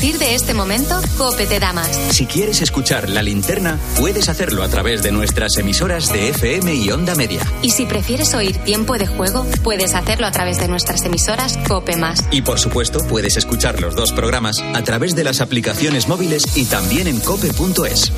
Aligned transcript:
partir 0.00 0.18
de 0.18 0.34
este 0.34 0.54
momento, 0.54 0.98
Cope 1.18 1.44
te 1.44 1.60
da 1.60 1.74
más. 1.74 1.94
Si 2.12 2.24
quieres 2.24 2.62
escuchar 2.62 3.10
la 3.10 3.22
linterna, 3.22 3.78
puedes 3.98 4.30
hacerlo 4.30 4.62
a 4.62 4.68
través 4.70 5.02
de 5.02 5.12
nuestras 5.12 5.58
emisoras 5.58 6.10
de 6.10 6.30
FM 6.30 6.74
y 6.74 6.90
Onda 6.90 7.14
Media. 7.14 7.42
Y 7.60 7.72
si 7.72 7.84
prefieres 7.84 8.32
oír 8.32 8.56
tiempo 8.64 8.96
de 8.96 9.06
juego, 9.06 9.44
puedes 9.62 9.94
hacerlo 9.94 10.26
a 10.26 10.30
través 10.30 10.58
de 10.58 10.68
nuestras 10.68 11.04
emisoras 11.04 11.58
Cope 11.68 11.96
Más. 11.96 12.24
Y 12.30 12.40
por 12.40 12.58
supuesto, 12.58 13.00
puedes 13.10 13.36
escuchar 13.36 13.78
los 13.82 13.94
dos 13.94 14.12
programas 14.12 14.64
a 14.72 14.82
través 14.82 15.14
de 15.14 15.22
las 15.22 15.42
aplicaciones 15.42 16.08
móviles 16.08 16.56
y 16.56 16.64
también 16.64 17.06
en 17.06 17.20
cope.es. 17.20 18.10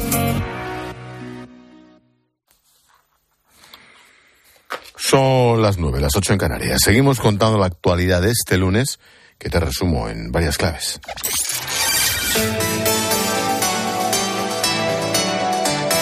Son 4.96 5.61
las 5.61 5.79
nueve, 5.79 6.01
las 6.01 6.14
ocho 6.14 6.33
en 6.33 6.39
Canarias. 6.39 6.79
Seguimos 6.85 7.19
contando 7.19 7.59
la 7.59 7.67
actualidad 7.67 8.23
de 8.23 8.30
este 8.30 8.57
lunes, 8.57 9.01
que 9.37 9.51
te 9.51 9.59
resumo 9.59 10.09
en 10.09 10.30
varias 10.30 10.57
claves. 10.57 11.00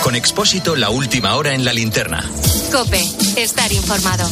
Con 0.03 0.15
Expósito, 0.15 0.77
la 0.77 0.91
última 0.91 1.37
hora 1.37 1.55
en 1.55 1.65
la 1.65 1.73
linterna. 1.73 2.25
Cope, 2.73 3.03
estar 3.37 3.71
informado. 3.71 4.27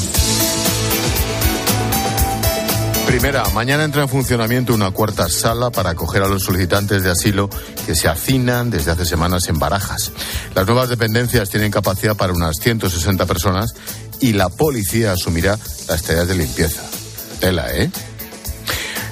Primera, 3.07 3.45
mañana 3.51 3.85
entra 3.85 4.03
en 4.03 4.09
funcionamiento 4.09 4.73
una 4.75 4.91
cuarta 4.91 5.29
sala 5.29 5.71
para 5.71 5.91
acoger 5.91 6.23
a 6.23 6.29
los 6.29 6.43
solicitantes 6.43 7.03
de 7.03 7.11
asilo 7.11 7.51
que 7.87 7.95
se 7.95 8.09
hacinan 8.09 8.71
desde 8.71 8.93
hace 8.93 9.05
semanas 9.05 9.49
en 9.49 9.59
barajas. 9.59 10.13
Las 10.55 10.67
nuevas 10.67 10.89
dependencias 10.89 11.51
tienen 11.51 11.71
capacidad 11.71 12.17
para 12.17 12.33
unas 12.33 12.57
160 12.61 13.27
personas 13.27 13.75
y 14.21 14.33
la 14.33 14.49
policía 14.49 15.13
asumirá 15.13 15.59
las 15.89 16.03
tareas 16.03 16.29
de 16.29 16.35
limpieza. 16.35 16.83
Tela, 17.41 17.75
¿eh? 17.75 17.91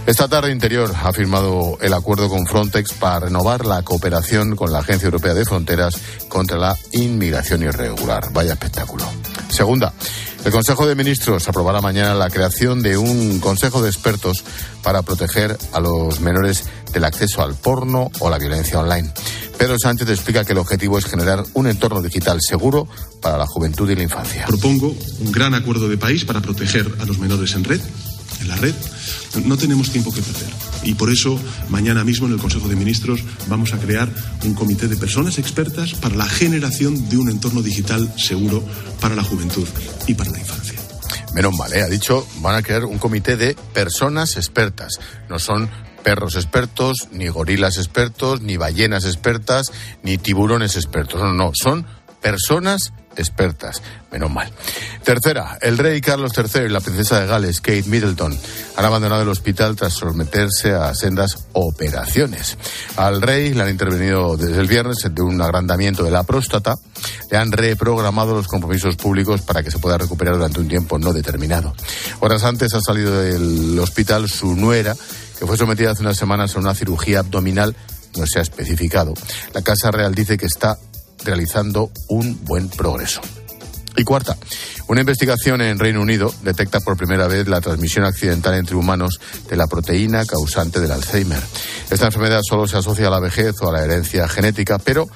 Esta 0.06 0.28
tarde 0.28 0.52
Interior 0.52 0.94
ha 1.02 1.12
firmado 1.12 1.78
el 1.80 1.92
acuerdo 1.92 2.28
con 2.28 2.46
Frontex 2.46 2.92
para 2.92 3.26
renovar 3.26 3.66
la 3.66 3.82
cooperación 3.82 4.54
con 4.54 4.70
la 4.70 4.78
Agencia 4.78 5.06
Europea 5.06 5.34
de 5.34 5.44
Fronteras 5.44 5.96
contra 6.28 6.56
la 6.58 6.78
inmigración 6.92 7.64
irregular. 7.64 8.28
Vaya 8.32 8.52
espectáculo. 8.52 9.04
Segunda, 9.48 9.92
el 10.44 10.52
Consejo 10.52 10.86
de 10.86 10.94
Ministros 10.94 11.48
aprobará 11.48 11.80
mañana 11.80 12.14
la 12.14 12.30
creación 12.30 12.82
de 12.82 12.96
un 12.96 13.40
Consejo 13.40 13.82
de 13.82 13.88
Expertos 13.88 14.44
para 14.80 15.02
proteger 15.02 15.58
a 15.72 15.80
los 15.80 16.20
menores 16.20 16.66
del 16.92 17.04
acceso 17.04 17.42
al 17.42 17.56
porno 17.56 18.12
o 18.20 18.30
la 18.30 18.38
violencia 18.38 18.78
online. 18.78 19.12
Pedro 19.58 19.76
Sánchez 19.76 20.08
explica 20.08 20.44
que 20.44 20.52
el 20.52 20.58
objetivo 20.58 20.98
es 20.98 21.06
generar 21.06 21.42
un 21.54 21.66
entorno 21.66 22.00
digital 22.00 22.38
seguro 22.40 22.86
para 23.20 23.38
la 23.38 23.46
juventud 23.46 23.90
y 23.90 23.96
la 23.96 24.04
infancia. 24.04 24.44
Propongo 24.46 24.94
un 25.18 25.32
gran 25.32 25.54
acuerdo 25.54 25.88
de 25.88 25.96
país 25.96 26.24
para 26.24 26.40
proteger 26.40 26.86
a 27.00 27.06
los 27.06 27.18
menores 27.18 27.54
en 27.54 27.64
red, 27.64 27.80
la 28.46 28.56
red. 28.56 28.74
No 29.44 29.56
tenemos 29.56 29.90
tiempo 29.90 30.12
que 30.12 30.22
perder. 30.22 30.50
Y 30.82 30.94
por 30.94 31.10
eso, 31.10 31.38
mañana 31.68 32.04
mismo 32.04 32.26
en 32.26 32.34
el 32.34 32.38
Consejo 32.38 32.68
de 32.68 32.76
Ministros 32.76 33.22
vamos 33.48 33.72
a 33.72 33.78
crear 33.78 34.08
un 34.44 34.54
comité 34.54 34.88
de 34.88 34.96
personas 34.96 35.38
expertas 35.38 35.94
para 35.94 36.16
la 36.16 36.26
generación 36.26 37.08
de 37.08 37.16
un 37.16 37.28
entorno 37.28 37.62
digital 37.62 38.12
seguro 38.16 38.62
para 39.00 39.14
la 39.14 39.24
juventud 39.24 39.66
y 40.06 40.14
para 40.14 40.30
la 40.30 40.38
infancia. 40.38 40.78
Menos 41.34 41.54
mal, 41.54 41.72
¿eh? 41.74 41.82
ha 41.82 41.88
dicho, 41.88 42.26
van 42.40 42.54
a 42.54 42.62
crear 42.62 42.84
un 42.84 42.98
comité 42.98 43.36
de 43.36 43.54
personas 43.74 44.36
expertas. 44.36 44.98
No 45.28 45.38
son 45.38 45.68
perros 46.02 46.36
expertos, 46.36 47.08
ni 47.12 47.28
gorilas 47.28 47.78
expertos, 47.78 48.40
ni 48.40 48.56
ballenas 48.56 49.04
expertas, 49.04 49.72
ni 50.02 50.18
tiburones 50.18 50.76
expertos. 50.76 51.20
No, 51.20 51.34
no, 51.34 51.50
son 51.52 51.84
personas 52.20 52.92
expertas. 53.16 53.82
Menos 54.12 54.30
mal. 54.30 54.50
Tercera, 55.04 55.58
el 55.60 55.78
rey 55.78 56.00
Carlos 56.00 56.32
III 56.36 56.66
y 56.66 56.68
la 56.68 56.80
princesa 56.80 57.20
de 57.20 57.26
Gales, 57.26 57.60
Kate 57.60 57.84
Middleton, 57.86 58.38
han 58.76 58.84
abandonado 58.84 59.22
el 59.22 59.28
hospital 59.28 59.76
tras 59.76 59.94
someterse 59.94 60.72
a 60.72 60.94
sendas 60.94 61.46
operaciones. 61.52 62.56
Al 62.96 63.22
rey 63.22 63.54
le 63.54 63.62
han 63.62 63.70
intervenido 63.70 64.36
desde 64.36 64.60
el 64.60 64.68
viernes 64.68 64.98
de 65.10 65.22
un 65.22 65.40
agrandamiento 65.40 66.02
de 66.04 66.10
la 66.10 66.24
próstata, 66.24 66.74
le 67.30 67.36
han 67.36 67.52
reprogramado 67.52 68.34
los 68.34 68.46
compromisos 68.46 68.96
públicos 68.96 69.42
para 69.42 69.62
que 69.62 69.70
se 69.70 69.78
pueda 69.78 69.98
recuperar 69.98 70.34
durante 70.34 70.60
un 70.60 70.68
tiempo 70.68 70.98
no 70.98 71.12
determinado. 71.12 71.74
Horas 72.20 72.44
antes 72.44 72.74
ha 72.74 72.80
salido 72.80 73.20
del 73.20 73.78
hospital 73.78 74.28
su 74.28 74.54
nuera, 74.54 74.94
que 75.38 75.46
fue 75.46 75.56
sometida 75.56 75.90
hace 75.90 76.02
unas 76.02 76.16
semanas 76.16 76.56
a 76.56 76.58
una 76.58 76.74
cirugía 76.74 77.20
abdominal 77.20 77.76
no 78.16 78.26
se 78.26 78.38
ha 78.38 78.42
especificado. 78.42 79.14
La 79.52 79.62
Casa 79.62 79.90
Real 79.90 80.14
dice 80.14 80.36
que 80.36 80.46
está 80.46 80.78
realizando 81.24 81.90
un 82.08 82.44
buen 82.44 82.68
progreso. 82.68 83.20
Y 83.96 84.04
cuarta, 84.04 84.36
una 84.88 85.00
investigación 85.00 85.62
en 85.62 85.78
Reino 85.78 86.02
Unido 86.02 86.32
detecta 86.42 86.80
por 86.80 86.96
primera 86.96 87.26
vez 87.26 87.48
la 87.48 87.60
transmisión 87.60 88.04
accidental 88.04 88.54
entre 88.54 88.76
humanos 88.76 89.18
de 89.48 89.56
la 89.56 89.66
proteína 89.66 90.26
causante 90.26 90.80
del 90.80 90.92
Alzheimer. 90.92 91.42
Esta 91.90 92.06
enfermedad 92.06 92.40
solo 92.46 92.66
se 92.66 92.76
asocia 92.76 93.06
a 93.06 93.10
la 93.10 93.20
vejez 93.20 93.54
o 93.62 93.68
a 93.68 93.72
la 93.72 93.82
herencia 93.82 94.28
genética, 94.28 94.78
pero 94.78 95.08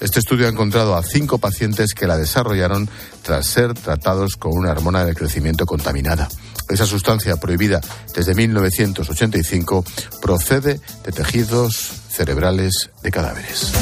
este 0.00 0.20
estudio 0.20 0.46
ha 0.46 0.50
encontrado 0.50 0.96
a 0.96 1.02
cinco 1.02 1.38
pacientes 1.38 1.94
que 1.94 2.06
la 2.06 2.16
desarrollaron 2.16 2.88
tras 3.22 3.46
ser 3.46 3.74
tratados 3.74 4.36
con 4.36 4.52
una 4.56 4.70
hormona 4.70 5.04
del 5.04 5.14
crecimiento 5.14 5.66
contaminada. 5.66 6.28
Esa 6.68 6.86
sustancia 6.86 7.36
prohibida 7.36 7.80
desde 8.14 8.34
1985 8.34 9.84
procede 10.20 10.80
de 11.04 11.12
tejidos 11.12 11.90
cerebrales 12.08 12.90
de 13.02 13.10
cadáveres. 13.10 13.72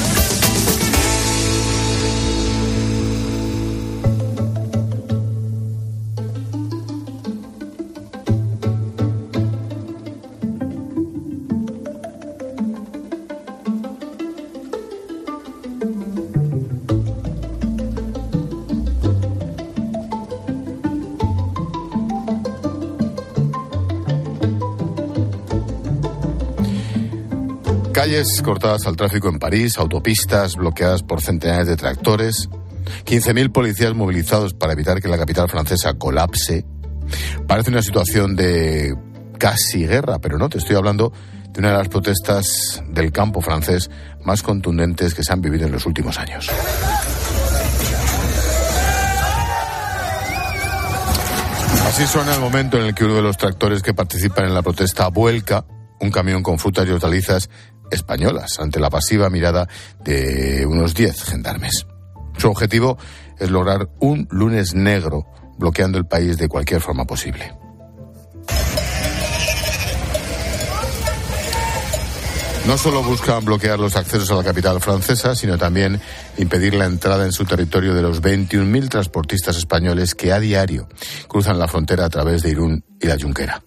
Calles 28.10 28.43
cortadas 28.43 28.88
al 28.88 28.97
tráfico 28.97 29.28
en 29.28 29.38
París, 29.38 29.78
autopistas 29.78 30.56
bloqueadas 30.56 31.04
por 31.04 31.21
centenares 31.21 31.69
de 31.69 31.76
tractores, 31.76 32.48
15.000 33.04 33.53
policías 33.53 33.94
movilizados 33.94 34.53
para 34.53 34.72
evitar 34.72 35.00
que 35.00 35.06
la 35.06 35.16
capital 35.16 35.48
francesa 35.48 35.94
colapse. 35.94 36.65
Parece 37.47 37.71
una 37.71 37.82
situación 37.82 38.34
de 38.34 38.97
casi 39.38 39.87
guerra, 39.87 40.19
pero 40.19 40.38
no, 40.38 40.48
te 40.48 40.59
estoy 40.59 40.75
hablando 40.75 41.12
de 41.53 41.60
una 41.60 41.71
de 41.71 41.78
las 41.78 41.88
protestas 41.88 42.82
del 42.88 43.12
campo 43.12 43.43
francés 43.43 43.88
más 44.25 44.42
contundentes 44.42 45.15
que 45.15 45.22
se 45.22 45.32
han 45.32 45.41
vivido 45.41 45.66
en 45.66 45.72
los 45.72 45.87
últimos 45.87 46.19
años. 46.19 46.50
Así 51.87 52.04
suena 52.09 52.34
el 52.34 52.41
momento 52.41 52.77
en 52.77 52.87
el 52.87 52.94
que 52.97 53.04
uno 53.04 53.15
de 53.15 53.22
los 53.22 53.37
tractores 53.37 53.84
que 53.84 53.94
participan 53.94 54.47
en 54.47 54.54
la 54.54 54.62
protesta 54.62 55.06
vuelca 55.06 55.65
un 56.00 56.10
camión 56.10 56.42
con 56.42 56.59
frutas 56.59 56.88
y 56.88 56.91
hortalizas 56.91 57.50
españolas 57.90 58.58
ante 58.60 58.80
la 58.80 58.90
pasiva 58.90 59.30
mirada 59.30 59.68
de 60.04 60.66
unos 60.66 60.94
10 60.94 61.22
gendarmes. 61.24 61.86
Su 62.36 62.48
objetivo 62.48 62.98
es 63.38 63.50
lograr 63.50 63.88
un 64.00 64.28
lunes 64.30 64.74
negro 64.74 65.26
bloqueando 65.58 65.98
el 65.98 66.06
país 66.06 66.38
de 66.38 66.48
cualquier 66.48 66.80
forma 66.80 67.04
posible. 67.04 67.52
No 72.66 72.76
solo 72.76 73.02
buscan 73.02 73.44
bloquear 73.44 73.80
los 73.80 73.96
accesos 73.96 74.30
a 74.30 74.36
la 74.36 74.44
capital 74.44 74.80
francesa, 74.80 75.34
sino 75.34 75.58
también 75.58 76.00
impedir 76.36 76.74
la 76.74 76.84
entrada 76.84 77.24
en 77.24 77.32
su 77.32 77.44
territorio 77.44 77.94
de 77.94 78.02
los 78.02 78.22
21.000 78.22 78.88
transportistas 78.88 79.56
españoles 79.56 80.14
que 80.14 80.32
a 80.32 80.38
diario 80.38 80.88
cruzan 81.26 81.58
la 81.58 81.68
frontera 81.68 82.04
a 82.04 82.10
través 82.10 82.42
de 82.42 82.50
Irún 82.50 82.84
y 83.00 83.06
la 83.06 83.16
Junquera. 83.20 83.62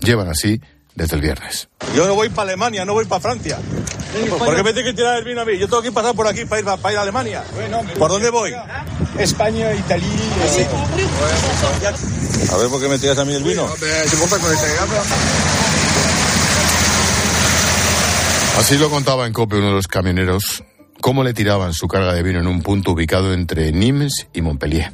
Llevan 0.00 0.28
así 0.28 0.60
desde 0.94 1.16
el 1.16 1.22
viernes. 1.22 1.68
Yo 1.94 2.06
no 2.06 2.14
voy 2.14 2.28
para 2.28 2.50
Alemania, 2.50 2.84
no 2.84 2.92
voy 2.92 3.04
para 3.06 3.20
Francia. 3.20 3.58
¿Por 4.28 4.56
qué 4.56 4.62
me 4.62 4.72
tiene 4.72 4.90
que 4.90 4.96
tirar 4.96 5.18
el 5.18 5.24
vino 5.24 5.40
a 5.40 5.44
mí? 5.44 5.56
Yo 5.58 5.68
tengo 5.68 5.82
que 5.82 5.92
pasar 5.92 6.14
por 6.14 6.26
aquí 6.26 6.44
para 6.44 6.60
ir, 6.60 6.64
para 6.66 6.92
ir 6.92 6.98
a 6.98 7.02
Alemania. 7.02 7.44
¿Por 7.98 8.10
dónde 8.10 8.30
voy? 8.30 8.52
España, 9.18 9.72
Italia. 9.74 10.08
A 12.52 12.56
ver, 12.56 12.68
¿por 12.68 12.80
qué 12.80 12.88
me 12.88 12.98
tiras 12.98 13.18
a 13.18 13.24
mí 13.24 13.34
el 13.34 13.44
vino? 13.44 13.66
Así 18.58 18.76
lo 18.78 18.90
contaba 18.90 19.26
en 19.26 19.32
copia 19.32 19.58
uno 19.58 19.68
de 19.68 19.74
los 19.74 19.86
camioneros, 19.86 20.64
cómo 21.00 21.22
le 21.24 21.32
tiraban 21.32 21.72
su 21.72 21.88
carga 21.88 22.12
de 22.12 22.22
vino 22.22 22.40
en 22.40 22.46
un 22.46 22.62
punto 22.62 22.92
ubicado 22.92 23.32
entre 23.32 23.72
Nimes 23.72 24.26
y 24.32 24.42
Montpellier. 24.42 24.92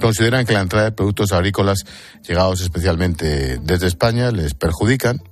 Consideran 0.00 0.46
que 0.46 0.54
la 0.54 0.60
entrada 0.60 0.86
de 0.86 0.92
productos 0.92 1.32
agrícolas 1.32 1.84
llegados 2.26 2.60
especialmente 2.60 3.58
desde 3.58 3.86
España 3.86 4.30
les 4.30 4.54
perjudican, 4.54 5.22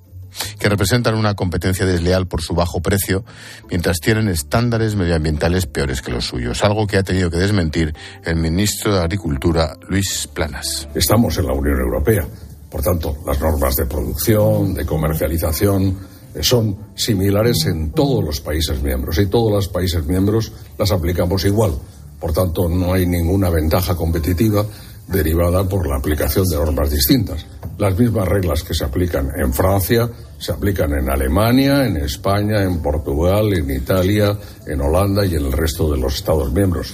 que 0.58 0.68
representan 0.68 1.14
una 1.14 1.34
competencia 1.34 1.86
desleal 1.86 2.26
por 2.26 2.42
su 2.42 2.54
bajo 2.54 2.80
precio, 2.80 3.24
mientras 3.68 4.00
tienen 4.00 4.28
estándares 4.28 4.96
medioambientales 4.96 5.66
peores 5.66 6.02
que 6.02 6.10
los 6.10 6.26
suyos, 6.26 6.64
algo 6.64 6.86
que 6.86 6.96
ha 6.96 7.02
tenido 7.02 7.30
que 7.30 7.38
desmentir 7.38 7.94
el 8.24 8.36
ministro 8.36 8.94
de 8.94 9.00
Agricultura, 9.00 9.76
Luis 9.88 10.28
Planas. 10.32 10.88
Estamos 10.94 11.38
en 11.38 11.46
la 11.46 11.52
Unión 11.52 11.80
Europea, 11.80 12.26
por 12.70 12.82
tanto, 12.82 13.16
las 13.26 13.40
normas 13.40 13.74
de 13.76 13.86
producción, 13.86 14.74
de 14.74 14.86
comercialización, 14.86 15.96
son 16.40 16.76
similares 16.94 17.66
en 17.66 17.90
todos 17.90 18.24
los 18.24 18.40
países 18.40 18.80
miembros 18.82 19.18
y 19.18 19.26
todos 19.26 19.50
los 19.50 19.68
países 19.68 20.04
miembros 20.06 20.52
las 20.78 20.92
aplicamos 20.92 21.44
igual. 21.44 21.72
Por 22.20 22.32
tanto, 22.32 22.68
no 22.68 22.92
hay 22.92 23.06
ninguna 23.06 23.50
ventaja 23.50 23.96
competitiva 23.96 24.64
derivada 25.08 25.68
por 25.68 25.88
la 25.88 25.96
aplicación 25.96 26.46
de 26.46 26.56
normas 26.56 26.90
distintas. 26.90 27.46
Las 27.78 27.98
mismas 27.98 28.28
reglas 28.28 28.62
que 28.62 28.74
se 28.74 28.84
aplican 28.84 29.32
en 29.36 29.52
Francia 29.52 30.08
se 30.40 30.52
aplican 30.52 30.92
en 30.94 31.10
Alemania, 31.10 31.84
en 31.84 31.98
España, 31.98 32.62
en 32.62 32.80
Portugal, 32.80 33.52
en 33.52 33.70
Italia, 33.70 34.36
en 34.66 34.80
Holanda 34.80 35.24
y 35.26 35.34
en 35.34 35.44
el 35.44 35.52
resto 35.52 35.92
de 35.92 35.98
los 35.98 36.16
Estados 36.16 36.50
miembros. 36.52 36.92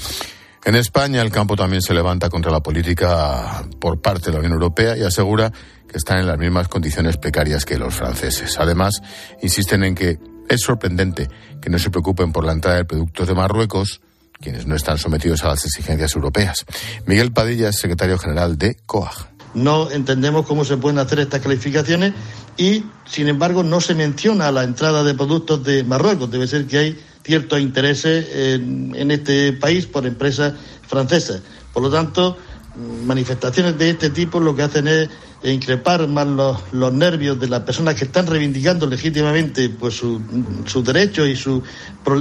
En 0.65 0.75
España 0.75 1.23
el 1.23 1.31
campo 1.31 1.55
también 1.55 1.81
se 1.81 1.95
levanta 1.95 2.29
contra 2.29 2.51
la 2.51 2.61
política 2.61 3.65
por 3.79 4.03
parte 4.03 4.27
de 4.27 4.33
la 4.33 4.39
Unión 4.41 4.55
Europea 4.55 4.97
y 4.97 5.03
asegura 5.03 5.53
que 5.89 5.97
están 5.97 6.19
en 6.19 6.27
las 6.27 6.39
mismas 6.39 6.67
condiciones 6.67 7.17
precarias 7.19 7.65
que 7.65 7.79
los 7.79 7.95
franceses. 7.95 8.59
Además, 8.59 9.01
insisten 9.43 9.85
en 9.85 9.95
que 9.95 10.19
es 10.49 10.61
sorprendente 10.61 11.29
que 11.63 11.71
no 11.71 11.79
se 11.79 11.91
preocupen 11.91 12.33
por 12.33 12.45
la 12.45 12.53
entrada 12.53 12.79
de 12.79 12.85
productos 12.85 13.29
de 13.29 13.35
Marruecos, 13.35 14.01
quienes 14.41 14.67
no 14.67 14.75
están 14.75 14.99
sometidos 14.99 15.45
a 15.45 15.49
las 15.51 15.65
exigencias 15.65 16.17
europeas. 16.17 16.65
Miguel 17.07 17.33
Padilla 17.33 17.69
es 17.69 17.79
secretario 17.79 18.19
general 18.19 18.59
de 18.59 18.77
COAG. 18.87 19.36
No 19.57 19.91
entendemos 19.91 20.45
cómo 20.45 20.67
se 20.67 20.77
pueden 20.77 20.99
hacer 20.99 21.19
estas 21.19 21.41
calificaciones 21.41 22.13
y, 22.59 22.85
sin 23.07 23.29
embargo, 23.29 23.63
no 23.63 23.81
se 23.81 23.95
menciona 23.95 24.53
la 24.53 24.65
entrada 24.65 25.03
de 25.03 25.15
productos 25.15 25.65
de 25.65 25.83
Marruecos. 25.83 26.31
Debe 26.31 26.47
ser 26.47 26.67
que 26.67 26.77
hay 26.77 27.01
ciertos 27.25 27.59
intereses 27.59 28.27
en, 28.35 29.11
este 29.11 29.55
país 29.55 29.87
por 29.87 30.07
empresas 30.07 30.53
francesas. 30.87 31.41
Por 31.73 31.83
lo 31.83 31.91
tanto, 31.91 32.37
manifestaciones 33.07 33.79
de 33.79 33.89
este 33.89 34.11
tipo 34.11 34.41
lo 34.41 34.55
que 34.55 34.63
hacen 34.63 34.89
es 34.89 35.09
increpar 35.43 36.07
más 36.07 36.27
los, 36.27 36.59
los 36.73 36.93
nervios 36.93 37.41
de 37.41 37.49
las 37.49 37.61
personas 37.61 37.95
que 37.95 38.05
están 38.05 38.27
reivindicando 38.27 38.87
legítimamente 38.87 39.71
pues 39.71 39.95
sus 39.95 40.21
su 40.67 40.83
derechos 40.83 41.29
y 41.29 41.37
su, 41.37 41.63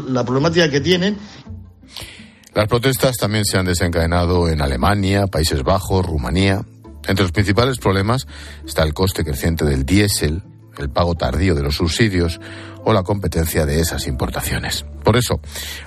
la 0.07 0.23
problemática 0.23 0.69
que 0.69 0.79
tienen 0.79 1.17
las 2.53 2.69
protestas 2.69 3.17
también 3.17 3.43
se 3.43 3.57
han 3.57 3.65
desencadenado 3.65 4.47
en 4.47 4.61
Alemania, 4.61 5.27
Países 5.27 5.61
Bajos, 5.61 6.05
Rumanía. 6.05 6.63
Entre 7.07 7.23
los 7.23 7.31
principales 7.31 7.77
problemas 7.77 8.27
está 8.65 8.83
el 8.83 8.93
coste 8.93 9.23
creciente 9.23 9.65
del 9.65 9.85
diésel, 9.85 10.43
el 10.77 10.89
pago 10.89 11.15
tardío 11.15 11.55
de 11.55 11.63
los 11.63 11.75
subsidios 11.75 12.39
o 12.83 12.93
la 12.93 13.03
competencia 13.03 13.65
de 13.65 13.79
esas 13.79 14.07
importaciones. 14.07 14.85
Por 15.03 15.17
eso, 15.17 15.39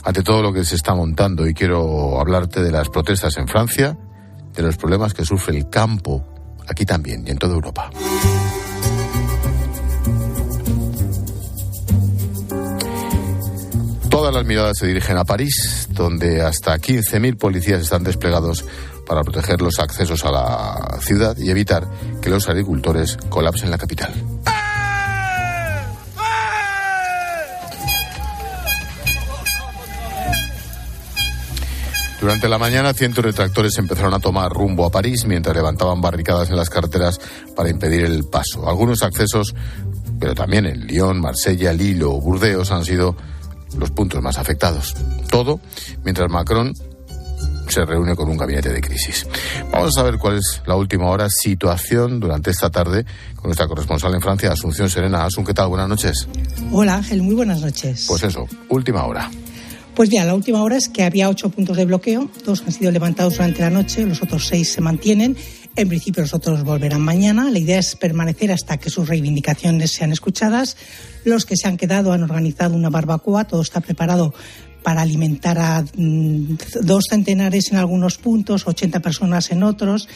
ante 0.05 0.23
todo 0.23 0.43
lo 0.43 0.53
que 0.53 0.65
se 0.65 0.75
está 0.75 0.95
montando, 0.95 1.47
y 1.47 1.55
quiero 1.55 2.21
hablarte 2.21 2.63
de 2.63 2.73
las 2.73 2.89
protestas 2.89 3.37
en 3.37 3.49
Francia, 3.49 3.97
de 4.55 4.63
los 4.63 4.77
problemas 4.77 5.15
que 5.15 5.25
sufre 5.25 5.57
el 5.57 5.69
campo 5.69 6.25
aquí 6.69 6.85
también 6.85 7.25
y 7.27 7.31
en 7.31 7.39
toda 7.39 7.55
Europa. 7.55 7.91
Todas 14.11 14.35
las 14.35 14.45
miradas 14.45 14.79
se 14.79 14.87
dirigen 14.87 15.17
a 15.17 15.25
París, 15.25 15.89
donde 15.91 16.43
hasta 16.43 16.77
15.000 16.77 17.39
policías 17.39 17.83
están 17.83 18.03
desplegados 18.03 18.65
para 19.09 19.25
proteger 19.25 19.61
los 19.63 19.79
accesos 19.79 20.25
a 20.25 20.31
la 20.31 20.99
ciudad 21.01 21.37
y 21.39 21.51
evitar 21.51 21.89
que 22.21 22.29
los 22.29 22.49
agricultores 22.49 23.17
colapsen 23.29 23.71
la 23.71 23.79
capital. 23.79 24.13
Durante 32.21 32.49
la 32.49 32.59
mañana, 32.59 32.93
cientos 32.93 33.25
de 33.25 33.33
tractores 33.33 33.79
empezaron 33.79 34.13
a 34.13 34.19
tomar 34.19 34.53
rumbo 34.53 34.85
a 34.85 34.91
París 34.91 35.25
mientras 35.25 35.55
levantaban 35.57 36.01
barricadas 36.01 36.51
en 36.51 36.57
las 36.57 36.69
carreteras 36.69 37.21
para 37.55 37.71
impedir 37.71 38.05
el 38.05 38.25
paso. 38.25 38.69
Algunos 38.69 39.03
accesos, 39.03 39.55
pero 40.19 40.35
también 40.35 40.67
en 40.67 40.87
Lyon, 40.87 41.21
Marsella, 41.21 41.73
Lille 41.73 42.05
o 42.05 42.21
Burdeos 42.21 42.73
han 42.73 42.85
sido 42.85 43.17
los 43.79 43.91
puntos 43.93 44.21
más 44.21 44.37
afectados. 44.37 44.95
Todo 45.31 45.61
mientras 46.05 46.29
Macron 46.29 46.75
se 47.73 47.85
reúne 47.85 48.15
con 48.15 48.29
un 48.29 48.37
gabinete 48.37 48.73
de 48.73 48.81
crisis. 48.81 49.27
Vamos 49.71 49.97
a 49.97 50.01
saber 50.01 50.19
cuál 50.19 50.39
es 50.39 50.63
la 50.67 50.77
última 50.77 51.09
hora 51.11 51.29
situación 51.31 52.21
durante 52.21 52.51
esta 52.51 52.71
tarde 52.71 53.05
con 53.37 53.45
nuestra 53.45 53.67
corresponsal 53.67 54.15
en 54.15 54.21
Francia, 54.21 54.53
Asunción 54.53 54.89
Serena. 54.89 55.25
Asun, 55.25 55.45
¿qué 55.45 55.55
tal? 55.55 55.69
Buenas 55.69 55.89
noches. 55.89 56.29
Hola 56.73 56.97
Ángel, 56.97 57.23
muy 57.23 57.35
buenas 57.35 57.61
noches. 57.61 58.07
Pues 58.09 58.23
eso, 58.23 58.47
última 58.69 59.05
hora. 59.05 59.31
Pues 59.95 60.11
ya, 60.11 60.25
la 60.25 60.35
última 60.35 60.63
hora 60.63 60.77
es 60.77 60.89
que 60.89 61.03
había 61.03 61.29
ocho 61.29 61.51
puntos 61.51 61.77
de 61.77 61.85
bloqueo, 61.85 62.31
dos 62.45 62.63
han 62.63 62.71
sido 62.71 62.93
levantados 62.93 63.35
durante 63.35 63.63
la 63.63 63.71
noche, 63.71 64.07
los 64.07 64.23
otros 64.23 64.47
seis 64.47 64.71
se 64.71 64.81
mantienen. 64.81 65.37
En 65.75 65.89
principio 65.89 66.23
los 66.23 66.35
otros 66.35 66.65
volverán 66.65 67.01
mañana. 67.01 67.51
La 67.51 67.59
idea 67.59 67.79
es 67.79 67.95
permanecer 67.95 68.51
hasta 68.51 68.79
que 68.79 68.91
sus 68.91 69.09
reivindicaciones 69.09 69.93
sean 69.93 70.13
escuchadas. 70.13 70.77
Los 71.25 71.47
que 71.47 71.57
se 71.57 71.69
han 71.69 71.77
quedado 71.77 72.13
han 72.13 72.23
organizado 72.23 72.75
una 72.75 72.91
barbacoa, 72.91 73.45
todo 73.45 73.63
está 73.63 73.81
preparado 73.81 74.35
para 74.89 75.03
alimentar 75.03 75.59
a 75.59 75.83
mm, 75.83 76.57
dos 76.81 77.05
centenares 77.11 77.71
en 77.71 77.77
algunos 77.77 78.17
puntos, 78.17 78.67
80 78.67 79.01
personas 79.01 79.51
en 79.51 79.63
otros. 79.63 80.09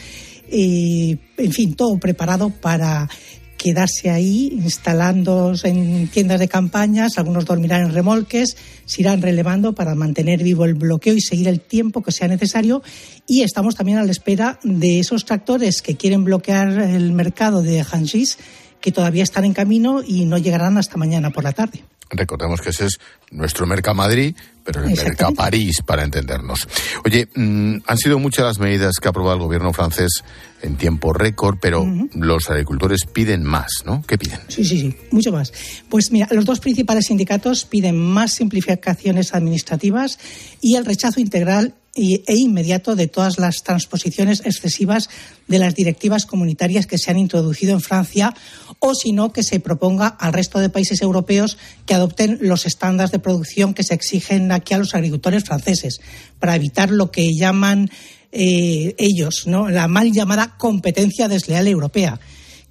en 0.49 1.51
fin, 1.51 1.75
todo 1.75 1.99
preparado 1.99 2.49
para 2.49 3.07
quedarse 3.55 4.09
ahí 4.09 4.49
instalándose 4.51 5.67
en 5.67 6.07
tiendas 6.07 6.39
de 6.39 6.47
campañas, 6.47 7.19
algunos 7.19 7.45
dormirán 7.45 7.83
en 7.83 7.93
remolques, 7.93 8.57
se 8.85 9.01
irán 9.01 9.21
relevando 9.21 9.73
para 9.73 9.93
mantener 9.93 10.41
vivo 10.41 10.65
el 10.65 10.73
bloqueo 10.73 11.13
y 11.13 11.21
seguir 11.21 11.49
el 11.49 11.59
tiempo 11.59 12.01
que 12.01 12.11
sea 12.11 12.27
necesario. 12.27 12.81
Y 13.27 13.43
estamos 13.43 13.75
también 13.75 13.99
a 13.99 14.03
la 14.03 14.11
espera 14.11 14.59
de 14.63 14.99
esos 14.99 15.23
tractores 15.25 15.83
que 15.83 15.97
quieren 15.97 16.23
bloquear 16.23 16.79
el 16.79 17.11
mercado 17.11 17.61
de 17.61 17.85
Hanjis, 17.87 18.39
que 18.81 18.91
todavía 18.91 19.21
están 19.21 19.45
en 19.45 19.53
camino 19.53 20.01
y 20.01 20.25
no 20.25 20.39
llegarán 20.39 20.79
hasta 20.79 20.97
mañana 20.97 21.29
por 21.29 21.43
la 21.43 21.51
tarde. 21.51 21.83
Recordemos 22.09 22.61
que 22.61 22.69
ese 22.69 22.85
es 22.85 22.99
nuestro 23.31 23.65
Mercamadrid, 23.65 24.35
pero 24.63 24.83
el 24.83 24.95
Mercaparís, 24.95 25.81
para 25.85 26.03
entendernos. 26.03 26.67
Oye, 27.05 27.27
mm, 27.35 27.77
han 27.85 27.97
sido 27.97 28.19
muchas 28.19 28.45
las 28.45 28.59
medidas 28.59 28.93
que 29.01 29.07
ha 29.07 29.11
aprobado 29.11 29.37
el 29.37 29.43
gobierno 29.43 29.73
francés 29.73 30.23
en 30.61 30.77
tiempo 30.77 31.11
récord, 31.11 31.57
pero 31.59 31.85
los 32.13 32.49
agricultores 32.49 33.05
piden 33.05 33.43
más, 33.43 33.83
¿no? 33.85 34.01
¿Qué 34.07 34.17
piden? 34.17 34.39
Sí, 34.47 34.63
sí, 34.63 34.79
sí, 34.79 34.95
mucho 35.11 35.31
más. 35.31 35.51
Pues 35.89 36.11
mira, 36.11 36.27
los 36.31 36.45
dos 36.45 36.59
principales 36.59 37.07
sindicatos 37.07 37.65
piden 37.65 37.97
más 37.99 38.33
simplificaciones 38.33 39.33
administrativas 39.33 40.17
y 40.61 40.75
el 40.75 40.85
rechazo 40.85 41.19
integral 41.19 41.75
e 41.95 42.35
inmediato 42.35 42.95
de 42.95 43.07
todas 43.07 43.37
las 43.37 43.61
transposiciones 43.61 44.41
excesivas 44.45 45.09
de 45.47 45.59
las 45.59 45.75
directivas 45.75 46.25
comunitarias 46.25 46.87
que 46.87 46.97
se 46.97 47.11
han 47.11 47.19
introducido 47.19 47.73
en 47.73 47.81
Francia 47.81 48.33
o 48.79 48.95
si 48.95 49.11
no 49.11 49.31
que 49.31 49.43
se 49.43 49.59
proponga 49.59 50.07
al 50.07 50.33
resto 50.33 50.59
de 50.59 50.69
países 50.69 51.01
europeos 51.03 51.57
que 51.85 51.93
adopten 51.93 52.39
los 52.41 52.65
estándares 52.65 53.11
de 53.11 53.19
producción 53.19 53.75
que 53.75 53.83
se 53.83 53.93
exigen 53.93 54.51
aquí 54.51 54.73
a 54.73 54.79
los 54.79 54.95
agricultores 54.95 55.43
franceses 55.43 56.01
para 56.39 56.55
evitar 56.55 56.89
lo 56.89 57.11
que 57.11 57.35
llaman 57.35 57.91
eh, 58.31 58.95
ellos, 58.97 59.45
¿no? 59.45 59.69
la 59.69 59.87
mal 59.87 60.11
llamada 60.11 60.57
competencia 60.57 61.27
desleal 61.27 61.67
europea 61.67 62.19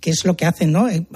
que 0.02 0.10
es 0.10 0.24
lo 0.24 0.36
que 0.36 0.44
hacen, 0.44 0.72
¿no? 0.72 0.88
Eh, 0.88 1.06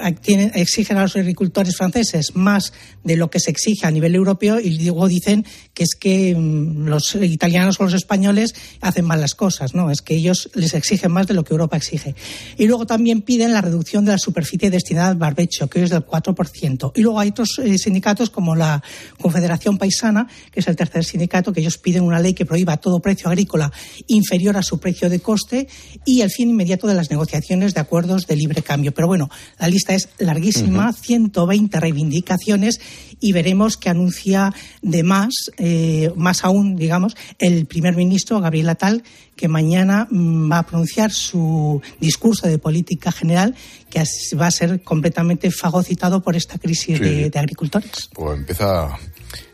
exigen 0.55 0.97
a 0.97 1.03
los 1.03 1.17
agricultores 1.17 1.77
franceses 1.77 2.37
más 2.37 2.73
de 3.03 3.17
lo 3.17 3.29
que 3.31 3.41
se 3.41 3.51
exige 3.51 3.85
a 3.85 3.91
nivel 3.91 4.15
europeo 4.15 4.61
y 4.61 4.79
luego 4.79 5.09
dicen 5.09 5.45
que 5.75 5.83
es 5.83 5.97
que 5.97 6.35
mm, 6.35 6.87
los 6.87 7.17
italianos 7.17 7.81
o 7.81 7.85
los 7.85 7.95
españoles 7.95 8.55
hacen 8.81 9.05
mal 9.05 9.21
las 9.21 9.35
cosas, 9.35 9.75
¿no? 9.75 9.91
Es 9.91 10.03
que 10.03 10.15
ellos 10.15 10.51
les 10.55 10.73
exigen 10.73 11.11
más 11.11 11.27
de 11.27 11.35
lo 11.35 11.43
que 11.43 11.53
Europa 11.53 11.77
exige. 11.77 12.15
Y 12.57 12.67
luego 12.67 12.87
también 12.87 13.23
piden 13.23 13.53
la 13.53 13.61
reducción 13.61 14.05
de 14.05 14.13
la 14.13 14.19
superficie 14.19 14.71
destinada 14.71 15.09
al 15.09 15.17
barbecho, 15.17 15.69
que 15.69 15.83
es 15.83 15.91
del 15.91 16.07
4%. 16.07 16.93
Y 16.95 17.03
luego 17.03 17.19
hay 17.19 17.31
otros 17.31 17.59
eh, 17.59 17.77
sindicatos 17.79 18.31
como 18.31 18.55
la 18.55 18.85
Confederación 19.21 19.79
Paisana, 19.79 20.29
que 20.53 20.61
es 20.61 20.69
el 20.69 20.77
tercer 20.77 21.05
sindicato, 21.05 21.53
que 21.53 21.61
ellos 21.61 21.79
piden 21.79 22.05
una 22.05 22.21
ley 22.21 22.35
que 22.35 22.47
prohíba 22.47 22.77
todo 22.77 23.01
precio 23.01 23.27
agrícola 23.29 23.73
inferior 24.07 24.57
a 24.57 24.63
su 24.63 24.79
precio 24.79 25.11
de 25.11 25.19
coste 25.19 25.67
y 26.05 26.21
el 26.21 26.31
fin 26.31 26.51
inmediato 26.51 26.87
de 26.87 26.95
las 26.95 27.11
negociaciones 27.11 27.75
de 27.75 27.81
acuerdos 27.81 28.29
de 28.29 28.37
libre 28.37 28.63
cambio 28.63 28.76
pero 28.95 29.07
bueno, 29.07 29.31
la 29.59 29.69
lista 29.69 29.95
es 29.95 30.09
larguísima, 30.19 30.93
120 30.93 31.81
reivindicaciones 31.81 32.81
y 33.21 33.33
veremos 33.33 33.77
que 33.77 33.89
anuncia 33.89 34.53
de 34.83 35.03
más, 35.03 35.35
eh, 35.59 36.13
más 36.17 36.45
aún, 36.45 36.77
digamos, 36.77 37.17
el 37.39 37.67
primer 37.67 37.97
ministro, 37.97 38.41
Gabriel 38.41 38.69
Atal, 38.69 39.03
que 39.35 39.49
mañana 39.49 40.07
mm, 40.11 40.51
va 40.51 40.59
a 40.59 40.67
pronunciar 40.67 41.13
su 41.13 41.81
discurso 42.01 42.47
de 42.47 42.59
política 42.59 43.13
general, 43.13 43.55
que 43.91 44.03
va 44.39 44.47
a 44.47 44.51
ser 44.51 44.83
completamente 44.83 45.51
fagocitado 45.51 46.23
por 46.23 46.37
esta 46.37 46.59
crisis 46.59 47.01
de, 47.01 47.31
agricultores. 47.35 48.11
Pues 48.13 48.39
empieza, 48.39 48.89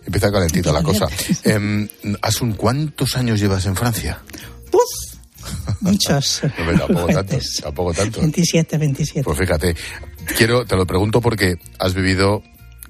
empieza 0.05 0.31
calentita 0.31 0.73
la 0.73 0.83
cosa. 0.83 1.09
Eh, 1.45 1.89
Asun, 2.21 2.53
¿cuántos 2.53 3.17
años 3.17 3.41
llevas 3.41 3.67
en 3.67 3.77
Francia? 3.77 4.23
Pues 4.71 5.12
Muchos. 5.83 6.43
tampoco 7.63 7.93
tanto, 7.93 8.21
27, 8.21 8.79
27. 8.79 9.25
Pues 9.25 9.39
fíjate, 9.39 9.75
quiero, 10.37 10.65
te 10.65 10.77
lo 10.77 10.87
pregunto 10.87 11.21
porque 11.21 11.57
has 11.79 11.95
vivido 11.95 12.43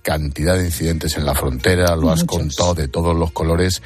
cantidad 0.03 0.57
de 0.57 0.67
incidentes 0.67 1.17
en 1.17 1.25
la 1.25 1.35
frontera, 1.35 1.97
lo 1.97 2.11
has 2.11 2.25
contado 2.25 2.75
de 2.75 2.89
todos 2.89 3.17
los 3.17 3.33
colores. 3.33 3.83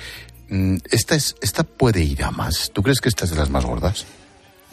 Mm, 0.49 0.77
esta, 0.91 1.15
es, 1.15 1.37
esta 1.41 1.65
puede 1.65 2.03
ir 2.03 2.23
a 2.23 2.31
más. 2.31 2.71
¿Tú 2.73 2.83
crees 2.83 3.01
que 3.01 3.09
esta 3.09 3.25
es 3.25 3.31
de 3.31 3.37
las 3.37 3.51
más 3.51 3.65
gordas? 3.65 4.05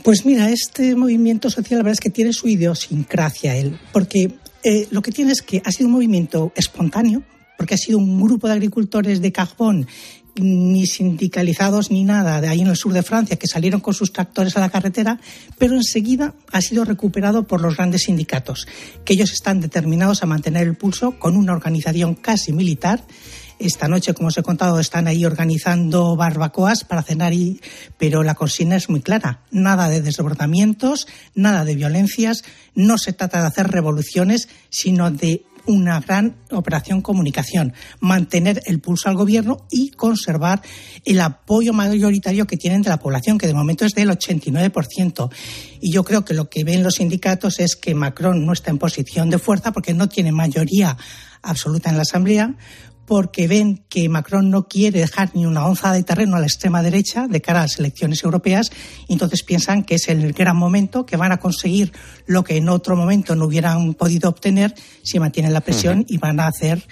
Pues 0.04 0.25
mira, 0.25 0.50
este 0.50 0.96
movimiento 0.96 1.50
social 1.50 1.80
la 1.80 1.84
verdad 1.84 1.94
es 1.94 2.00
que 2.00 2.10
tiene 2.10 2.34
su 2.34 2.48
idiosincrasia 2.48 3.56
él, 3.56 3.80
porque 3.92 4.36
Eh, 4.66 4.88
lo 4.92 5.02
que 5.02 5.12
tiene 5.12 5.34
es 5.34 5.42
que 5.42 5.62
ha 5.66 5.72
sido 5.72 5.88
un 5.88 5.94
movimiento 5.94 6.54
espontáneo, 6.56 7.22
porque 7.58 7.74
ha 7.74 7.78
sido 7.78 7.98
un 7.98 8.22
grupo 8.22 8.48
de 8.48 8.54
agricultores 8.54 9.20
de 9.22 9.32
carbón 9.34 9.88
ni 10.36 10.88
sindicalizados 10.88 11.92
ni 11.92 12.04
nada 12.04 12.42
de 12.42 12.48
ahí 12.48 12.62
en 12.62 12.68
el 12.68 12.75
sur 12.75 12.94
de 12.94 13.04
Francia 13.04 13.38
que 13.38 13.48
salieron 13.48 13.82
con 13.82 13.94
sus 13.94 14.12
tractores 14.12 14.58
a 14.58 14.60
la 14.60 14.70
carretera, 14.70 15.20
pero 15.58 15.75
enseguida 15.75 16.34
ha 16.52 16.62
sido 16.62 16.86
recuperado 16.86 17.46
por 17.48 17.62
los 17.62 17.78
grandes 17.78 18.04
sindicatos, 18.04 18.68
que 19.06 19.13
ellos 19.13 19.32
están 19.32 19.60
determinados 19.60 20.24
a 20.24 20.25
mantener 20.25 20.68
el 20.68 20.75
pulso 20.75 21.20
con 21.20 21.38
una 21.38 21.54
organización 21.54 22.16
casi 22.16 22.54
militar. 22.54 23.04
Esta 23.60 23.88
noche, 23.88 24.13
como 24.13 24.30
os 24.30 24.38
he 24.38 24.44
contado, 24.44 24.80
están 24.80 25.08
ahí 25.08 25.24
organizando 25.25 26.16
barbacoas 26.16 26.84
para 26.84 27.04
cenar, 27.04 27.34
y, 27.34 27.62
pero 27.98 28.24
la 28.24 28.36
consigna 28.36 28.75
es 28.75 28.90
muy 28.90 29.02
clara. 29.02 29.42
Nada 29.52 29.90
de 29.90 30.02
desbordamientos, 30.02 31.08
nada 31.36 31.63
de 31.63 31.75
violencias. 31.75 32.44
No 32.74 32.98
se 32.98 33.13
trata 33.13 33.40
de 33.40 33.48
hacer 33.48 33.68
revoluciones, 33.70 34.50
sino 34.70 35.12
de 35.12 35.46
una 35.65 36.00
gran 36.00 36.36
operación 36.51 37.01
comunicación, 37.01 37.74
mantener 38.00 38.62
el 38.65 38.79
pulso 38.79 39.10
al 39.10 39.15
gobierno 39.15 39.65
y 39.70 39.91
conservar 39.91 40.62
el 41.05 41.22
apoyo 41.22 41.74
mayoritario 41.74 42.48
que 42.48 42.58
tienen 42.58 42.82
de 42.82 42.89
la 42.89 43.00
población, 43.00 43.38
que 43.38 43.48
de 43.48 43.53
momento 43.53 43.86
es 43.86 43.93
del 43.93 44.10
89%. 44.10 45.29
Y 45.82 45.91
yo 45.91 46.03
creo 46.03 46.25
que 46.25 46.34
lo 46.34 46.50
que 46.50 46.63
ven 46.63 46.84
los 46.84 46.96
sindicatos 46.96 47.60
es 47.60 47.75
que 47.75 47.96
Macron 47.96 48.46
no 48.46 48.53
está 48.53 48.72
en 48.72 48.77
posición 48.77 49.29
de 49.29 49.39
fuerza 49.39 49.72
porque 49.72 49.93
no 49.93 50.10
tiene 50.10 50.32
mayoría 50.32 50.98
absoluta 51.41 51.89
en 51.89 51.98
la 51.98 52.03
Asamblea, 52.03 52.55
porque 53.05 53.48
ven 53.48 53.83
que 53.89 54.07
Macron 54.10 54.50
no 54.50 54.67
quiere 54.67 55.00
dejar 55.00 55.31
ni 55.33 55.45
una 55.45 55.65
onza 55.65 55.91
de 55.91 56.03
terreno 56.03 56.38
a 56.38 56.39
la 56.39 56.45
extrema 56.45 56.81
derecha 56.81 57.27
de 57.27 57.41
cara 57.41 57.60
a 57.60 57.63
las 57.63 57.79
elecciones 57.79 58.24
europeas, 58.24 58.72
y 59.07 59.13
entonces 59.13 59.43
piensan 59.43 59.83
que 59.83 59.95
es 59.95 60.07
el 60.07 60.33
gran 60.33 60.55
momento, 60.55 61.05
que 61.05 61.17
van 61.17 61.31
a 61.31 61.38
conseguir 61.38 61.91
lo 62.25 62.43
que 62.43 62.57
en 62.57 62.69
otro 62.69 62.95
momento 62.95 63.36
no 63.36 63.45
hubieran 63.45 63.93
podido 63.93 64.29
obtener 64.29 64.74
si 65.03 65.19
mantienen 65.19 65.53
la 65.53 65.62
presión 65.62 66.05
y 66.07 66.17
van 66.17 66.39
a 66.39 66.48
hacer, 66.48 66.83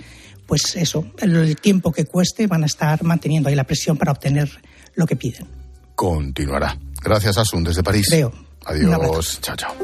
pues 0.45 0.75
eso, 0.75 1.05
el 1.19 1.55
tiempo 1.57 1.91
que 1.91 2.05
cueste, 2.05 2.47
van 2.47 2.63
a 2.63 2.65
estar 2.65 3.03
manteniendo 3.03 3.49
ahí 3.49 3.55
la 3.55 3.63
presión 3.63 3.97
para 3.97 4.11
obtener 4.11 4.49
lo 4.95 5.05
que 5.05 5.15
piden. 5.15 5.47
Continuará. 5.95 6.77
Gracias, 7.01 7.37
Asun, 7.37 7.63
desde 7.63 7.83
París. 7.83 8.07
Veo. 8.11 8.31
Adiós. 8.65 9.39
Chao, 9.41 9.55
chao. 9.55 9.75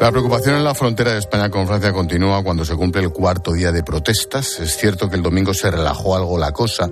La 0.00 0.10
preocupación 0.10 0.54
en 0.54 0.64
la 0.64 0.74
frontera 0.74 1.12
de 1.12 1.18
España 1.18 1.50
con 1.50 1.66
Francia 1.66 1.92
continúa 1.92 2.42
cuando 2.42 2.64
se 2.64 2.74
cumple 2.74 3.02
el 3.02 3.10
cuarto 3.10 3.52
día 3.52 3.70
de 3.70 3.82
protestas. 3.82 4.58
Es 4.58 4.78
cierto 4.78 5.10
que 5.10 5.16
el 5.16 5.22
domingo 5.22 5.52
se 5.52 5.70
relajó 5.70 6.16
algo 6.16 6.38
la 6.38 6.52
cosa. 6.52 6.90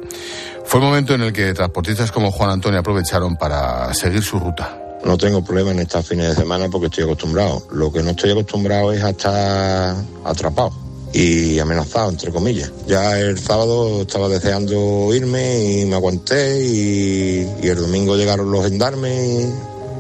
Fue 0.67 0.79
el 0.79 0.87
momento 0.87 1.15
en 1.15 1.23
el 1.23 1.33
que 1.33 1.55
transportistas 1.55 2.13
como 2.13 2.31
Juan 2.31 2.51
Antonio 2.51 2.81
aprovecharon 2.81 3.39
para 3.39 3.95
seguir 3.95 4.23
su 4.23 4.39
ruta. 4.39 4.79
No 5.07 5.17
tengo 5.17 5.43
problema 5.43 5.71
en 5.71 5.79
estos 5.79 6.07
fines 6.07 6.29
de 6.29 6.35
semana 6.35 6.69
porque 6.69 6.89
estoy 6.89 7.05
acostumbrado. 7.05 7.63
Lo 7.73 7.91
que 7.91 8.03
no 8.03 8.11
estoy 8.11 8.33
acostumbrado 8.33 8.93
es 8.93 9.03
a 9.03 9.09
estar 9.09 9.97
atrapado 10.27 10.73
y 11.15 11.59
amenazado, 11.61 12.11
entre 12.11 12.31
comillas. 12.31 12.71
Ya 12.87 13.19
el 13.19 13.39
sábado 13.39 14.03
estaba 14.03 14.29
deseando 14.29 15.15
irme 15.15 15.81
y 15.81 15.87
me 15.87 15.95
aguanté 15.95 16.61
y, 16.63 17.49
y 17.63 17.69
el 17.69 17.77
domingo 17.77 18.17
llegaron 18.17 18.51
los 18.51 18.65
gendarmes 18.65 19.49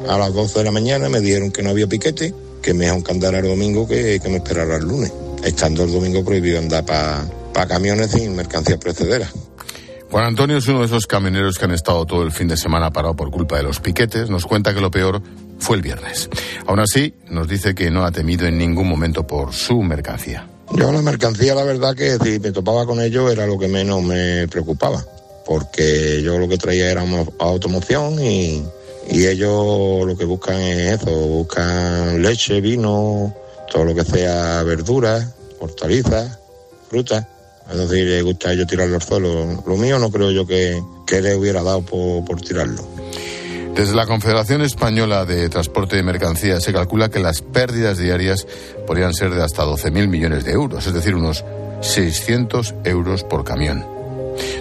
a 0.06 0.18
las 0.18 0.34
12 0.34 0.58
de 0.58 0.64
la 0.66 0.72
mañana, 0.72 1.08
me 1.08 1.20
dijeron 1.20 1.50
que 1.50 1.62
no 1.62 1.70
había 1.70 1.86
piquete 1.86 2.34
que 2.62 2.74
mejor 2.74 3.02
que 3.02 3.12
andar 3.12 3.34
el 3.34 3.46
domingo 3.46 3.86
que, 3.86 4.20
que 4.20 4.28
me 4.28 4.36
esperara 4.36 4.76
el 4.76 4.84
lunes. 4.84 5.12
Estando 5.44 5.84
el 5.84 5.92
domingo 5.92 6.24
prohibido 6.24 6.58
andar 6.58 6.84
para 6.84 7.66
camiones 7.66 8.10
sin 8.10 8.34
mercancías 8.34 8.78
precederas. 8.78 9.32
Juan 10.10 10.24
Antonio 10.24 10.56
es 10.56 10.66
uno 10.68 10.80
de 10.80 10.86
esos 10.86 11.06
camioneros 11.06 11.58
que 11.58 11.66
han 11.66 11.72
estado 11.72 12.06
todo 12.06 12.22
el 12.22 12.32
fin 12.32 12.48
de 12.48 12.56
semana 12.56 12.90
parado 12.90 13.14
por 13.14 13.30
culpa 13.30 13.58
de 13.58 13.62
los 13.62 13.78
piquetes. 13.78 14.30
Nos 14.30 14.46
cuenta 14.46 14.72
que 14.72 14.80
lo 14.80 14.90
peor 14.90 15.20
fue 15.58 15.76
el 15.76 15.82
viernes. 15.82 16.30
Aún 16.66 16.80
así, 16.80 17.14
nos 17.28 17.46
dice 17.46 17.74
que 17.74 17.90
no 17.90 18.04
ha 18.04 18.10
temido 18.10 18.46
en 18.46 18.56
ningún 18.56 18.88
momento 18.88 19.26
por 19.26 19.52
su 19.52 19.82
mercancía. 19.82 20.46
Yo 20.74 20.92
la 20.92 21.02
mercancía, 21.02 21.54
la 21.54 21.64
verdad 21.64 21.94
que 21.94 22.16
si 22.22 22.38
me 22.40 22.52
topaba 22.52 22.86
con 22.86 23.00
ellos 23.00 23.30
era 23.30 23.46
lo 23.46 23.58
que 23.58 23.68
menos 23.68 24.02
me 24.02 24.48
preocupaba, 24.48 25.04
porque 25.46 26.22
yo 26.22 26.38
lo 26.38 26.48
que 26.48 26.58
traía 26.58 26.90
era 26.90 27.04
automoción 27.38 28.22
y, 28.22 28.62
y 29.10 29.26
ellos 29.26 30.06
lo 30.06 30.16
que 30.16 30.24
buscan 30.24 30.60
es 30.60 31.00
eso, 31.00 31.10
buscan 31.10 32.20
leche, 32.22 32.60
vino, 32.60 33.34
todo 33.70 33.84
lo 33.84 33.94
que 33.94 34.04
sea 34.04 34.62
verduras, 34.62 35.34
hortalizas, 35.60 36.38
frutas. 36.88 37.26
Es 37.70 37.76
decir, 37.76 38.06
les 38.06 38.24
gusta 38.24 38.50
a 38.50 38.52
ellos 38.52 38.66
tirarlo 38.66 38.96
al 38.96 39.02
suelo. 39.02 39.62
Lo 39.66 39.76
mío 39.76 39.98
no 39.98 40.10
creo 40.10 40.30
yo 40.30 40.46
que, 40.46 40.82
que 41.06 41.20
le 41.20 41.34
hubiera 41.36 41.62
dado 41.62 41.82
por, 41.82 42.24
por 42.24 42.40
tirarlo. 42.40 42.82
Desde 43.74 43.94
la 43.94 44.06
Confederación 44.06 44.62
Española 44.62 45.24
de 45.24 45.48
Transporte 45.48 45.96
de 45.96 46.02
Mercancías 46.02 46.64
se 46.64 46.72
calcula 46.72 47.10
que 47.10 47.20
las 47.20 47.42
pérdidas 47.42 47.98
diarias 47.98 48.46
podrían 48.86 49.14
ser 49.14 49.30
de 49.30 49.42
hasta 49.42 49.64
12.000 49.64 50.08
millones 50.08 50.44
de 50.44 50.52
euros, 50.52 50.86
es 50.86 50.94
decir, 50.94 51.14
unos 51.14 51.44
600 51.80 52.74
euros 52.84 53.22
por 53.22 53.44
camión. 53.44 53.86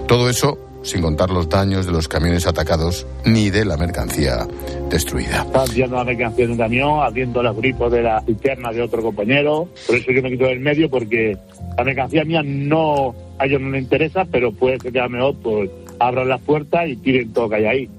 Todo 0.08 0.30
eso 0.30 0.60
sin 0.84 1.02
contar 1.02 1.30
los 1.30 1.50
daños 1.50 1.86
de 1.86 1.92
los 1.92 2.08
camiones 2.08 2.48
atacados 2.48 3.06
ni 3.26 3.50
de 3.50 3.66
la 3.66 3.78
mercancía 3.78 4.48
destruida. 4.90 5.44
Están 5.44 5.68
tirando 5.68 5.96
la 5.98 6.04
mercancía 6.04 6.46
de 6.46 6.52
un 6.52 6.58
camión, 6.58 7.00
haciendo 7.04 7.44
los 7.44 7.58
gripos 7.58 7.92
de 7.92 8.04
la 8.04 8.22
cisterna 8.22 8.72
de 8.72 8.82
otro 8.82 9.02
compañero. 9.02 9.68
Por 9.86 9.96
eso 9.96 10.12
yo 10.12 10.22
me 10.22 10.32
quito 10.32 10.46
del 10.46 10.60
medio, 10.60 10.90
porque 10.90 11.38
la 11.78 11.84
mercancía 11.84 12.24
mía 12.24 12.42
no 12.44 13.16
a 13.40 13.46
ellos 13.46 13.62
no 13.62 13.70
les 13.70 13.84
interesa, 13.84 14.26
pero 14.26 14.52
puede 14.52 14.80
ser 14.80 14.92
que 14.92 15.00
a 15.00 15.08
mejor 15.08 15.36
pues, 15.42 15.70
abran 16.00 16.30
las 16.30 16.42
puertas 16.42 16.88
y 16.88 16.96
tiren 16.98 17.34
todo 17.34 17.50
que 17.50 17.56
hay 17.56 17.66
ahí. 17.66 17.90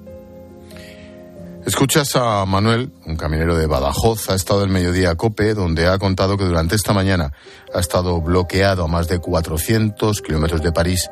Escuchas 1.66 2.16
a 2.16 2.46
Manuel, 2.46 2.90
un 3.04 3.16
camionero 3.16 3.56
de 3.56 3.66
Badajoz, 3.66 4.30
ha 4.30 4.34
estado 4.34 4.64
el 4.64 4.70
mediodía 4.70 5.10
a 5.10 5.14
COPE, 5.16 5.54
donde 5.54 5.86
ha 5.86 5.98
contado 5.98 6.38
que 6.38 6.44
durante 6.44 6.74
esta 6.74 6.94
mañana 6.94 7.32
ha 7.74 7.80
estado 7.80 8.20
bloqueado 8.22 8.84
a 8.84 8.88
más 8.88 9.06
de 9.08 9.18
400 9.18 10.22
kilómetros 10.22 10.62
de 10.62 10.72
París 10.72 11.10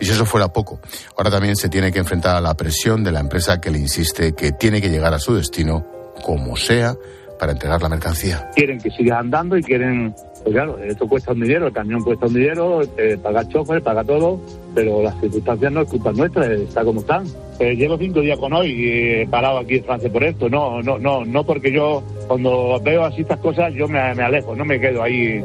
y 0.00 0.04
si 0.04 0.12
eso 0.12 0.24
fuera 0.24 0.52
poco, 0.52 0.80
ahora 1.16 1.30
también 1.30 1.56
se 1.56 1.68
tiene 1.68 1.92
que 1.92 1.98
enfrentar 1.98 2.36
a 2.36 2.40
la 2.40 2.54
presión 2.54 3.02
de 3.04 3.12
la 3.12 3.20
empresa 3.20 3.60
que 3.60 3.70
le 3.70 3.78
insiste 3.78 4.32
que 4.34 4.52
tiene 4.52 4.80
que 4.80 4.88
llegar 4.88 5.14
a 5.14 5.18
su 5.18 5.34
destino, 5.34 5.84
como 6.24 6.56
sea, 6.56 6.94
para 7.38 7.52
entregar 7.52 7.80
la 7.80 7.88
mercancía. 7.88 8.50
Quieren 8.54 8.78
que 8.78 8.90
siga 8.90 9.18
andando 9.18 9.56
y 9.56 9.62
quieren, 9.62 10.14
pues 10.42 10.54
claro, 10.54 10.78
esto 10.78 11.06
cuesta 11.06 11.32
un 11.32 11.40
dinero, 11.40 11.68
el 11.68 11.72
camión 11.72 12.02
cuesta 12.02 12.26
un 12.26 12.34
dinero, 12.34 12.80
eh, 12.96 13.16
paga 13.22 13.46
chofer, 13.48 13.82
paga 13.82 14.04
todo, 14.04 14.40
pero 14.74 15.02
las 15.02 15.18
circunstancias 15.20 15.72
no 15.72 15.82
es 15.82 15.88
culpa 15.88 16.12
nuestra, 16.12 16.52
está 16.52 16.84
como 16.84 17.00
están. 17.00 17.24
Eh, 17.60 17.74
llevo 17.74 17.96
cinco 17.96 18.20
días 18.20 18.38
con 18.38 18.52
hoy 18.52 18.70
y 18.70 19.22
he 19.22 19.26
parado 19.28 19.58
aquí 19.58 19.76
en 19.76 19.84
Francia 19.84 20.12
por 20.12 20.24
esto, 20.24 20.48
no, 20.48 20.82
no, 20.82 20.98
no, 20.98 21.24
no 21.24 21.44
porque 21.44 21.72
yo 21.72 22.02
cuando 22.26 22.80
veo 22.82 23.04
así 23.04 23.22
estas 23.22 23.38
cosas 23.38 23.72
yo 23.74 23.88
me, 23.88 24.14
me 24.14 24.22
alejo, 24.22 24.54
no 24.54 24.64
me 24.64 24.80
quedo 24.80 25.02
ahí 25.02 25.42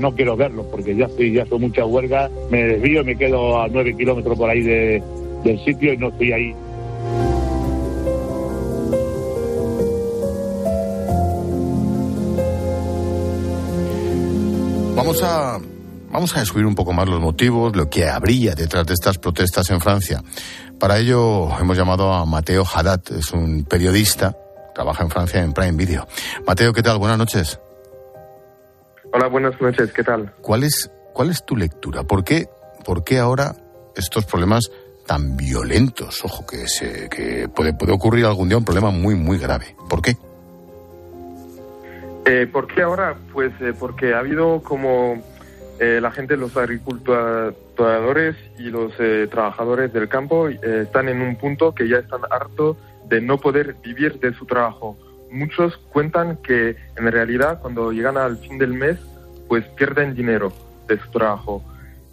no 0.00 0.14
quiero 0.14 0.36
verlos 0.36 0.66
porque 0.70 0.96
ya 0.96 1.06
estoy, 1.06 1.32
ya 1.32 1.46
son 1.46 1.60
muchas 1.60 1.86
huelgas, 1.86 2.30
me 2.50 2.64
desvío 2.64 3.02
y 3.02 3.04
me 3.04 3.16
quedo 3.16 3.60
a 3.60 3.68
nueve 3.68 3.94
kilómetros 3.96 4.36
por 4.36 4.50
ahí 4.50 4.62
de, 4.62 5.02
del 5.44 5.64
sitio 5.64 5.92
y 5.92 5.96
no 5.96 6.08
estoy 6.08 6.32
ahí. 6.32 6.54
Vamos 14.96 15.22
a, 15.22 15.58
vamos 16.10 16.36
a 16.36 16.40
descubrir 16.40 16.66
un 16.66 16.74
poco 16.74 16.92
más 16.92 17.08
los 17.08 17.20
motivos, 17.20 17.76
lo 17.76 17.90
que 17.90 18.08
habría 18.08 18.54
detrás 18.54 18.86
de 18.86 18.94
estas 18.94 19.18
protestas 19.18 19.68
en 19.70 19.80
Francia. 19.80 20.22
Para 20.78 20.98
ello 20.98 21.48
hemos 21.58 21.76
llamado 21.76 22.12
a 22.12 22.24
Mateo 22.24 22.64
Haddad, 22.64 23.00
es 23.16 23.32
un 23.32 23.64
periodista, 23.64 24.36
trabaja 24.74 25.02
en 25.02 25.10
Francia 25.10 25.42
en 25.42 25.52
Prime 25.52 25.72
Video. 25.72 26.06
Mateo, 26.46 26.72
¿qué 26.72 26.82
tal? 26.82 26.98
Buenas 26.98 27.18
noches. 27.18 27.58
Hola, 29.16 29.28
buenas 29.28 29.60
noches, 29.60 29.92
¿qué 29.92 30.02
tal? 30.02 30.32
¿Cuál 30.40 30.64
es, 30.64 30.90
cuál 31.12 31.30
es 31.30 31.46
tu 31.46 31.54
lectura? 31.54 32.02
¿Por 32.02 32.24
qué, 32.24 32.48
¿Por 32.84 33.04
qué 33.04 33.20
ahora 33.20 33.54
estos 33.94 34.24
problemas 34.24 34.72
tan 35.06 35.36
violentos? 35.36 36.24
Ojo, 36.24 36.44
que, 36.44 36.66
se, 36.66 37.08
que 37.08 37.48
puede, 37.48 37.74
puede 37.74 37.92
ocurrir 37.92 38.24
algún 38.24 38.48
día 38.48 38.58
un 38.58 38.64
problema 38.64 38.90
muy, 38.90 39.14
muy 39.14 39.38
grave. 39.38 39.76
¿Por 39.88 40.02
qué? 40.02 40.16
Eh, 42.24 42.48
¿Por 42.52 42.66
qué 42.66 42.82
ahora? 42.82 43.14
Pues 43.32 43.52
eh, 43.60 43.72
porque 43.78 44.14
ha 44.14 44.18
habido 44.18 44.60
como 44.64 45.22
eh, 45.78 46.00
la 46.02 46.10
gente, 46.10 46.36
los 46.36 46.56
agricultores 46.56 48.34
y 48.58 48.64
los 48.64 48.94
eh, 48.98 49.28
trabajadores 49.30 49.92
del 49.92 50.08
campo 50.08 50.48
están 50.48 51.08
en 51.08 51.20
un 51.20 51.36
punto 51.36 51.72
que 51.72 51.88
ya 51.88 51.98
están 51.98 52.22
hartos 52.32 52.78
de 53.06 53.20
no 53.20 53.38
poder 53.38 53.76
vivir 53.80 54.18
de 54.18 54.34
su 54.34 54.44
trabajo. 54.44 54.98
Muchos 55.34 55.76
cuentan 55.92 56.36
que 56.36 56.76
en 56.96 57.10
realidad 57.10 57.58
cuando 57.60 57.90
llegan 57.90 58.16
al 58.16 58.38
fin 58.38 58.56
del 58.56 58.72
mes 58.72 59.00
pues 59.48 59.64
pierden 59.76 60.14
dinero 60.14 60.52
de 60.86 60.96
su 60.96 61.10
trabajo. 61.10 61.60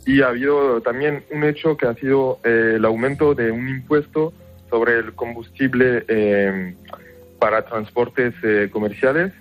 Y 0.07 0.23
ha 0.23 0.29
habido 0.29 0.81
también 0.81 1.23
un 1.31 1.43
hecho 1.43 1.77
que 1.77 1.85
ha 1.85 1.93
sido 1.93 2.39
eh, 2.43 2.73
el 2.77 2.83
aumento 2.83 3.35
de 3.35 3.51
un 3.51 3.69
impuesto 3.69 4.33
sobre 4.71 4.97
el 4.97 5.13
combustible 5.13 6.03
eh, 6.07 6.73
para 7.37 7.63
transportes 7.63 8.33
eh, 8.41 8.69
comerciales 8.73 9.33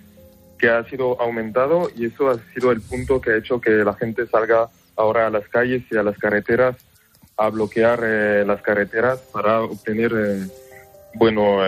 que 0.58 0.68
ha 0.68 0.84
sido 0.84 1.18
aumentado 1.18 1.88
y 1.96 2.04
eso 2.04 2.28
ha 2.28 2.36
sido 2.52 2.72
el 2.72 2.82
punto 2.82 3.18
que 3.22 3.30
ha 3.30 3.36
hecho 3.38 3.62
que 3.62 3.70
la 3.70 3.94
gente 3.94 4.26
salga 4.26 4.68
ahora 4.94 5.28
a 5.28 5.30
las 5.30 5.48
calles 5.48 5.84
y 5.90 5.96
a 5.96 6.02
las 6.02 6.18
carreteras 6.18 6.76
a 7.38 7.48
bloquear 7.48 8.00
las 8.46 8.60
carreteras 8.60 9.20
para 9.32 9.62
obtener, 9.62 10.12
bueno, 11.14 11.60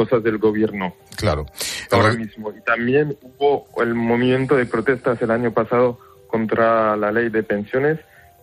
cosas 0.00 0.22
del 0.22 0.38
gobierno. 0.38 0.94
Claro. 1.14 1.44
Ahora 1.90 2.14
mismo. 2.14 2.50
Y 2.56 2.62
también 2.62 3.18
hubo 3.22 3.66
el 3.82 3.94
movimiento 3.94 4.56
de 4.56 4.64
protestas 4.64 5.20
el 5.20 5.30
año 5.30 5.52
pasado 5.52 5.98
contra 6.26 6.96
la 6.96 7.12
ley 7.12 7.28
de 7.28 7.42
pensiones, 7.42 7.98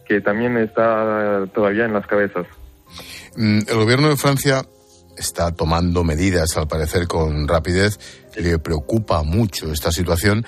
que 0.08 0.22
también 0.22 0.56
está 0.58 1.48
todavía 1.56 1.86
en 1.86 1.94
las 1.94 2.06
cabezas. 2.06 2.46
Mm, 3.36 3.62
el 3.68 3.76
gobierno 3.76 4.10
de 4.10 4.18
Francia 4.18 4.64
está 5.18 5.52
tomando 5.52 6.04
medidas, 6.04 6.56
al 6.58 6.68
parecer, 6.68 7.08
con 7.08 7.48
rapidez. 7.48 7.98
Le 8.36 8.60
preocupa 8.60 9.24
mucho 9.24 9.72
esta 9.72 9.92
situación. 9.92 10.46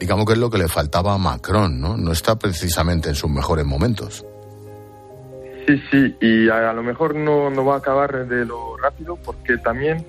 Digamos 0.00 0.26
que 0.26 0.32
es 0.32 0.38
lo 0.40 0.50
que 0.50 0.58
le 0.58 0.66
faltaba 0.66 1.14
a 1.14 1.18
Macron, 1.18 1.80
¿no? 1.80 1.96
No 1.96 2.10
está 2.10 2.36
precisamente 2.36 3.10
en 3.10 3.14
sus 3.14 3.30
mejores 3.30 3.64
momentos. 3.64 4.24
Sí, 5.68 5.80
sí, 5.88 6.16
y 6.20 6.48
a, 6.48 6.72
lo 6.72 6.82
mejor 6.82 7.14
no, 7.14 7.48
no 7.48 7.64
va 7.64 7.74
a 7.74 7.78
acabar 7.78 8.26
de 8.26 8.44
lo 8.44 8.76
rápido 8.76 9.16
porque 9.16 9.58
también 9.58 10.04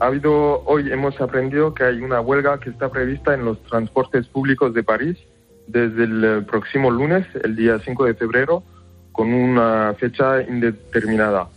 ha 0.00 0.06
habido, 0.06 0.62
hoy 0.64 0.90
hemos 0.90 1.20
aprendido 1.20 1.74
que 1.74 1.84
hay 1.84 2.00
una 2.00 2.20
huelga 2.20 2.58
que 2.58 2.70
está 2.70 2.90
prevista 2.90 3.34
en 3.34 3.44
los 3.44 3.62
transportes 3.64 4.26
públicos 4.26 4.74
de 4.74 4.82
París 4.82 5.18
desde 5.66 6.04
el 6.04 6.24
eh, 6.24 6.42
próximo 6.42 6.90
lunes, 6.90 7.26
el 7.42 7.56
día 7.56 7.78
5 7.78 8.04
de 8.04 8.14
febrero, 8.14 8.62
con 9.12 9.32
una 9.32 9.94
fecha 9.98 10.42
indeterminada. 10.42 11.48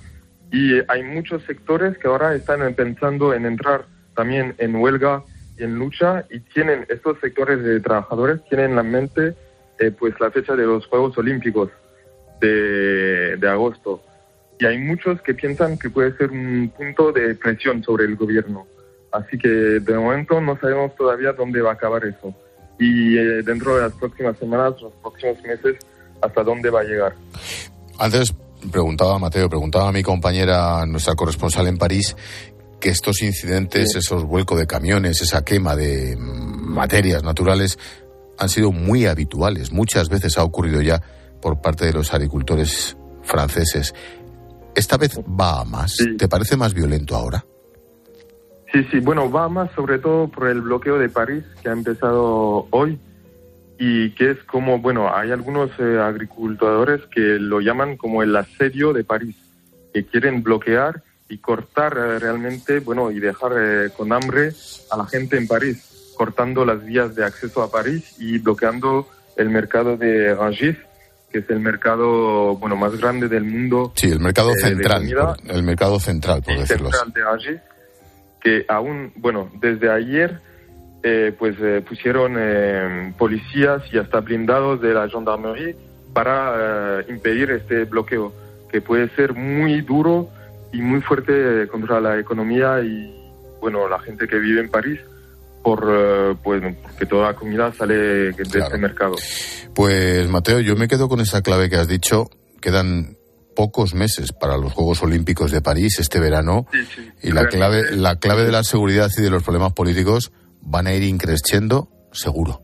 Y 0.51 0.79
hay 0.87 1.03
muchos 1.03 1.43
sectores 1.43 1.97
que 1.97 2.07
ahora 2.07 2.35
están 2.35 2.73
pensando 2.75 3.33
en 3.33 3.45
entrar 3.45 3.85
también 4.15 4.55
en 4.59 4.75
huelga 4.75 5.23
y 5.57 5.63
en 5.63 5.75
lucha 5.75 6.25
y 6.29 6.39
tienen, 6.39 6.85
estos 6.89 7.19
sectores 7.19 7.63
de 7.63 7.79
trabajadores 7.79 8.43
tienen 8.49 8.71
en 8.71 8.75
la 8.75 8.83
mente 8.83 9.35
eh, 9.79 9.91
pues 9.91 10.13
la 10.19 10.31
fecha 10.31 10.55
de 10.55 10.65
los 10.65 10.85
Juegos 10.87 11.17
Olímpicos 11.17 11.69
de, 12.39 13.35
de 13.37 13.49
agosto. 13.49 14.01
Y 14.59 14.65
hay 14.65 14.77
muchos 14.79 15.21
que 15.21 15.33
piensan 15.33 15.77
que 15.77 15.89
puede 15.89 16.15
ser 16.17 16.31
un 16.31 16.71
punto 16.75 17.11
de 17.11 17.35
presión 17.35 17.83
sobre 17.83 18.05
el 18.05 18.15
gobierno. 18.15 18.65
Así 19.11 19.37
que 19.37 19.47
de 19.47 19.95
momento 19.95 20.41
no 20.41 20.59
sabemos 20.59 20.95
todavía 20.95 21.31
dónde 21.33 21.61
va 21.61 21.71
a 21.71 21.73
acabar 21.73 22.03
eso. 22.05 22.33
Y 22.79 23.17
eh, 23.17 23.41
dentro 23.43 23.75
de 23.75 23.83
las 23.83 23.93
próximas 23.93 24.37
semanas, 24.37 24.73
los 24.81 24.93
próximos 24.93 25.41
meses, 25.43 25.77
hasta 26.21 26.43
dónde 26.43 26.69
va 26.69 26.81
a 26.81 26.83
llegar. 26.83 27.15
Antes 27.99 28.33
preguntaba 28.71 29.17
Mateo, 29.19 29.49
preguntaba 29.49 29.89
a 29.89 29.91
mi 29.91 30.03
compañera, 30.03 30.85
nuestra 30.85 31.15
corresponsal 31.15 31.67
en 31.67 31.77
París, 31.77 32.15
que 32.79 32.89
estos 32.89 33.21
incidentes, 33.21 33.95
esos 33.95 34.23
vuelcos 34.23 34.59
de 34.59 34.67
camiones, 34.67 35.21
esa 35.21 35.43
quema 35.43 35.75
de 35.75 36.15
materias 36.17 37.23
naturales, 37.23 37.79
han 38.37 38.49
sido 38.49 38.71
muy 38.71 39.05
habituales. 39.05 39.71
Muchas 39.71 40.09
veces 40.09 40.37
ha 40.37 40.43
ocurrido 40.43 40.81
ya 40.81 41.01
por 41.41 41.59
parte 41.61 41.85
de 41.85 41.93
los 41.93 42.13
agricultores 42.13 42.97
franceses. 43.23 43.93
¿Esta 44.77 44.95
vez 44.95 45.19
va 45.19 45.61
a 45.61 45.65
más? 45.65 45.97
¿Te 46.19 46.27
parece 46.27 46.55
más 46.55 46.75
violento 46.75 47.15
ahora? 47.15 47.43
Sí, 48.71 48.83
sí, 48.91 48.99
bueno, 48.99 49.31
va 49.31 49.45
a 49.45 49.49
más 49.49 49.71
sobre 49.71 49.97
todo 49.97 50.27
por 50.27 50.47
el 50.47 50.61
bloqueo 50.61 50.99
de 50.99 51.09
París 51.09 51.43
que 51.63 51.69
ha 51.69 51.71
empezado 51.71 52.67
hoy 52.69 52.99
y 53.79 54.11
que 54.11 54.29
es 54.29 54.43
como, 54.43 54.77
bueno, 54.77 55.11
hay 55.11 55.31
algunos 55.31 55.71
eh, 55.79 55.99
agricultores 55.99 57.01
que 57.07 57.39
lo 57.39 57.59
llaman 57.59 57.97
como 57.97 58.21
el 58.21 58.35
asedio 58.35 58.93
de 58.93 59.03
París, 59.03 59.35
que 59.95 60.05
quieren 60.05 60.43
bloquear 60.43 61.01
y 61.27 61.39
cortar 61.39 61.97
eh, 61.97 62.19
realmente, 62.19 62.79
bueno, 62.79 63.09
y 63.09 63.19
dejar 63.19 63.53
eh, 63.57 63.89
con 63.97 64.13
hambre 64.13 64.53
a 64.91 64.97
la 64.97 65.07
gente 65.07 65.37
en 65.37 65.47
París, 65.47 66.13
cortando 66.15 66.65
las 66.65 66.85
vías 66.85 67.15
de 67.15 67.25
acceso 67.25 67.63
a 67.63 67.71
París 67.71 68.13
y 68.19 68.37
bloqueando 68.37 69.07
el 69.37 69.49
mercado 69.49 69.97
de 69.97 70.35
Rangis, 70.35 70.77
que 71.31 71.39
es 71.39 71.49
el 71.49 71.59
mercado, 71.59 72.55
bueno, 72.57 72.75
más 72.75 72.97
grande 72.97 73.27
del 73.27 73.43
mundo. 73.43 73.91
Sí, 73.95 74.09
el 74.09 74.19
mercado 74.19 74.53
central, 74.53 75.03
el 75.47 75.63
mercado 75.63 75.99
central, 75.99 76.41
por 76.41 76.57
decirlo 76.57 76.91
central 76.91 77.13
de 77.13 77.23
Rangis, 77.23 77.61
que 78.41 78.65
aún, 78.67 79.11
bueno, 79.17 79.49
desde 79.59 79.91
ayer 79.91 80.39
eh, 81.03 81.33
pues 81.37 81.55
eh, 81.61 81.83
pusieron 81.87 82.35
eh, 82.37 83.13
policías 83.17 83.83
y 83.93 83.97
hasta 83.97 84.19
blindados 84.19 84.81
de 84.81 84.93
la 84.93 85.07
gendarmerie 85.07 85.75
para 86.11 87.03
impedir 87.07 87.51
este 87.51 87.85
bloqueo, 87.85 88.33
que 88.71 88.81
puede 88.81 89.09
ser 89.15 89.33
muy 89.33 89.81
duro 89.81 90.29
y 90.73 90.81
muy 90.81 91.01
fuerte 91.01 91.67
contra 91.67 92.01
la 92.01 92.17
economía 92.19 92.81
y 92.81 93.13
bueno 93.61 93.87
la 93.87 93.99
gente 93.99 94.27
que 94.27 94.39
vive 94.39 94.59
en 94.59 94.69
París 94.69 94.99
por 95.67 96.37
pues 96.43 96.63
porque 96.81 97.05
toda 97.05 97.27
la 97.27 97.35
comida 97.35 97.73
sale 97.73 97.95
de 97.97 98.29
este 98.41 98.77
mercado. 98.77 99.15
Pues 99.75 100.25
Mateo, 100.29 100.61
yo 100.61 100.77
me 100.77 100.87
quedo 100.87 101.09
con 101.09 101.19
esa 101.19 101.41
clave 101.41 101.69
que 101.69 101.75
has 101.75 101.89
dicho. 101.89 102.29
Quedan 102.61 103.17
pocos 103.53 103.93
meses 103.93 104.31
para 104.31 104.55
los 104.55 104.71
Juegos 104.71 105.03
Olímpicos 105.03 105.51
de 105.51 105.61
París 105.61 105.99
este 105.99 106.21
verano 106.21 106.67
y 107.21 107.31
la 107.31 107.49
clave 107.49 107.91
la 107.91 108.15
clave 108.15 108.45
de 108.45 108.53
la 108.53 108.63
seguridad 108.63 109.09
y 109.17 109.21
de 109.21 109.29
los 109.29 109.43
problemas 109.43 109.73
políticos 109.73 110.31
van 110.61 110.87
a 110.87 110.93
ir 110.93 111.03
increciendo 111.03 111.89
seguro. 112.13 112.61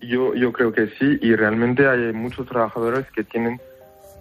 Yo, 0.00 0.36
yo 0.36 0.52
creo 0.52 0.72
que 0.72 0.86
sí, 1.00 1.18
y 1.20 1.34
realmente 1.34 1.88
hay 1.88 2.12
muchos 2.12 2.46
trabajadores 2.46 3.06
que 3.10 3.24
tienen 3.24 3.60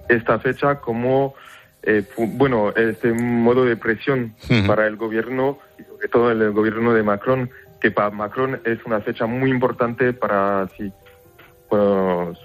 esta 0.09 0.39
fecha 0.39 0.79
como, 0.79 1.35
eh, 1.85 2.03
bueno, 2.17 2.73
este 2.75 3.13
modo 3.13 3.65
de 3.65 3.77
presión 3.77 4.35
para 4.67 4.87
el 4.87 4.95
gobierno, 4.95 5.59
y 5.79 5.83
sobre 5.83 6.07
todo 6.07 6.31
el 6.31 6.51
gobierno 6.51 6.93
de 6.93 7.03
Macron, 7.03 7.49
que 7.79 7.91
para 7.91 8.09
Macron 8.09 8.59
es 8.65 8.79
una 8.85 9.01
fecha 9.01 9.25
muy 9.25 9.51
importante 9.51 10.13
para 10.13 10.67
sí, 10.77 10.91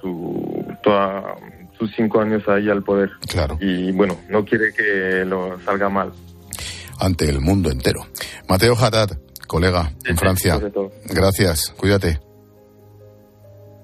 su, 0.00 0.64
toda, 0.82 1.36
sus 1.78 1.90
cinco 1.94 2.20
años 2.20 2.46
ahí 2.48 2.68
al 2.68 2.82
poder. 2.82 3.10
Claro. 3.28 3.56
Y 3.60 3.92
bueno, 3.92 4.18
no 4.28 4.44
quiere 4.44 4.72
que 4.72 5.24
lo 5.24 5.58
salga 5.60 5.88
mal. 5.88 6.12
Ante 6.98 7.28
el 7.28 7.40
mundo 7.40 7.70
entero. 7.70 8.06
Mateo 8.48 8.74
Haddad, 8.74 9.18
colega 9.46 9.92
en 10.04 10.16
Francia. 10.16 10.60
Gracias, 11.06 11.72
cuídate. 11.76 12.20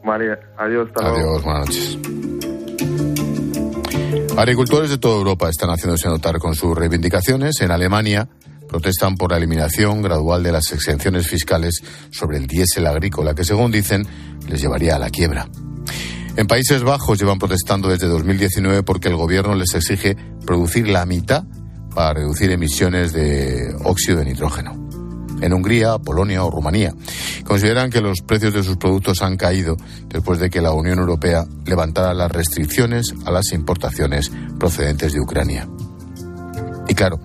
María, 0.05 0.39
adiós. 0.57 0.89
adiós, 0.95 1.43
buenas 1.43 1.67
noches. 1.67 2.56
Agricultores 4.37 4.91
de 4.91 4.99
toda 4.99 5.17
Europa 5.17 5.49
están 5.49 5.71
haciéndose 5.71 6.09
notar 6.09 6.39
con 6.39 6.55
sus 6.55 6.77
reivindicaciones. 6.77 7.59
En 7.63 7.71
Alemania 7.71 8.29
protestan 8.69 9.17
por 9.17 9.31
la 9.31 9.39
eliminación 9.39 10.03
gradual 10.03 10.43
de 10.43 10.53
las 10.53 10.73
exenciones 10.73 11.27
fiscales 11.27 11.83
sobre 12.11 12.37
el 12.37 12.47
diésel 12.47 12.87
agrícola, 12.87 13.35
que 13.35 13.45
según 13.45 13.73
dicen 13.73 14.07
les 14.47 14.61
llevaría 14.61 14.97
a 14.97 14.99
la 14.99 15.09
quiebra. 15.09 15.49
En 16.37 16.47
Países 16.47 16.83
Bajos 16.83 17.19
llevan 17.19 17.39
protestando 17.39 17.89
desde 17.89 18.09
2019 18.09 18.83
porque 18.83 19.09
el 19.09 19.17
gobierno 19.17 19.55
les 19.55 19.75
exige 19.75 20.17
producir 20.45 20.87
la 20.87 21.07
mitad 21.07 21.45
para 21.95 22.13
reducir 22.13 22.51
emisiones 22.51 23.15
de 23.15 23.75
óxido 23.85 24.19
de 24.19 24.27
nitrógeno 24.27 24.86
en 25.41 25.53
Hungría, 25.53 25.99
Polonia 25.99 26.45
o 26.45 26.51
Rumanía. 26.51 26.93
Consideran 27.45 27.91
que 27.91 28.01
los 28.01 28.21
precios 28.21 28.55
de 28.55 28.63
sus 28.63 28.77
productos 28.77 29.23
han 29.23 29.37
caído 29.37 29.77
después 30.09 30.39
de 30.39 30.51
que 30.51 30.61
la 30.61 30.73
Unión 30.73 30.99
Europea 30.99 31.47
levantara 31.65 32.15
las 32.15 32.31
restricciones 32.31 33.15
a 33.25 33.31
las 33.31 33.53
importaciones 33.53 34.31
procedentes 34.59 35.13
de 35.13 35.21
Ucrania. 35.21 35.69
Y 36.89 36.95
claro, 36.95 37.19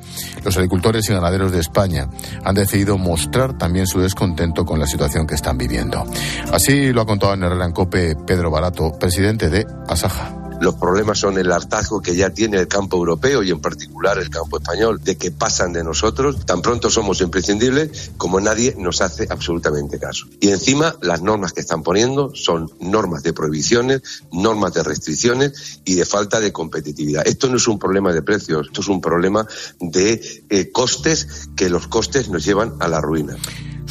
los 0.43 0.55
agricultores 0.57 1.07
y 1.07 1.13
ganaderos 1.13 1.51
de 1.51 1.59
España 1.59 2.09
han 2.43 2.55
decidido 2.55 2.97
mostrar 2.97 3.57
también 3.57 3.85
su 3.85 3.99
descontento 3.99 4.65
con 4.65 4.79
la 4.79 4.87
situación 4.87 5.27
que 5.27 5.35
están 5.35 5.57
viviendo. 5.57 6.03
Así 6.51 6.91
lo 6.91 7.01
ha 7.01 7.05
contado 7.05 7.33
en 7.33 7.43
Herrera 7.43 7.65
en 7.65 7.71
Cope 7.71 8.15
Pedro 8.25 8.49
Barato, 8.49 8.91
presidente 8.99 9.49
de 9.49 9.65
Asaja. 9.87 10.40
Los 10.61 10.75
problemas 10.75 11.17
son 11.17 11.39
el 11.39 11.51
hartazgo 11.51 12.03
que 12.03 12.15
ya 12.15 12.29
tiene 12.29 12.57
el 12.57 12.67
campo 12.67 12.97
europeo 12.97 13.41
y 13.41 13.49
en 13.49 13.59
particular 13.59 14.19
el 14.19 14.29
campo 14.29 14.57
español 14.57 15.03
de 15.03 15.17
que 15.17 15.31
pasan 15.31 15.73
de 15.73 15.83
nosotros. 15.83 16.45
Tan 16.45 16.61
pronto 16.61 16.91
somos 16.91 17.19
imprescindibles 17.21 18.11
como 18.15 18.39
nadie 18.39 18.75
nos 18.77 19.01
hace 19.01 19.25
absolutamente 19.27 19.97
caso. 19.97 20.27
Y 20.39 20.49
encima 20.49 20.95
las 21.01 21.23
normas 21.23 21.53
que 21.53 21.61
están 21.61 21.81
poniendo 21.81 22.35
son 22.35 22.69
normas 22.79 23.23
de 23.23 23.33
prohibiciones, 23.33 24.03
normas 24.31 24.73
de 24.73 24.83
restricciones 24.83 25.81
y 25.83 25.95
de 25.95 26.05
falta 26.05 26.39
de 26.39 26.53
competitividad. 26.53 27.27
Esto 27.27 27.49
no 27.49 27.57
es 27.57 27.67
un 27.67 27.79
problema 27.79 28.13
de 28.13 28.21
precios, 28.21 28.67
esto 28.67 28.81
es 28.81 28.87
un 28.87 29.01
problema 29.01 29.47
de 29.79 30.21
eh, 30.51 30.71
costes 30.71 31.49
que 31.55 31.71
los 31.71 31.87
costes 31.87 32.29
nos 32.29 32.45
llevan 32.45 32.75
a 32.81 32.87
la 32.87 33.01
ruina. 33.01 33.35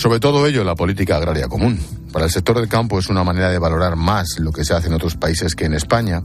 Sobre 0.01 0.19
todo 0.19 0.47
ello, 0.47 0.65
la 0.65 0.75
política 0.75 1.17
agraria 1.19 1.47
común. 1.47 1.79
Para 2.11 2.25
el 2.25 2.31
sector 2.31 2.57
del 2.57 2.71
campo 2.71 2.99
es 2.99 3.11
una 3.11 3.23
manera 3.23 3.51
de 3.51 3.59
valorar 3.59 3.97
más 3.97 4.39
lo 4.39 4.51
que 4.51 4.65
se 4.65 4.73
hace 4.73 4.87
en 4.87 4.95
otros 4.95 5.17
países 5.17 5.55
que 5.55 5.67
en 5.67 5.75
España. 5.75 6.23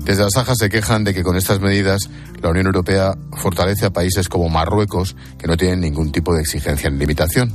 Desde 0.00 0.24
las 0.24 0.34
Sajas 0.34 0.58
se 0.58 0.68
quejan 0.68 1.04
de 1.04 1.14
que 1.14 1.22
con 1.22 1.34
estas 1.34 1.58
medidas 1.58 2.10
la 2.42 2.50
Unión 2.50 2.66
Europea 2.66 3.14
fortalece 3.38 3.86
a 3.86 3.94
países 3.94 4.28
como 4.28 4.50
Marruecos, 4.50 5.16
que 5.38 5.46
no 5.46 5.56
tienen 5.56 5.80
ningún 5.80 6.12
tipo 6.12 6.34
de 6.34 6.42
exigencia 6.42 6.90
ni 6.90 6.98
limitación. 6.98 7.50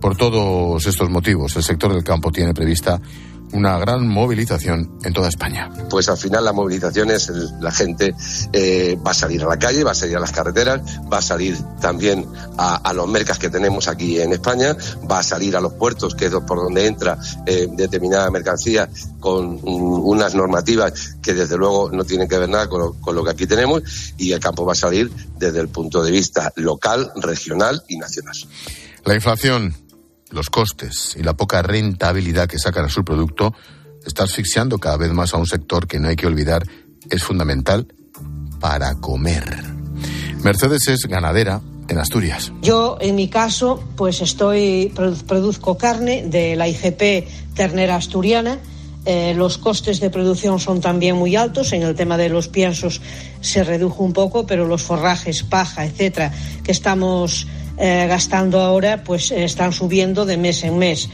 Por 0.00 0.16
todos 0.16 0.86
estos 0.86 1.10
motivos, 1.10 1.56
el 1.56 1.62
sector 1.62 1.92
del 1.92 2.04
campo 2.04 2.32
tiene 2.32 2.54
prevista 2.54 2.98
una 3.52 3.78
gran 3.78 4.06
movilización 4.06 4.98
en 5.04 5.12
toda 5.12 5.28
España. 5.28 5.70
Pues 5.90 6.08
al 6.08 6.16
final 6.16 6.44
la 6.44 6.52
movilización 6.52 7.10
es 7.10 7.30
la 7.60 7.70
gente 7.70 8.14
eh, 8.52 8.98
va 9.04 9.12
a 9.12 9.14
salir 9.14 9.42
a 9.42 9.48
la 9.48 9.58
calle, 9.58 9.84
va 9.84 9.92
a 9.92 9.94
salir 9.94 10.16
a 10.16 10.20
las 10.20 10.32
carreteras, 10.32 10.80
va 11.12 11.18
a 11.18 11.22
salir 11.22 11.56
también 11.80 12.26
a, 12.58 12.92
los 12.92 13.08
mercas 13.08 13.38
que 13.38 13.48
tenemos 13.48 13.88
aquí 13.88 14.20
en 14.20 14.32
España, 14.32 14.76
va 15.10 15.20
a 15.20 15.22
salir 15.22 15.56
a 15.56 15.60
los 15.60 15.72
puertos, 15.74 16.14
que 16.14 16.26
es 16.26 16.32
por 16.46 16.58
donde 16.58 16.86
entra 16.86 17.18
eh, 17.46 17.68
determinada 17.70 18.30
mercancía 18.30 18.88
con 19.18 19.60
unas 19.62 20.34
normativas 20.34 21.16
que 21.22 21.32
desde 21.32 21.56
luego 21.56 21.90
no 21.90 22.04
tienen 22.04 22.28
que 22.28 22.38
ver 22.38 22.48
nada 22.48 22.68
con 22.68 22.82
con 23.00 23.14
lo 23.14 23.24
que 23.24 23.30
aquí 23.30 23.46
tenemos 23.46 23.82
y 24.16 24.32
el 24.32 24.40
campo 24.40 24.64
va 24.64 24.72
a 24.72 24.76
salir 24.76 25.10
desde 25.38 25.60
el 25.60 25.68
punto 25.68 26.02
de 26.02 26.10
vista 26.10 26.52
local, 26.56 27.12
regional 27.16 27.82
y 27.88 27.96
nacional. 27.96 28.36
La 29.04 29.14
inflación, 29.14 29.74
los 30.32 30.50
costes 30.50 31.14
y 31.16 31.22
la 31.22 31.34
poca 31.34 31.62
rentabilidad 31.62 32.48
que 32.48 32.58
sacan 32.58 32.86
a 32.86 32.88
su 32.88 33.04
producto 33.04 33.54
está 34.04 34.24
asfixiando 34.24 34.78
cada 34.78 34.96
vez 34.96 35.12
más 35.12 35.34
a 35.34 35.36
un 35.36 35.46
sector 35.46 35.86
que 35.86 35.98
no 35.98 36.08
hay 36.08 36.16
que 36.16 36.26
olvidar 36.26 36.64
es 37.08 37.22
fundamental 37.22 37.86
para 38.60 38.94
comer. 38.96 39.44
Mercedes 40.42 40.88
es 40.88 41.02
ganadera 41.06 41.60
en 41.88 41.98
Asturias. 41.98 42.52
Yo, 42.62 42.96
en 43.00 43.14
mi 43.14 43.28
caso, 43.28 43.82
pues 43.96 44.20
estoy 44.20 44.92
produzco 45.26 45.76
carne 45.76 46.24
de 46.26 46.56
la 46.56 46.68
IGP 46.68 47.54
ternera 47.54 47.96
asturiana. 47.96 48.58
Eh, 49.04 49.34
los 49.36 49.58
costes 49.58 49.98
de 49.98 50.10
producción 50.10 50.60
son 50.60 50.80
también 50.80 51.16
muy 51.16 51.34
altos. 51.34 51.72
En 51.72 51.82
el 51.82 51.94
tema 51.94 52.16
de 52.16 52.28
los 52.28 52.48
piensos 52.48 53.00
se 53.40 53.64
redujo 53.64 54.04
un 54.04 54.12
poco, 54.12 54.46
pero 54.46 54.66
los 54.66 54.82
forrajes, 54.82 55.42
paja, 55.42 55.84
etcétera, 55.84 56.32
que 56.62 56.72
estamos 56.72 57.46
eh, 57.78 58.06
gastando 58.08 58.60
ahora, 58.60 59.02
pues 59.04 59.30
están 59.30 59.72
subiendo 59.72 60.24
de 60.24 60.36
mes 60.36 60.64
en 60.64 60.78
mes. 60.78 61.08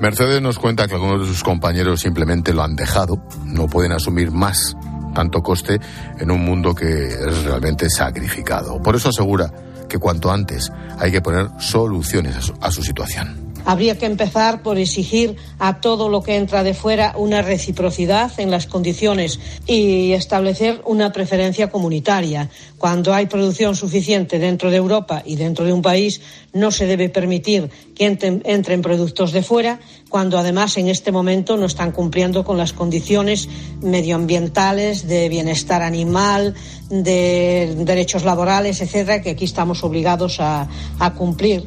Mercedes 0.00 0.40
nos 0.40 0.58
cuenta 0.58 0.86
que 0.86 0.94
algunos 0.94 1.20
de 1.22 1.26
sus 1.26 1.42
compañeros 1.42 2.00
simplemente 2.00 2.52
lo 2.52 2.62
han 2.62 2.76
dejado, 2.76 3.20
no 3.44 3.66
pueden 3.66 3.92
asumir 3.92 4.30
más 4.30 4.76
tanto 5.14 5.42
coste 5.42 5.80
en 6.20 6.30
un 6.30 6.44
mundo 6.44 6.74
que 6.74 7.08
es 7.08 7.42
realmente 7.44 7.90
sacrificado. 7.90 8.80
Por 8.80 8.94
eso 8.94 9.08
asegura 9.08 9.52
que 9.88 9.98
cuanto 9.98 10.30
antes 10.30 10.70
hay 10.98 11.10
que 11.10 11.20
poner 11.20 11.48
soluciones 11.58 12.52
a 12.60 12.70
su, 12.70 12.82
situación. 12.82 13.47
Habría 13.68 13.98
que 13.98 14.06
empezar 14.06 14.62
por 14.62 14.78
exigir 14.78 15.36
a 15.58 15.82
todo 15.82 16.08
lo 16.08 16.22
que 16.22 16.36
entra 16.36 16.62
de 16.64 16.72
fuera 16.72 17.12
una 17.18 17.42
reciprocidad 17.42 18.32
en 18.40 18.50
las 18.50 18.66
condiciones 18.66 19.40
y 19.66 20.12
establecer 20.12 20.80
una 20.86 21.12
preferencia 21.12 21.68
comunitaria. 21.68 22.48
Cuando 22.78 23.12
hay 23.12 23.26
producción 23.26 23.76
suficiente 23.76 24.38
dentro 24.38 24.70
de 24.70 24.78
Europa 24.78 25.22
y 25.22 25.36
dentro 25.36 25.66
de 25.66 25.74
un 25.74 25.82
país, 25.82 26.22
no 26.54 26.70
se 26.70 26.86
debe 26.86 27.10
permitir 27.10 27.68
que 27.94 28.06
entren, 28.06 28.80
productos 28.80 29.32
de 29.32 29.42
fuera, 29.42 29.80
cuando 30.08 30.38
además 30.38 30.78
en 30.78 30.88
este 30.88 31.12
momento 31.12 31.58
no 31.58 31.66
están 31.66 31.92
cumpliendo 31.92 32.44
con 32.44 32.56
las 32.56 32.72
condiciones 32.72 33.50
medioambientales, 33.82 35.06
de 35.06 35.28
bienestar 35.28 35.82
animal, 35.82 36.54
de 36.88 37.74
derechos 37.80 38.24
laborales, 38.24 38.80
etcétera, 38.80 39.20
que 39.20 39.28
aquí 39.28 39.44
estamos 39.44 39.84
obligados 39.84 40.38
a 40.40 40.66
cumplir. 41.18 41.66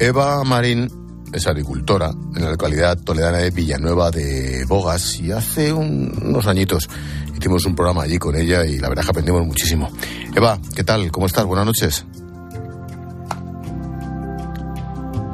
Eva 0.00 0.42
Marín 0.44 0.90
es 1.30 1.46
agricultora 1.46 2.10
en 2.34 2.42
la 2.42 2.52
localidad 2.52 2.96
toledana 2.98 3.36
de 3.36 3.50
Villanueva 3.50 4.10
de 4.10 4.64
Bogas 4.66 5.20
y 5.20 5.30
hace 5.30 5.74
unos 5.74 6.46
añitos 6.46 6.88
hicimos 7.36 7.66
un 7.66 7.76
programa 7.76 8.04
allí 8.04 8.18
con 8.18 8.34
ella 8.34 8.64
y 8.64 8.78
la 8.78 8.88
verdad 8.88 9.04
que 9.04 9.10
aprendimos 9.10 9.46
muchísimo. 9.46 9.90
Eva, 10.34 10.58
¿qué 10.74 10.84
tal? 10.84 11.12
¿Cómo 11.12 11.26
estás? 11.26 11.44
Buenas 11.44 11.66
noches. 11.66 12.06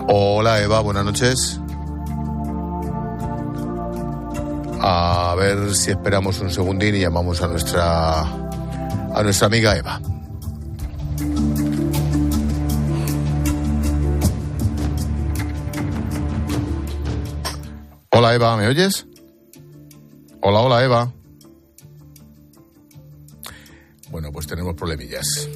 Hola 0.08 0.60
Eva, 0.60 0.80
buenas 0.80 1.04
noches. 1.04 1.60
A 4.80 5.32
ver 5.38 5.76
si 5.76 5.92
esperamos 5.92 6.40
un 6.40 6.50
segundín 6.50 6.96
y 6.96 7.00
llamamos 7.02 7.40
a 7.40 7.46
nuestra 7.46 8.20
a 8.22 9.22
nuestra 9.22 9.46
amiga 9.46 9.76
Eva. 9.76 10.00
Hola 18.18 18.34
Eva, 18.34 18.56
¿me 18.56 18.66
oyes? 18.66 19.06
Hola, 20.40 20.60
hola 20.60 20.82
Eva. 20.82 21.12
Bueno, 24.10 24.32
pues 24.32 24.46
tenemos 24.46 24.74
problemillas. 24.74 25.46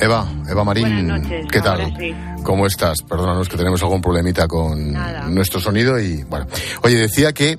Eva, 0.00 0.26
Eva 0.48 0.64
Marín, 0.64 1.46
¿qué 1.52 1.60
tal? 1.60 1.92
¿Cómo 2.42 2.66
estás? 2.66 3.02
Perdónanos 3.02 3.50
que 3.50 3.58
tenemos 3.58 3.82
algún 3.82 4.00
problemita 4.00 4.48
con 4.48 4.94
nuestro 5.34 5.60
sonido 5.60 6.00
y 6.00 6.24
bueno. 6.24 6.46
Oye, 6.82 6.96
decía 6.96 7.32
que 7.32 7.58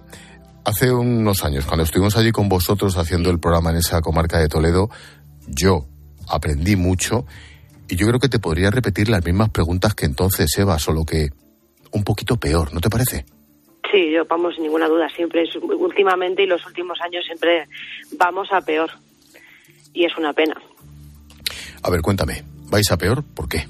hace 0.65 0.91
unos 0.91 1.43
años, 1.43 1.65
cuando 1.65 1.83
estuvimos 1.83 2.17
allí 2.17 2.31
con 2.31 2.49
vosotros 2.49 2.97
haciendo 2.97 3.29
el 3.29 3.39
programa 3.39 3.69
en 3.69 3.77
esa 3.77 4.01
comarca 4.01 4.39
de 4.39 4.47
Toledo, 4.47 4.89
yo 5.47 5.85
aprendí 6.27 6.75
mucho 6.75 7.25
y 7.87 7.95
yo 7.95 8.07
creo 8.07 8.19
que 8.19 8.29
te 8.29 8.39
podría 8.39 8.71
repetir 8.71 9.07
las 9.07 9.23
mismas 9.23 9.49
preguntas 9.49 9.93
que 9.93 10.05
entonces, 10.05 10.47
Eva, 10.57 10.79
solo 10.79 11.05
que 11.05 11.29
un 11.91 12.03
poquito 12.03 12.37
peor, 12.37 12.73
¿no 12.73 12.79
te 12.79 12.89
parece? 12.89 13.25
Sí, 13.91 14.11
yo 14.11 14.25
vamos 14.25 14.55
sin 14.55 14.63
ninguna 14.63 14.87
duda, 14.87 15.07
siempre, 15.15 15.43
últimamente 15.77 16.41
y 16.41 16.47
los 16.47 16.65
últimos 16.65 16.99
años 17.01 17.23
siempre 17.23 17.67
vamos 18.17 18.47
a 18.51 18.61
peor. 18.61 18.89
Y 19.93 20.05
es 20.05 20.17
una 20.17 20.31
pena. 20.33 20.55
A 21.83 21.89
ver, 21.89 22.01
cuéntame, 22.01 22.43
¿vais 22.69 22.91
a 22.91 22.97
peor? 22.97 23.23
¿Por 23.35 23.49
qué? 23.49 23.65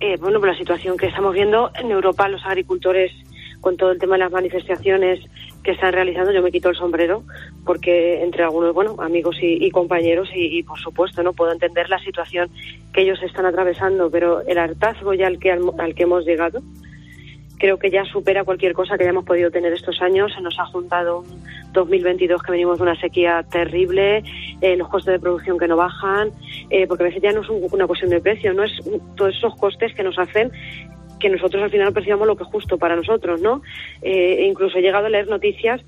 Eh, 0.00 0.16
bueno, 0.18 0.40
por 0.40 0.48
la 0.48 0.58
situación 0.58 0.96
que 0.96 1.06
estamos 1.06 1.32
viendo 1.32 1.70
en 1.74 1.90
Europa, 1.90 2.28
los 2.28 2.44
agricultores, 2.44 3.12
con 3.60 3.76
todo 3.76 3.92
el 3.92 3.98
tema 3.98 4.16
de 4.16 4.24
las 4.24 4.32
manifestaciones 4.32 5.20
que 5.62 5.70
están 5.70 5.92
realizando, 5.92 6.30
yo 6.32 6.42
me 6.42 6.52
quito 6.52 6.68
el 6.68 6.76
sombrero, 6.76 7.22
porque 7.64 8.22
entre 8.22 8.42
algunos, 8.44 8.74
bueno, 8.74 8.96
amigos 8.98 9.36
y, 9.40 9.70
compañeros, 9.70 10.28
y, 10.34 10.62
por 10.64 10.78
supuesto, 10.78 11.22
no 11.22 11.32
puedo 11.32 11.52
entender 11.52 11.88
la 11.88 11.98
situación 12.00 12.50
que 12.92 13.02
ellos 13.02 13.18
están 13.22 13.46
atravesando, 13.46 14.10
pero 14.10 14.42
el 14.46 14.58
hartazgo 14.58 15.14
ya 15.14 15.26
al 15.26 15.38
que, 15.38 15.50
al 15.52 15.94
que 15.94 16.02
hemos 16.02 16.26
llegado, 16.26 16.60
creo 17.64 17.78
que 17.78 17.90
ya 17.90 18.04
supera 18.04 18.44
cualquier 18.44 18.74
cosa 18.74 18.98
que 18.98 19.04
hayamos 19.04 19.24
podido 19.24 19.50
tener 19.50 19.72
estos 19.72 20.02
años. 20.02 20.30
Se 20.34 20.42
nos 20.42 20.58
ha 20.58 20.66
juntado 20.66 21.20
un 21.20 21.42
2022 21.72 22.42
que 22.42 22.52
venimos 22.52 22.76
de 22.76 22.82
una 22.82 23.00
sequía 23.00 23.42
terrible, 23.50 24.22
eh, 24.60 24.76
los 24.76 24.86
costes 24.90 25.14
de 25.14 25.18
producción 25.18 25.56
que 25.56 25.66
no 25.66 25.74
bajan, 25.74 26.30
eh, 26.68 26.86
porque 26.86 27.04
a 27.04 27.06
veces 27.06 27.22
ya 27.22 27.32
no 27.32 27.40
es 27.40 27.48
una 27.48 27.86
cuestión 27.86 28.10
de 28.10 28.20
precio, 28.20 28.52
no 28.52 28.64
es 28.64 28.72
todos 29.16 29.34
esos 29.34 29.56
costes 29.56 29.94
que 29.94 30.02
nos 30.02 30.18
hacen 30.18 30.52
que 31.18 31.30
nosotros 31.30 31.62
al 31.62 31.70
final 31.70 31.90
percibamos 31.94 32.26
lo 32.26 32.36
que 32.36 32.42
es 32.42 32.50
justo 32.50 32.76
para 32.76 32.96
nosotros, 32.96 33.40
¿no? 33.40 33.62
Eh, 34.02 34.40
e 34.40 34.46
incluso 34.46 34.76
he 34.76 34.82
llegado 34.82 35.06
a 35.06 35.08
leer 35.08 35.26
noticias 35.26 35.80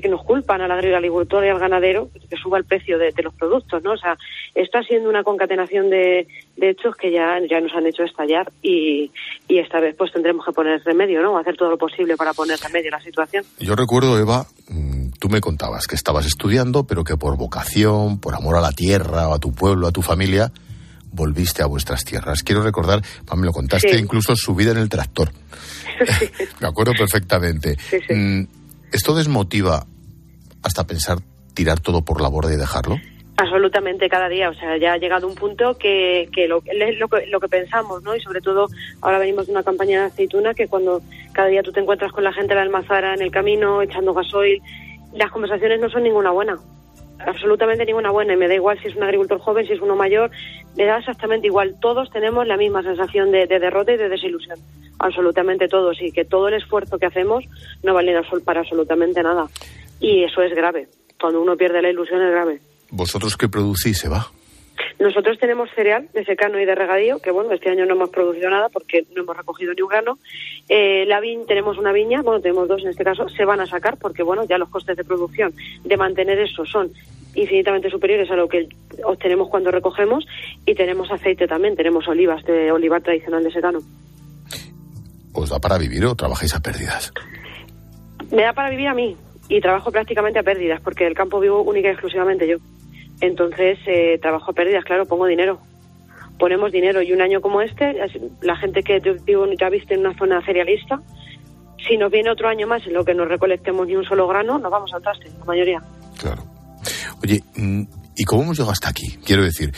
que, 0.00 0.08
nos 0.08 0.22
culpan 0.24 0.60
al 0.60 0.70
agricultor 0.70 1.44
y 1.44 1.48
al 1.48 1.58
ganadero 1.58 2.08
que 2.28 2.36
suba 2.36 2.58
el 2.58 2.64
precio 2.64 2.98
de, 2.98 3.12
los 3.22 3.34
productos, 3.34 3.82
¿no? 3.82 3.92
O 3.92 3.96
sea, 3.96 4.16
está 4.54 4.82
siendo 4.82 5.08
una 5.08 5.22
concatenación 5.22 5.90
de, 5.90 6.26
hechos 6.56 6.96
que 6.96 7.10
ya, 7.10 7.38
ya 7.48 7.60
nos 7.60 7.72
han 7.74 7.86
hecho 7.86 8.02
estallar 8.02 8.50
y, 8.62 9.10
y 9.48 9.58
esta 9.58 9.80
vez 9.80 9.94
pues 9.96 10.12
tendremos 10.12 10.44
que 10.44 10.52
poner 10.52 10.82
remedio, 10.84 11.22
¿no? 11.22 11.38
Hacer 11.38 11.56
todo 11.56 11.70
lo 11.70 11.78
posible 11.78 12.16
para 12.16 12.32
poner 12.32 12.58
remedio 12.58 12.88
a 12.88 12.98
la 12.98 13.02
situación. 13.02 13.44
Yo 13.58 13.74
recuerdo, 13.74 14.18
Eva, 14.18 14.46
mm, 14.68 15.10
tú 15.18 15.28
me 15.28 15.40
contabas 15.40 15.86
que 15.86 15.96
estabas 15.96 16.26
estudiando, 16.26 16.86
pero 16.86 17.04
que 17.04 17.16
por 17.16 17.36
vocación, 17.36 18.20
por 18.20 18.34
amor 18.34 18.56
a 18.56 18.60
la 18.60 18.72
tierra, 18.72 19.32
a 19.32 19.38
tu 19.38 19.52
pueblo, 19.52 19.86
a 19.86 19.92
tu 19.92 20.02
familia, 20.02 20.50
volviste 21.16 21.62
a 21.62 21.66
vuestras 21.66 22.04
tierras. 22.04 22.42
Quiero 22.42 22.62
recordar, 22.62 23.02
me 23.36 23.46
lo 23.46 23.52
contaste, 23.52 23.98
incluso 23.98 24.36
su 24.36 24.54
vida 24.54 24.70
en 24.70 24.78
el 24.78 24.88
tractor. 24.88 25.30
me 26.60 26.68
acuerdo 26.68 26.92
perfectamente. 26.96 27.76
Mm, 28.08 28.42
¿Esto 28.92 29.14
desmotiva 29.14 29.86
hasta 30.62 30.86
pensar 30.86 31.18
tirar 31.54 31.80
todo 31.80 32.04
por 32.04 32.20
la 32.20 32.28
borda 32.28 32.52
y 32.52 32.56
dejarlo? 32.56 32.96
Absolutamente, 33.38 34.08
cada 34.08 34.28
día. 34.28 34.48
O 34.48 34.54
sea, 34.54 34.78
ya 34.78 34.94
ha 34.94 34.98
llegado 34.98 35.26
un 35.26 35.34
punto 35.34 35.76
que, 35.76 36.28
que 36.32 36.48
lo, 36.48 36.62
lo, 36.98 37.08
que, 37.08 37.26
lo 37.26 37.40
que 37.40 37.48
pensamos, 37.48 38.02
¿no? 38.02 38.16
Y 38.16 38.20
sobre 38.20 38.40
todo, 38.40 38.68
ahora 39.02 39.18
venimos 39.18 39.46
de 39.46 39.52
una 39.52 39.62
campaña 39.62 40.00
de 40.00 40.06
aceituna 40.06 40.54
que 40.54 40.68
cuando 40.68 41.02
cada 41.32 41.48
día 41.48 41.62
tú 41.62 41.72
te 41.72 41.80
encuentras 41.80 42.12
con 42.12 42.24
la 42.24 42.32
gente 42.32 42.50
de 42.50 42.56
la 42.56 42.62
almazara 42.62 43.14
en 43.14 43.22
el 43.22 43.30
camino, 43.30 43.82
echando 43.82 44.14
gasoil, 44.14 44.62
las 45.12 45.30
conversaciones 45.30 45.80
no 45.80 45.90
son 45.90 46.04
ninguna 46.04 46.30
buena. 46.30 46.58
Absolutamente 47.26 47.84
ninguna 47.84 48.10
buena. 48.10 48.32
Y 48.32 48.36
me 48.36 48.48
da 48.48 48.54
igual 48.54 48.78
si 48.80 48.88
es 48.88 48.96
un 48.96 49.02
agricultor 49.02 49.38
joven, 49.40 49.66
si 49.66 49.74
es 49.74 49.80
uno 49.80 49.96
mayor, 49.96 50.30
me 50.76 50.84
da 50.84 50.98
exactamente 50.98 51.48
igual. 51.48 51.76
Todos 51.80 52.10
tenemos 52.10 52.46
la 52.46 52.56
misma 52.56 52.82
sensación 52.82 53.30
de, 53.30 53.46
de 53.46 53.58
derrota 53.58 53.92
y 53.92 53.96
de 53.96 54.08
desilusión 54.08 54.58
absolutamente 54.98 55.68
todos 55.68 56.00
y 56.00 56.12
que 56.12 56.24
todo 56.24 56.48
el 56.48 56.54
esfuerzo 56.54 56.98
que 56.98 57.06
hacemos 57.06 57.44
no 57.82 57.94
vale 57.94 58.14
para 58.44 58.60
absolutamente 58.60 59.22
nada. 59.22 59.46
Y 60.00 60.24
eso 60.24 60.42
es 60.42 60.54
grave. 60.54 60.88
Cuando 61.20 61.40
uno 61.40 61.56
pierde 61.56 61.82
la 61.82 61.90
ilusión 61.90 62.22
es 62.22 62.30
grave. 62.30 62.60
¿Vosotros 62.90 63.36
qué 63.36 63.48
producís, 63.48 64.04
Eva? 64.04 64.26
Nosotros 64.98 65.38
tenemos 65.38 65.70
cereal 65.74 66.08
de 66.12 66.24
secano 66.24 66.58
y 66.60 66.64
de 66.64 66.74
regadío, 66.74 67.18
que 67.20 67.30
bueno, 67.30 67.52
este 67.52 67.70
año 67.70 67.86
no 67.86 67.94
hemos 67.94 68.10
producido 68.10 68.50
nada 68.50 68.68
porque 68.68 69.06
no 69.14 69.22
hemos 69.22 69.36
recogido 69.36 69.74
ni 69.74 69.82
un 69.82 69.88
grano. 69.88 70.18
Eh, 70.68 71.04
la 71.06 71.20
viña, 71.20 71.44
tenemos 71.46 71.78
una 71.78 71.92
viña, 71.92 72.22
bueno, 72.22 72.40
tenemos 72.40 72.68
dos 72.68 72.82
en 72.82 72.90
este 72.90 73.04
caso, 73.04 73.28
se 73.28 73.44
van 73.44 73.60
a 73.60 73.66
sacar 73.66 73.98
porque 73.98 74.22
bueno, 74.22 74.44
ya 74.44 74.58
los 74.58 74.68
costes 74.68 74.96
de 74.96 75.04
producción 75.04 75.54
de 75.84 75.96
mantener 75.96 76.38
eso 76.38 76.64
son 76.64 76.92
infinitamente 77.34 77.90
superiores 77.90 78.30
a 78.30 78.36
lo 78.36 78.48
que 78.48 78.68
obtenemos 79.04 79.48
cuando 79.48 79.70
recogemos 79.70 80.26
y 80.64 80.74
tenemos 80.74 81.10
aceite 81.10 81.46
también, 81.46 81.76
tenemos 81.76 82.08
olivas 82.08 82.42
de 82.44 82.72
olivar 82.72 83.02
tradicional 83.02 83.44
de 83.44 83.50
secano. 83.50 83.80
os 85.34 85.50
da 85.50 85.60
para 85.60 85.76
vivir 85.76 86.04
o 86.06 86.14
trabajáis 86.16 86.54
a 86.54 86.60
pérdidas? 86.60 87.12
Me 88.32 88.42
da 88.42 88.52
para 88.54 88.70
vivir 88.70 88.88
a 88.88 88.94
mí 88.94 89.16
y 89.48 89.60
trabajo 89.60 89.92
prácticamente 89.92 90.38
a 90.38 90.42
pérdidas 90.42 90.80
porque 90.80 91.06
el 91.06 91.14
campo 91.14 91.38
vivo 91.40 91.62
única 91.62 91.88
y 91.88 91.92
exclusivamente 91.92 92.48
yo. 92.48 92.56
Entonces, 93.20 93.78
eh, 93.86 94.18
trabajo 94.20 94.50
a 94.50 94.54
pérdidas, 94.54 94.84
claro, 94.84 95.06
pongo 95.06 95.26
dinero. 95.26 95.60
Ponemos 96.38 96.70
dinero 96.70 97.00
y 97.00 97.12
un 97.12 97.22
año 97.22 97.40
como 97.40 97.62
este, 97.62 97.96
la 98.42 98.56
gente 98.56 98.82
que 98.82 99.00
yo 99.00 99.14
vivo 99.24 99.46
ya 99.58 99.70
viste 99.70 99.94
en 99.94 100.00
una 100.00 100.14
zona 100.18 100.44
cerealista, 100.44 101.00
si 101.86 101.96
nos 101.96 102.10
viene 102.10 102.30
otro 102.30 102.48
año 102.48 102.66
más 102.66 102.86
en 102.86 102.94
lo 102.94 103.04
que 103.04 103.14
no 103.14 103.24
recolectemos 103.24 103.86
ni 103.86 103.96
un 103.96 104.04
solo 104.04 104.26
grano, 104.26 104.58
nos 104.58 104.70
vamos 104.70 104.92
al 104.92 105.02
traste, 105.02 105.30
la 105.38 105.44
mayoría. 105.44 105.82
Claro. 106.18 106.42
Oye, 107.22 107.42
mm, 107.56 107.82
¿y 108.16 108.24
cómo 108.24 108.42
hemos 108.42 108.56
llegado 108.56 108.72
hasta 108.72 108.90
aquí? 108.90 109.18
Quiero 109.24 109.44
decir, 109.44 109.72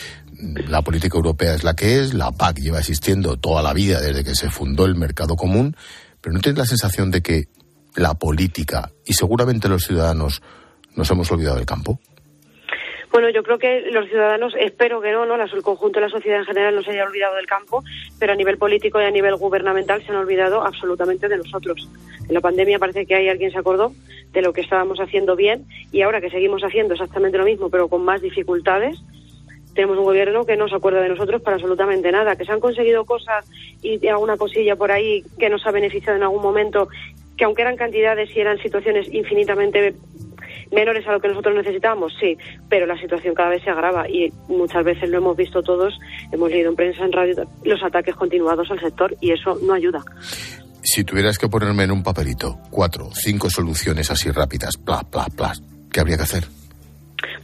la 0.67 0.81
política 0.81 1.17
europea 1.17 1.53
es 1.53 1.63
la 1.63 1.75
que 1.75 1.99
es, 1.99 2.13
la 2.13 2.31
PAC 2.31 2.59
lleva 2.59 2.79
existiendo 2.79 3.37
toda 3.37 3.61
la 3.61 3.73
vida 3.73 3.99
desde 4.01 4.23
que 4.23 4.35
se 4.35 4.49
fundó 4.49 4.85
el 4.85 4.95
mercado 4.95 5.35
común, 5.35 5.75
pero 6.21 6.33
¿no 6.33 6.41
tienes 6.41 6.59
la 6.59 6.65
sensación 6.65 7.11
de 7.11 7.21
que 7.21 7.47
la 7.95 8.13
política 8.13 8.91
y 9.05 9.13
seguramente 9.13 9.67
los 9.67 9.83
ciudadanos 9.83 10.41
nos 10.95 11.09
hemos 11.11 11.31
olvidado 11.31 11.57
del 11.57 11.65
campo? 11.65 11.99
Bueno, 13.11 13.29
yo 13.29 13.41
creo 13.41 13.57
que 13.57 13.81
los 13.91 14.07
ciudadanos, 14.07 14.53
espero 14.59 15.01
que 15.01 15.11
no, 15.11 15.25
¿no? 15.25 15.35
el 15.35 15.63
conjunto 15.63 15.99
de 15.99 16.05
la 16.05 16.11
sociedad 16.11 16.39
en 16.39 16.45
general 16.45 16.75
no 16.75 16.83
se 16.83 16.91
haya 16.91 17.05
olvidado 17.05 17.35
del 17.35 17.47
campo, 17.47 17.83
pero 18.19 18.33
a 18.33 18.35
nivel 18.35 18.57
político 18.57 19.01
y 19.01 19.05
a 19.05 19.11
nivel 19.11 19.35
gubernamental 19.35 20.03
se 20.05 20.11
han 20.11 20.17
olvidado 20.17 20.61
absolutamente 20.63 21.27
de 21.27 21.37
nosotros. 21.37 21.89
En 22.27 22.33
la 22.33 22.41
pandemia 22.41 22.77
parece 22.77 23.07
que 23.07 23.15
hay 23.15 23.27
alguien 23.27 23.51
se 23.51 23.57
acordó 23.57 23.93
de 24.31 24.41
lo 24.43 24.53
que 24.53 24.61
estábamos 24.61 24.99
haciendo 24.99 25.35
bien 25.35 25.65
y 25.91 26.03
ahora 26.03 26.21
que 26.21 26.29
seguimos 26.29 26.61
haciendo 26.63 26.93
exactamente 26.93 27.39
lo 27.39 27.45
mismo, 27.45 27.69
pero 27.69 27.87
con 27.87 28.03
más 28.03 28.21
dificultades, 28.21 28.99
tenemos 29.73 29.97
un 29.97 30.03
gobierno 30.03 30.45
que 30.45 30.55
no 30.55 30.67
se 30.67 30.75
acuerda 30.75 31.01
de 31.01 31.09
nosotros 31.09 31.41
para 31.41 31.55
absolutamente 31.55 32.11
nada, 32.11 32.35
que 32.35 32.45
se 32.45 32.51
han 32.51 32.59
conseguido 32.59 33.05
cosas 33.05 33.49
y 33.81 34.05
alguna 34.07 34.37
cosilla 34.37 34.75
por 34.75 34.91
ahí 34.91 35.23
que 35.39 35.49
nos 35.49 35.65
ha 35.65 35.71
beneficiado 35.71 36.17
en 36.17 36.23
algún 36.23 36.43
momento, 36.43 36.89
que 37.37 37.45
aunque 37.45 37.63
eran 37.63 37.75
cantidades 37.75 38.29
y 38.35 38.39
eran 38.39 38.59
situaciones 38.59 39.11
infinitamente 39.11 39.95
menores 40.71 41.07
a 41.07 41.13
lo 41.13 41.19
que 41.19 41.27
nosotros 41.27 41.55
necesitamos, 41.55 42.13
sí, 42.19 42.37
pero 42.69 42.85
la 42.85 42.97
situación 42.99 43.33
cada 43.33 43.49
vez 43.49 43.63
se 43.63 43.69
agrava 43.69 44.09
y 44.09 44.31
muchas 44.47 44.83
veces 44.83 45.09
lo 45.09 45.17
hemos 45.17 45.35
visto 45.35 45.61
todos, 45.61 45.97
hemos 46.31 46.49
leído 46.49 46.69
en 46.69 46.75
prensa, 46.75 47.03
en 47.03 47.11
radio, 47.11 47.47
los 47.63 47.83
ataques 47.83 48.15
continuados 48.15 48.69
al 48.71 48.79
sector 48.79 49.15
y 49.21 49.31
eso 49.31 49.57
no 49.61 49.73
ayuda. 49.73 50.03
Si 50.81 51.03
tuvieras 51.03 51.37
que 51.37 51.49
ponerme 51.49 51.83
en 51.83 51.91
un 51.91 52.03
papelito 52.03 52.57
cuatro, 52.69 53.09
cinco 53.13 53.49
soluciones 53.49 54.09
así 54.11 54.31
rápidas, 54.31 54.77
plas, 54.77 55.03
plas, 55.05 55.29
plas, 55.31 55.63
¿qué 55.91 55.99
habría 55.99 56.17
que 56.17 56.23
hacer? 56.23 56.58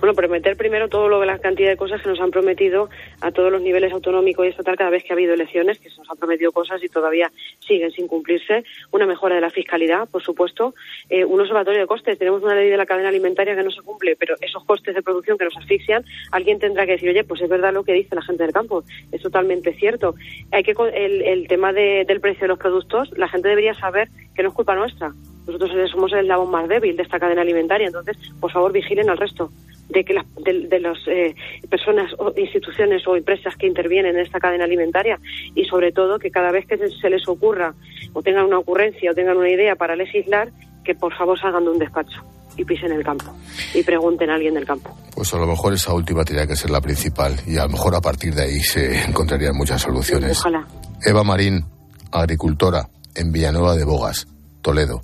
Bueno, 0.05 0.17
prometer 0.17 0.55
primero 0.55 0.87
todo 0.87 1.09
lo 1.09 1.19
que 1.19 1.25
la 1.25 1.39
cantidad 1.39 1.67
de 1.67 1.77
cosas 1.77 1.99
que 1.99 2.07
nos 2.07 2.19
han 2.19 2.29
prometido 2.29 2.91
a 3.21 3.31
todos 3.31 3.51
los 3.51 3.59
niveles 3.59 3.91
autonómicos 3.91 4.45
y 4.45 4.49
estatal 4.49 4.77
cada 4.77 4.91
vez 4.91 5.03
que 5.03 5.11
ha 5.11 5.15
habido 5.15 5.33
elecciones, 5.33 5.79
que 5.79 5.89
se 5.89 5.97
nos 5.97 6.07
han 6.11 6.17
prometido 6.17 6.51
cosas 6.51 6.83
y 6.83 6.89
todavía 6.89 7.31
siguen 7.57 7.89
sin 7.89 8.07
cumplirse. 8.07 8.63
Una 8.91 9.07
mejora 9.07 9.33
de 9.33 9.41
la 9.41 9.49
fiscalidad, 9.49 10.07
por 10.07 10.21
supuesto. 10.21 10.75
Eh, 11.09 11.25
un 11.25 11.41
observatorio 11.41 11.79
de 11.79 11.87
costes. 11.87 12.19
Tenemos 12.19 12.43
una 12.43 12.53
ley 12.53 12.69
de 12.69 12.77
la 12.77 12.85
cadena 12.85 13.09
alimentaria 13.09 13.55
que 13.55 13.63
no 13.63 13.71
se 13.71 13.81
cumple, 13.81 14.15
pero 14.15 14.35
esos 14.41 14.63
costes 14.65 14.93
de 14.93 15.01
producción 15.01 15.39
que 15.39 15.45
nos 15.45 15.57
asfixian, 15.57 16.05
alguien 16.31 16.59
tendrá 16.59 16.85
que 16.85 16.91
decir, 16.91 17.09
oye, 17.09 17.23
pues 17.23 17.41
es 17.41 17.49
verdad 17.49 17.73
lo 17.73 17.83
que 17.83 17.93
dice 17.93 18.13
la 18.13 18.21
gente 18.21 18.43
del 18.43 18.53
campo. 18.53 18.83
Es 19.11 19.23
totalmente 19.23 19.73
cierto. 19.73 20.13
Hay 20.51 20.61
que 20.61 20.75
el, 20.93 21.23
el 21.23 21.47
tema 21.47 21.73
del 21.73 22.21
precio 22.21 22.41
de 22.41 22.49
los 22.49 22.59
productos, 22.59 23.09
la 23.17 23.27
gente 23.27 23.49
debería 23.49 23.73
saber 23.73 24.09
que 24.35 24.43
no 24.43 24.49
es 24.49 24.53
culpa 24.53 24.75
nuestra. 24.75 25.13
Nosotros 25.45 25.71
somos 25.91 26.11
el 26.13 26.19
eslabón 26.19 26.51
más 26.51 26.67
débil 26.67 26.95
de 26.95 27.03
esta 27.03 27.19
cadena 27.19 27.41
alimentaria, 27.41 27.87
entonces, 27.87 28.17
por 28.39 28.51
favor, 28.51 28.71
vigilen 28.71 29.09
al 29.09 29.17
resto 29.17 29.51
de 29.89 30.03
que 30.03 30.13
las 30.13 30.25
de, 30.43 30.79
las 30.79 30.97
eh, 31.07 31.35
personas 31.69 32.11
o 32.17 32.33
instituciones 32.35 33.07
o 33.07 33.15
empresas 33.15 33.55
que 33.55 33.67
intervienen 33.67 34.15
en 34.15 34.21
esta 34.21 34.39
cadena 34.39 34.63
alimentaria 34.63 35.19
y 35.53 35.65
sobre 35.65 35.91
todo 35.91 36.17
que 36.17 36.31
cada 36.31 36.51
vez 36.51 36.65
que 36.65 36.77
se 36.77 37.09
les 37.09 37.27
ocurra 37.27 37.73
o 38.13 38.21
tengan 38.21 38.45
una 38.45 38.59
ocurrencia 38.59 39.11
o 39.11 39.13
tengan 39.13 39.37
una 39.37 39.49
idea 39.49 39.75
para 39.75 39.95
legislar 39.95 40.49
que 40.83 40.95
por 40.95 41.15
favor 41.15 41.39
salgan 41.39 41.65
de 41.65 41.69
un 41.71 41.79
despacho 41.79 42.21
y 42.57 42.63
pisen 42.63 42.91
el 42.91 43.03
campo 43.03 43.25
y 43.73 43.83
pregunten 43.83 44.29
a 44.29 44.35
alguien 44.35 44.53
del 44.53 44.65
campo. 44.65 44.95
Pues 45.13 45.33
a 45.33 45.37
lo 45.37 45.45
mejor 45.45 45.73
esa 45.73 45.93
última 45.93 46.23
tendría 46.23 46.47
que 46.47 46.55
ser 46.55 46.71
la 46.71 46.81
principal 46.81 47.35
y 47.45 47.57
a 47.57 47.63
lo 47.63 47.69
mejor 47.69 47.95
a 47.95 48.01
partir 48.01 48.33
de 48.33 48.43
ahí 48.43 48.59
se 48.59 49.03
encontrarían 49.03 49.55
muchas 49.55 49.81
soluciones. 49.81 50.39
Ojalá. 50.39 50.65
Eva 51.03 51.23
Marín, 51.23 51.65
agricultora 52.11 52.87
en 53.13 53.31
Villanueva 53.31 53.75
de 53.75 53.83
Bogas, 53.83 54.27
Toledo. 54.61 55.01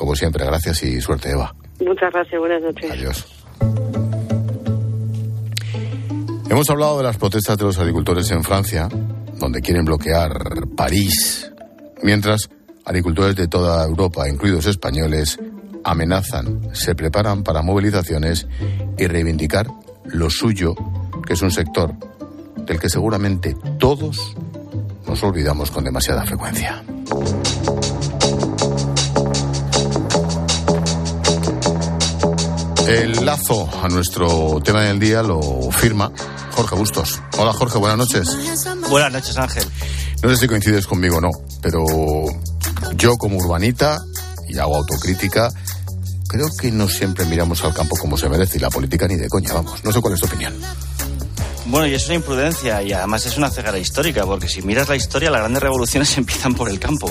Como 0.00 0.16
siempre, 0.16 0.46
gracias 0.46 0.82
y 0.82 0.98
suerte, 0.98 1.30
Eva. 1.30 1.54
Muchas 1.78 2.10
gracias, 2.10 2.40
buenas 2.40 2.62
noches. 2.62 2.90
Adiós. 2.90 3.26
Hemos 6.48 6.70
hablado 6.70 6.96
de 6.96 7.04
las 7.04 7.18
protestas 7.18 7.58
de 7.58 7.64
los 7.64 7.78
agricultores 7.78 8.30
en 8.30 8.42
Francia, 8.42 8.88
donde 9.38 9.60
quieren 9.60 9.84
bloquear 9.84 10.68
París, 10.74 11.52
mientras 12.02 12.48
agricultores 12.86 13.36
de 13.36 13.46
toda 13.46 13.84
Europa, 13.84 14.26
incluidos 14.26 14.64
españoles, 14.64 15.38
amenazan, 15.84 16.74
se 16.74 16.94
preparan 16.94 17.42
para 17.42 17.60
movilizaciones 17.60 18.48
y 18.96 19.06
reivindicar 19.06 19.66
lo 20.06 20.30
suyo, 20.30 20.74
que 21.26 21.34
es 21.34 21.42
un 21.42 21.50
sector 21.50 21.92
del 22.56 22.80
que 22.80 22.88
seguramente 22.88 23.54
todos 23.78 24.34
nos 25.06 25.22
olvidamos 25.22 25.70
con 25.70 25.84
demasiada 25.84 26.24
frecuencia. 26.24 26.82
El 32.90 33.24
lazo 33.24 33.68
a 33.84 33.88
nuestro 33.88 34.60
tema 34.64 34.82
del 34.82 34.98
día 34.98 35.22
lo 35.22 35.40
firma 35.70 36.10
Jorge 36.50 36.74
Bustos. 36.74 37.22
Hola 37.38 37.52
Jorge, 37.52 37.78
buenas 37.78 37.98
noches. 37.98 38.36
Buenas 38.88 39.12
noches 39.12 39.36
Ángel. 39.36 39.64
No 40.24 40.28
sé 40.30 40.36
si 40.36 40.48
coincides 40.48 40.88
conmigo 40.88 41.18
o 41.18 41.20
no, 41.20 41.30
pero 41.62 41.84
yo 42.96 43.16
como 43.16 43.36
urbanita, 43.36 43.96
y 44.48 44.58
hago 44.58 44.76
autocrítica, 44.76 45.52
creo 46.26 46.48
que 46.60 46.72
no 46.72 46.88
siempre 46.88 47.24
miramos 47.26 47.62
al 47.62 47.72
campo 47.72 47.96
como 47.96 48.16
se 48.16 48.28
merece 48.28 48.58
y 48.58 48.60
la 48.60 48.70
política 48.70 49.06
ni 49.06 49.14
de 49.14 49.28
coña, 49.28 49.54
vamos. 49.54 49.84
No 49.84 49.92
sé 49.92 50.00
cuál 50.00 50.14
es 50.14 50.20
tu 50.20 50.26
opinión. 50.26 50.52
Bueno, 51.70 51.86
y 51.86 51.94
es 51.94 52.06
una 52.06 52.16
imprudencia 52.16 52.82
y 52.82 52.92
además 52.92 53.26
es 53.26 53.36
una 53.36 53.48
cegada 53.48 53.78
histórica, 53.78 54.26
porque 54.26 54.48
si 54.48 54.60
miras 54.60 54.88
la 54.88 54.96
historia, 54.96 55.30
las 55.30 55.42
grandes 55.42 55.62
revoluciones 55.62 56.16
empiezan 56.18 56.52
por 56.52 56.68
el 56.68 56.80
campo. 56.80 57.08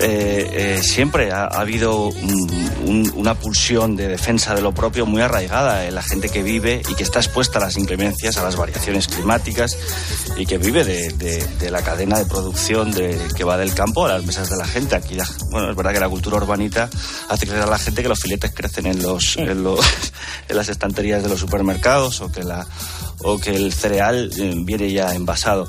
Eh, 0.00 0.76
eh, 0.78 0.82
siempre 0.82 1.32
ha, 1.32 1.46
habido 1.46 2.10
una 3.14 3.34
pulsión 3.34 3.96
de 3.96 4.06
defensa 4.06 4.54
de 4.54 4.60
lo 4.60 4.72
propio 4.72 5.06
muy 5.06 5.22
arraigada 5.22 5.86
en 5.86 5.94
la 5.94 6.02
gente 6.02 6.28
que 6.28 6.42
vive 6.42 6.82
y 6.88 6.94
que 6.94 7.02
está 7.02 7.18
expuesta 7.18 7.58
a 7.58 7.62
las 7.62 7.78
inclemencias, 7.78 8.36
a 8.36 8.44
las 8.44 8.56
variaciones 8.56 9.08
climáticas 9.08 9.76
y 10.36 10.44
que 10.44 10.58
vive 10.58 10.84
de, 10.84 11.70
la 11.70 11.82
cadena 11.82 12.18
de 12.18 12.26
producción 12.26 12.92
de, 12.92 13.18
que 13.34 13.42
va 13.42 13.56
del 13.56 13.74
campo 13.74 14.04
a 14.04 14.08
las 14.10 14.24
mesas 14.24 14.50
de 14.50 14.56
la 14.58 14.66
gente. 14.66 14.96
Aquí, 14.96 15.16
bueno, 15.50 15.70
es 15.70 15.76
verdad 15.76 15.94
que 15.94 16.00
la 16.00 16.08
cultura 16.10 16.36
urbanita 16.36 16.90
hace 17.28 17.46
creer 17.46 17.62
a 17.62 17.66
la 17.66 17.78
gente 17.78 18.02
que 18.02 18.08
los 18.08 18.20
filetes 18.20 18.52
crecen 18.54 18.86
en, 18.86 19.02
los, 19.02 19.36
en, 19.38 19.64
los, 19.64 19.80
en 20.48 20.56
las 20.56 20.68
estanterías 20.68 21.22
de 21.22 21.30
los 21.30 21.40
supermercados 21.40 22.20
o 22.20 22.30
que 22.30 22.44
la 22.44 22.66
o 23.22 23.38
que 23.38 23.54
el 23.54 23.72
cereal 23.72 24.30
eh, 24.38 24.54
viene 24.56 24.90
ya 24.92 25.14
envasado. 25.14 25.68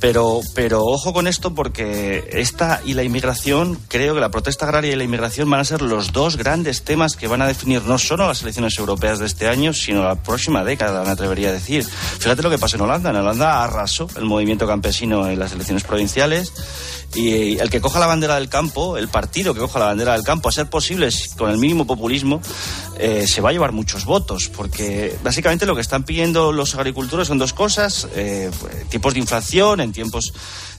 Pero, 0.00 0.40
pero 0.54 0.82
ojo 0.84 1.12
con 1.12 1.26
esto 1.26 1.54
porque 1.54 2.28
esta 2.32 2.80
y 2.84 2.94
la 2.94 3.02
inmigración, 3.02 3.78
creo 3.88 4.14
que 4.14 4.20
la 4.20 4.30
protesta 4.30 4.64
agraria 4.64 4.92
y 4.92 4.96
la 4.96 5.04
inmigración 5.04 5.50
van 5.50 5.60
a 5.60 5.64
ser 5.64 5.82
los 5.82 6.12
dos 6.12 6.36
grandes 6.36 6.82
temas 6.82 7.16
que 7.16 7.28
van 7.28 7.42
a 7.42 7.46
definir 7.46 7.82
no 7.82 7.98
solo 7.98 8.26
las 8.26 8.42
elecciones 8.42 8.78
europeas 8.78 9.18
de 9.18 9.26
este 9.26 9.46
año, 9.46 9.74
sino 9.74 10.02
la 10.02 10.14
próxima 10.14 10.64
década, 10.64 11.04
me 11.04 11.10
atrevería 11.10 11.50
a 11.50 11.52
decir. 11.52 11.84
Fíjate 11.84 12.42
lo 12.42 12.50
que 12.50 12.58
pasó 12.58 12.76
en 12.76 12.82
Holanda. 12.82 13.10
En 13.10 13.16
Holanda 13.16 13.62
arrasó 13.62 14.08
el 14.16 14.24
movimiento 14.24 14.66
campesino 14.66 15.28
en 15.28 15.38
las 15.38 15.52
elecciones 15.52 15.84
provinciales 15.84 16.52
y 17.14 17.58
el 17.58 17.70
que 17.70 17.80
coja 17.80 17.98
la 17.98 18.06
bandera 18.06 18.36
del 18.36 18.48
campo, 18.48 18.96
el 18.96 19.08
partido 19.08 19.52
que 19.52 19.60
coja 19.60 19.78
la 19.80 19.86
bandera 19.86 20.12
del 20.12 20.22
campo, 20.22 20.48
a 20.48 20.52
ser 20.52 20.70
posible 20.70 21.08
con 21.36 21.50
el 21.50 21.58
mínimo 21.58 21.86
populismo, 21.86 22.40
eh, 22.98 23.26
se 23.26 23.40
va 23.40 23.50
a 23.50 23.52
llevar 23.52 23.72
muchos 23.72 24.04
votos, 24.04 24.50
porque 24.54 25.16
básicamente 25.24 25.66
lo 25.66 25.74
que 25.74 25.80
están 25.80 26.04
pidiendo 26.04 26.52
los 26.52 26.74
agricultores 26.74 27.28
son 27.28 27.38
dos 27.38 27.52
cosas, 27.52 28.06
eh, 28.14 28.50
tiempos 28.88 29.14
de 29.14 29.20
inflación, 29.20 29.80
en 29.90 29.92
tiempos 29.92 30.32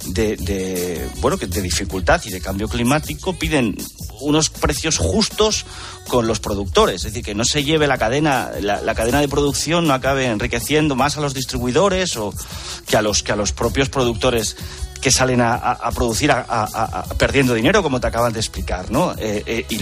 de, 0.06 1.10
bueno, 1.20 1.38
de 1.38 1.62
dificultad 1.62 2.22
y 2.26 2.32
de 2.32 2.42
cambio 2.42 2.68
climático, 2.68 3.34
piden 3.38 3.78
unos 4.22 4.50
precios 4.50 4.98
justos 4.98 5.66
con 6.08 6.28
los 6.28 6.40
productores, 6.40 6.98
es 6.98 7.04
decir, 7.14 7.24
que 7.24 7.36
no 7.36 7.46
se 7.46 7.64
lleve 7.64 7.88
la 7.88 7.98
cadena, 7.98 8.52
la, 8.62 8.96
cadena 8.96 9.20
de 9.20 9.28
producción 9.28 9.88
no 9.88 9.94
acabe 9.94 10.26
enriqueciendo 10.26 10.96
más 10.96 11.18
a 11.18 11.22
los 11.22 11.34
distribuidores 11.34 12.18
o 12.18 12.34
que 12.88 12.98
a 12.98 13.02
los 13.02 13.24
que 13.24 13.32
a 13.32 13.36
los 13.36 13.52
propios 13.52 13.90
productores 13.90 14.56
que 15.02 15.12
salen 15.12 15.42
a, 15.42 15.78
producir 15.96 16.32
perdiendo 17.18 17.56
dinero, 17.56 17.82
como 17.82 18.00
te 18.00 18.08
acaban 18.08 18.34
de 18.34 18.40
explicar, 18.40 18.92
¿no? 18.92 19.14
Eh, 19.18 19.44
eh, 19.46 19.66
y 19.70 19.80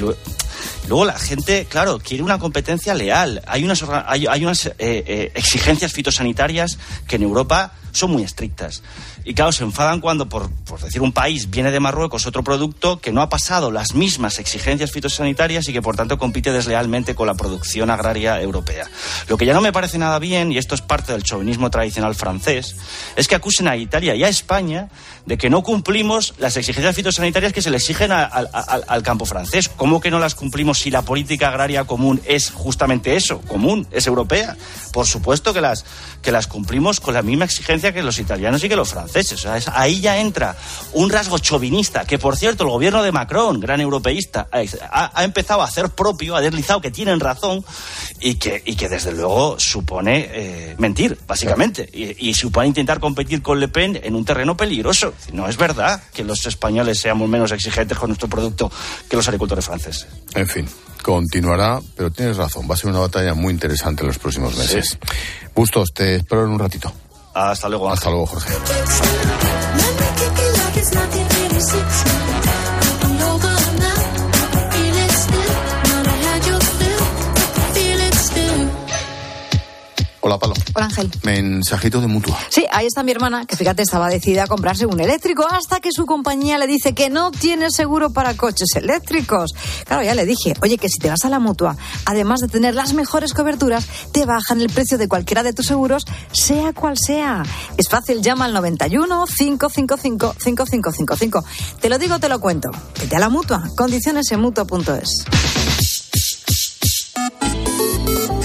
Luego 0.88 1.06
la 1.06 1.18
gente, 1.18 1.66
claro, 1.66 2.00
quiere 2.00 2.24
una 2.24 2.40
competencia 2.40 2.94
leal. 2.94 3.42
Hay 3.46 3.64
unas, 3.64 3.84
hay, 4.08 4.44
unas 4.44 4.66
eh, 4.66 4.74
eh, 4.80 5.32
exigencias 5.36 5.94
fitosanitarias 5.94 6.78
que 7.08 7.18
en 7.18 7.24
Europa 7.24 7.74
son 7.92 8.12
muy 8.12 8.24
estrictas. 8.24 8.84
Y 9.24 9.34
claro, 9.34 9.52
se 9.52 9.64
enfadan 9.64 10.00
cuando, 10.00 10.30
por, 10.30 10.50
por, 10.66 10.82
decir 10.82 11.02
un 11.02 11.12
país, 11.12 11.50
viene 11.50 11.72
de 11.72 11.80
Marruecos 11.80 12.26
otro 12.26 12.44
producto 12.44 13.00
que 13.00 13.12
no 13.12 13.22
ha 13.22 13.30
pasado 13.30 13.72
las 13.72 13.94
mismas 13.94 14.40
exigencias 14.40 14.92
fitosanitarias 14.92 15.68
y 15.68 15.74
que 15.74 15.82
por 15.82 15.96
tanto 15.96 16.18
compite 16.18 16.52
deslealmente 16.52 17.16
con 17.16 17.28
la 17.28 17.36
producción 17.36 17.90
agraria 17.90 18.42
europea. 18.42 18.88
Lo 19.28 19.38
que 19.38 19.46
ya 19.46 19.54
no 19.54 19.62
me 19.62 19.74
parece 19.74 19.98
nada 19.98 20.20
bien, 20.20 20.52
y 20.52 20.58
esto 20.58 20.76
es 20.76 20.82
parte 20.82 21.12
del 21.12 21.24
chauvinismo 21.24 21.70
tradicional 21.70 22.16
francés, 22.16 22.76
es 23.16 23.28
que 23.28 23.36
acusen 23.36 23.68
a 23.68 23.78
Italia 23.78 24.16
y 24.16 24.24
a 24.24 24.30
España 24.30 24.90
de 25.26 25.38
que 25.38 25.50
no 25.50 25.62
cumplimos 25.62 26.34
las 26.40 26.58
exigencias 26.58 26.96
fitosanitarias 26.96 27.54
que 27.54 27.62
se 27.62 27.70
le 27.70 27.78
exigen 27.78 28.12
al 28.12 29.04
campo 29.04 29.26
francés. 29.26 29.70
¿Cómo 29.70 30.00
que 30.00 30.10
no 30.10 30.20
las 30.20 30.34
cumplimos 30.34 30.80
si 30.80 30.90
la 30.90 31.04
política 31.04 31.50
agraria 31.50 31.84
común 31.84 32.20
es 32.26 32.50
justamente 32.50 33.16
eso, 33.16 33.42
común, 33.42 33.88
es 33.92 34.08
europea? 34.08 34.58
Por 34.92 35.06
supuesto 35.06 35.54
que 35.54 35.62
las, 35.62 35.86
que 36.22 36.32
las 36.32 36.48
cumplimos 36.48 37.00
con 37.00 37.14
la 37.14 37.22
misma 37.22 37.46
exigencia 37.46 37.79
que 37.80 38.04
los 38.04 38.20
italianos 38.20 38.64
y 38.64 38.70
que 38.70 38.76
los 38.76 38.90
franceses. 38.90 39.46
ahí 39.46 40.02
ya 40.02 40.20
entra 40.20 40.56
un 40.94 41.10
rasgo 41.10 41.40
chauvinista, 41.40 42.06
que 42.06 42.20
por 42.20 42.36
cierto 42.36 42.64
el 42.64 42.70
gobierno 42.70 43.02
de 43.02 43.12
Macron, 43.12 43.60
gran 43.60 43.82
europeísta, 43.82 44.48
ha, 44.52 45.24
empezado 45.24 45.62
a 45.62 45.66
hacer 45.66 45.90
propio, 45.90 46.36
ha 46.36 46.42
deslizado 46.42 46.82
que 46.82 46.92
tienen 46.92 47.20
razón 47.20 47.64
y 48.20 48.36
que, 48.36 48.62
y 48.66 48.76
que 48.76 48.90
desde 48.90 49.12
luego 49.12 49.60
supone 49.60 50.30
eh, 50.32 50.76
mentir, 50.78 51.18
básicamente, 51.26 51.90
y, 51.92 52.30
y 52.30 52.34
supone 52.34 52.68
intentar 52.68 53.00
competir 53.00 53.42
con 53.42 53.60
Le 53.60 53.68
Pen 53.68 54.00
en 54.02 54.16
un 54.16 54.26
terreno 54.26 54.58
peligroso. 54.58 55.14
No 55.32 55.48
es 55.48 55.58
verdad 55.58 56.02
que 56.14 56.24
los 56.24 56.46
españoles 56.46 57.00
seamos 57.00 57.30
menos 57.30 57.52
exigentes 57.52 57.98
con 57.98 58.10
nuestro 58.10 58.28
producto 58.28 58.72
que 59.10 59.16
los 59.16 59.28
agricultores 59.28 59.66
franceses. 59.66 60.08
En 60.36 60.48
fin, 60.48 60.68
continuará, 61.02 61.80
pero 61.96 62.12
tienes 62.12 62.38
razón, 62.38 62.68
va 62.70 62.76
a 62.76 62.78
ser 62.78 62.90
una 62.90 63.00
batalla 63.00 63.34
muy 63.34 63.54
interesante 63.54 64.02
en 64.02 64.08
los 64.08 64.20
próximos 64.20 64.56
meses. 64.58 64.98
Bustos, 65.56 65.94
te 65.94 66.18
espero 66.18 66.46
en 66.46 66.52
un 66.52 66.60
ratito. 66.60 66.94
Hasta 67.40 67.70
luego. 67.70 67.90
Hasta 67.90 68.10
luego, 68.10 68.26
Jorge. 68.26 68.54
Hola, 80.22 80.38
Palo. 80.38 80.54
Hola, 80.74 80.86
Ángel. 80.88 81.10
Mensajito 81.24 82.02
de 82.02 82.08
mutua. 82.08 82.38
Sí, 82.50 82.66
ahí 82.72 82.86
está 82.86 83.04
mi 83.04 83.12
hermana, 83.12 83.46
que 83.46 83.56
fíjate, 83.56 83.84
estaba 83.84 84.10
decidida 84.10 84.44
a 84.44 84.48
comprarse 84.48 84.86
un 84.86 85.00
eléctrico 85.00 85.48
hasta 85.50 85.80
que 85.80 85.92
su 85.94 86.06
compañía 86.06 86.58
le 86.58 86.68
dice 86.68 86.94
que 86.94 87.10
no 87.10 87.32
tiene 87.32 87.72
seguro 87.72 88.10
para 88.12 88.36
coches 88.36 88.70
eléctricos. 88.76 89.54
Claro, 89.86 90.04
ya 90.04 90.16
le 90.16 90.26
dije, 90.26 90.54
oye, 90.62 90.78
que 90.78 90.90
si 90.90 91.00
te 91.00 91.10
vas 91.10 91.24
a 91.24 91.30
la 91.30 91.40
mutua, 91.40 91.78
además 92.06 92.42
de 92.42 92.50
tener 92.50 92.76
las 92.76 92.94
mejores 92.94 93.34
coberturas, 93.34 93.88
te 94.12 94.26
bajan 94.26 94.60
el 94.60 94.70
precio 94.70 94.98
de 94.98 95.08
cualquiera 95.08 95.44
de 95.44 95.54
tus 95.54 95.68
seguros, 95.68 96.06
sea 96.34 96.74
cual 96.74 96.98
sea. 96.98 97.44
Es 97.78 97.88
fácil, 97.88 98.22
llama 98.22 98.46
al 98.46 98.54
91 98.54 99.26
555 99.26 100.36
5555. 100.38 101.46
Te 101.80 101.90
lo 101.90 101.98
digo, 101.98 102.20
te 102.20 102.28
lo 102.28 102.40
cuento. 102.40 102.72
Vete 103.00 103.16
a 103.16 103.20
la 103.20 103.30
mutua. 103.30 103.64
Condiciones 103.76 104.30
en 104.32 104.42
mutua.es. 104.42 105.99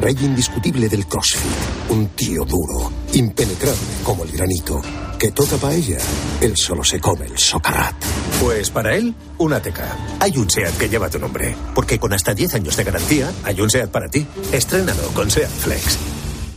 Rey 0.00 0.16
indiscutible 0.20 0.88
del 0.88 1.06
CrossFit. 1.06 1.90
Un 1.90 2.08
tío 2.08 2.44
duro, 2.44 2.92
impenetrable 3.12 3.78
como 4.04 4.24
el 4.24 4.32
granito 4.32 4.80
que 5.18 5.30
toca 5.30 5.56
paella, 5.56 5.98
él 6.40 6.56
solo 6.56 6.84
se 6.84 7.00
come 7.00 7.26
el 7.26 7.38
socarrat. 7.38 7.94
Pues 8.40 8.70
para 8.70 8.94
él, 8.94 9.14
una 9.38 9.60
teca. 9.60 9.96
Hay 10.20 10.36
un 10.36 10.50
SEAT 10.50 10.76
que 10.76 10.88
lleva 10.88 11.08
tu 11.08 11.18
nombre, 11.18 11.56
porque 11.74 11.98
con 11.98 12.12
hasta 12.12 12.34
10 12.34 12.54
años 12.56 12.76
de 12.76 12.84
garantía, 12.84 13.32
hay 13.42 13.60
un 13.60 13.70
SEAT 13.70 13.90
para 13.90 14.08
ti. 14.08 14.26
Estrénalo 14.52 15.08
con 15.14 15.30
SEAT 15.30 15.50
Flex. 15.50 16.15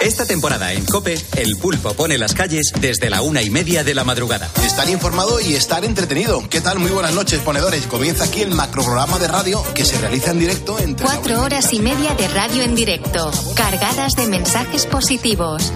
Esta 0.00 0.24
temporada 0.24 0.72
en 0.72 0.84
Cope, 0.84 1.18
el 1.36 1.56
pulpo 1.56 1.92
pone 1.92 2.18
las 2.18 2.32
calles 2.32 2.72
desde 2.80 3.10
la 3.10 3.20
una 3.20 3.42
y 3.42 3.50
media 3.50 3.82
de 3.82 3.96
la 3.96 4.04
madrugada. 4.04 4.48
Estar 4.64 4.88
informado 4.88 5.40
y 5.40 5.54
estar 5.54 5.84
entretenido. 5.84 6.48
¿Qué 6.48 6.60
tal? 6.60 6.78
Muy 6.78 6.92
buenas 6.92 7.14
noches, 7.14 7.40
ponedores. 7.40 7.84
Comienza 7.88 8.24
aquí 8.24 8.42
el 8.42 8.54
macroprograma 8.54 9.18
de 9.18 9.26
radio 9.26 9.60
que 9.74 9.84
se 9.84 9.98
realiza 9.98 10.30
en 10.30 10.38
directo 10.38 10.78
entre. 10.78 11.04
Cuatro 11.04 11.42
horas 11.42 11.72
y 11.72 11.80
media 11.80 12.14
de 12.14 12.28
radio 12.28 12.62
en 12.62 12.76
directo, 12.76 13.32
cargadas 13.56 14.12
de 14.12 14.28
mensajes 14.28 14.86
positivos, 14.86 15.72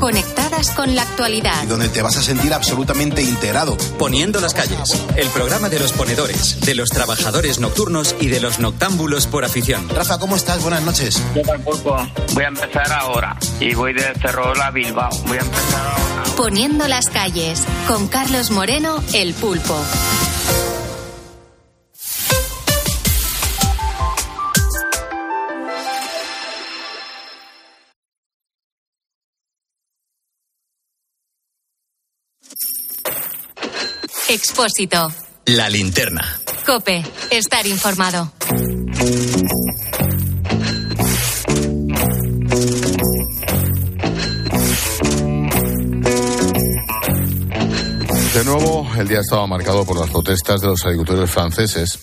con 0.70 0.94
la 0.94 1.02
actualidad. 1.02 1.62
Y 1.64 1.66
donde 1.66 1.88
te 1.88 2.02
vas 2.02 2.16
a 2.16 2.22
sentir 2.22 2.54
absolutamente 2.54 3.22
integrado. 3.22 3.76
Poniendo 3.98 4.40
las 4.40 4.54
calles, 4.54 5.02
el 5.16 5.28
programa 5.28 5.68
de 5.68 5.80
los 5.80 5.92
ponedores, 5.92 6.60
de 6.60 6.74
los 6.74 6.90
trabajadores 6.90 7.58
nocturnos 7.58 8.14
y 8.20 8.28
de 8.28 8.40
los 8.40 8.58
noctámbulos 8.60 9.26
por 9.26 9.44
afición. 9.44 9.88
Rafa, 9.88 10.18
¿cómo 10.18 10.36
estás? 10.36 10.62
Buenas 10.62 10.82
noches. 10.82 11.22
¿Qué 11.34 11.40
tal, 11.40 11.60
pulpo? 11.60 11.96
Voy 12.34 12.44
a 12.44 12.48
empezar 12.48 12.92
ahora 12.92 13.36
y 13.60 13.74
voy 13.74 13.92
de 13.92 14.04
Cerrola 14.20 14.70
Bilbao. 14.70 15.10
Voy 15.26 15.38
a 15.38 15.40
empezar 15.40 16.02
Poniendo 16.36 16.88
las 16.88 17.08
calles 17.08 17.62
con 17.86 18.08
Carlos 18.08 18.50
Moreno, 18.50 19.02
el 19.12 19.34
pulpo. 19.34 19.78
Expósito. 34.32 35.12
La 35.44 35.68
linterna. 35.68 36.40
Cope. 36.64 37.04
Estar 37.30 37.66
informado. 37.66 38.32
De 48.32 48.44
nuevo, 48.46 48.90
el 48.96 49.06
día 49.06 49.20
estaba 49.20 49.46
marcado 49.46 49.84
por 49.84 50.00
las 50.00 50.08
protestas 50.08 50.62
de 50.62 50.68
los 50.68 50.82
agricultores 50.86 51.30
franceses. 51.30 51.98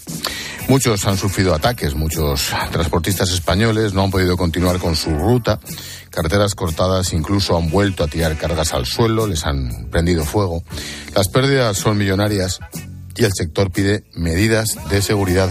Muchos 0.70 1.04
han 1.08 1.18
sufrido 1.18 1.56
ataques, 1.56 1.96
muchos 1.96 2.52
transportistas 2.72 3.32
españoles 3.32 3.96
no 3.96 4.04
han 4.04 4.12
podido 4.12 4.38
continuar 4.38 4.78
con 4.78 4.96
su 4.96 5.10
ruta. 5.10 5.60
Carreteras 6.12 6.54
cortadas 6.54 7.12
incluso 7.12 7.58
han 7.58 7.72
vuelto 7.72 8.04
a 8.04 8.08
tirar 8.08 8.38
cargas 8.38 8.76
al 8.76 8.86
suelo, 8.86 9.26
les 9.26 9.48
han 9.48 9.88
prendido 9.90 10.24
fuego. 10.24 10.64
Las 11.16 11.28
pérdidas 11.30 11.76
son 11.76 11.98
millonarias 11.98 12.60
y 13.16 13.24
el 13.24 13.32
sector 13.34 13.72
pide 13.72 14.04
medidas 14.14 14.78
de 14.92 15.02
seguridad. 15.02 15.50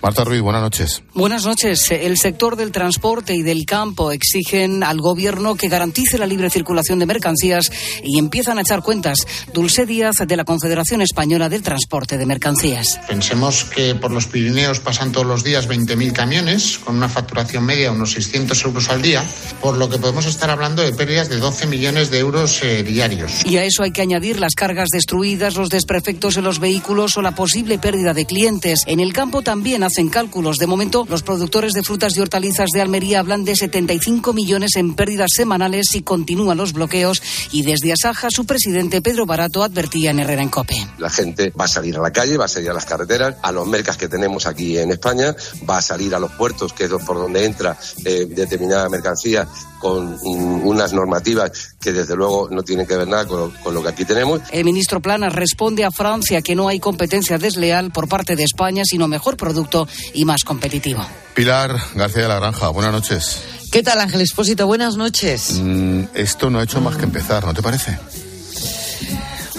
Marta 0.00 0.22
Ruiz, 0.22 0.40
buenas 0.40 0.62
noches. 0.62 1.02
Buenas 1.12 1.44
noches. 1.44 1.90
El 1.90 2.16
sector 2.18 2.54
del 2.54 2.70
transporte 2.70 3.34
y 3.34 3.42
del 3.42 3.66
campo 3.66 4.12
exigen 4.12 4.84
al 4.84 5.00
gobierno 5.00 5.56
que 5.56 5.68
garantice 5.68 6.18
la 6.18 6.26
libre 6.26 6.50
circulación 6.50 7.00
de 7.00 7.06
mercancías 7.06 7.72
y 8.04 8.18
empiezan 8.18 8.58
a 8.58 8.60
echar 8.60 8.82
cuentas. 8.82 9.18
Dulce 9.52 9.86
Díaz, 9.86 10.18
de 10.24 10.36
la 10.36 10.44
Confederación 10.44 11.02
Española 11.02 11.48
del 11.48 11.62
Transporte 11.62 12.16
de 12.16 12.26
Mercancías. 12.26 13.00
Pensemos 13.08 13.64
que 13.64 13.96
por 13.96 14.12
los 14.12 14.26
Pirineos 14.26 14.78
pasan 14.78 15.10
todos 15.10 15.26
los 15.26 15.42
días 15.42 15.68
20.000 15.68 16.12
camiones, 16.12 16.78
con 16.78 16.96
una 16.96 17.08
facturación 17.08 17.64
media 17.64 17.90
de 17.90 17.96
unos 17.96 18.12
600 18.12 18.64
euros 18.64 18.88
al 18.90 19.02
día, 19.02 19.24
por 19.60 19.76
lo 19.76 19.88
que 19.88 19.98
podemos 19.98 20.26
estar 20.26 20.48
hablando 20.48 20.82
de 20.82 20.92
pérdidas 20.92 21.28
de 21.28 21.38
12 21.38 21.66
millones 21.66 22.10
de 22.10 22.20
euros 22.20 22.62
eh, 22.62 22.84
diarios. 22.84 23.44
Y 23.44 23.56
a 23.56 23.64
eso 23.64 23.82
hay 23.82 23.90
que 23.90 24.02
añadir 24.02 24.38
las 24.38 24.54
cargas 24.54 24.90
destruidas, 24.92 25.56
los 25.56 25.70
desperfectos 25.70 26.36
en 26.36 26.44
los 26.44 26.60
vehículos 26.60 27.16
o 27.16 27.22
la 27.22 27.32
posible 27.32 27.78
pérdida 27.78 28.14
de 28.14 28.26
clientes. 28.26 28.82
En 28.86 29.00
el 29.00 29.12
campo 29.12 29.42
también 29.42 29.82
hacen 29.88 30.08
cálculos. 30.08 30.58
De 30.58 30.66
momento, 30.66 31.04
los 31.08 31.22
productores 31.22 31.72
de 31.72 31.82
frutas 31.82 32.16
y 32.16 32.20
hortalizas 32.20 32.68
de 32.72 32.80
Almería 32.80 33.20
hablan 33.20 33.44
de 33.44 33.56
75 33.56 34.32
millones 34.32 34.76
en 34.76 34.94
pérdidas 34.94 35.30
semanales 35.34 35.86
si 35.90 36.02
continúan 36.02 36.56
los 36.56 36.72
bloqueos. 36.72 37.20
Y 37.50 37.62
desde 37.62 37.92
Asaja, 37.92 38.28
su 38.30 38.44
presidente 38.44 39.02
Pedro 39.02 39.26
Barato 39.26 39.62
advertía 39.62 40.10
en 40.10 40.20
Herrera 40.20 40.42
en 40.42 40.48
Cope. 40.48 40.86
La 40.98 41.10
gente 41.10 41.50
va 41.58 41.64
a 41.64 41.68
salir 41.68 41.96
a 41.96 42.00
la 42.00 42.12
calle, 42.12 42.36
va 42.36 42.44
a 42.44 42.48
salir 42.48 42.70
a 42.70 42.74
las 42.74 42.84
carreteras, 42.84 43.36
a 43.42 43.52
los 43.52 43.66
mercas 43.66 43.96
que 43.96 44.08
tenemos 44.08 44.46
aquí 44.46 44.78
en 44.78 44.92
España, 44.92 45.34
va 45.68 45.78
a 45.78 45.82
salir 45.82 46.14
a 46.14 46.18
los 46.18 46.30
puertos, 46.32 46.72
que 46.72 46.84
es 46.84 46.90
por 46.90 47.16
donde 47.16 47.44
entra 47.44 47.76
eh, 48.04 48.26
determinada 48.28 48.88
mercancía 48.88 49.48
con 49.78 50.18
unas 50.22 50.92
normativas 50.92 51.76
que 51.80 51.92
desde 51.92 52.16
luego 52.16 52.48
no 52.50 52.62
tienen 52.62 52.86
que 52.86 52.96
ver 52.96 53.06
nada 53.06 53.26
con 53.26 53.38
lo, 53.38 53.52
con 53.62 53.74
lo, 53.74 53.82
que 53.82 53.88
aquí 53.88 54.04
tenemos. 54.04 54.40
El 54.50 54.64
ministro 54.64 55.00
Planas 55.00 55.32
responde 55.32 55.84
a 55.84 55.90
Francia 55.90 56.42
que 56.42 56.54
no 56.54 56.68
hay 56.68 56.80
competencia 56.80 57.38
desleal 57.38 57.92
por 57.92 58.08
parte 58.08 58.34
de 58.34 58.42
España, 58.42 58.82
sino 58.84 59.06
mejor 59.06 59.36
producto 59.36 59.77
y 60.14 60.24
más 60.24 60.42
competitivo. 60.44 61.06
Pilar 61.34 61.76
García 61.94 62.22
de 62.22 62.28
la 62.28 62.40
Granja, 62.40 62.68
buenas 62.70 62.92
noches. 62.92 63.42
¿Qué 63.70 63.82
tal, 63.82 64.00
Ángel 64.00 64.22
Espósito? 64.22 64.66
Buenas 64.66 64.96
noches. 64.96 65.60
Mm, 65.60 66.04
esto 66.14 66.48
no 66.48 66.58
ha 66.58 66.64
hecho 66.64 66.80
más 66.80 66.96
que 66.96 67.04
empezar, 67.04 67.44
¿no 67.44 67.52
te 67.52 67.62
parece? 67.62 67.98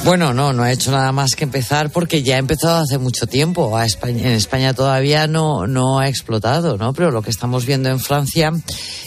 Bueno, 0.03 0.33
no, 0.33 0.53
no 0.53 0.63
ha 0.63 0.71
hecho 0.71 0.91
nada 0.91 1.11
más 1.11 1.35
que 1.35 1.43
empezar 1.43 1.91
porque 1.91 2.23
ya 2.23 2.35
ha 2.35 2.39
empezado 2.39 2.77
hace 2.77 2.97
mucho 2.97 3.27
tiempo. 3.27 3.77
A 3.77 3.85
España, 3.85 4.21
en 4.23 4.31
España 4.31 4.73
todavía 4.73 5.27
no, 5.27 5.67
no 5.67 5.99
ha 5.99 6.07
explotado, 6.07 6.77
¿no? 6.77 6.93
Pero 6.93 7.11
lo 7.11 7.21
que 7.21 7.29
estamos 7.29 7.65
viendo 7.65 7.89
en 7.89 7.99
Francia 7.99 8.51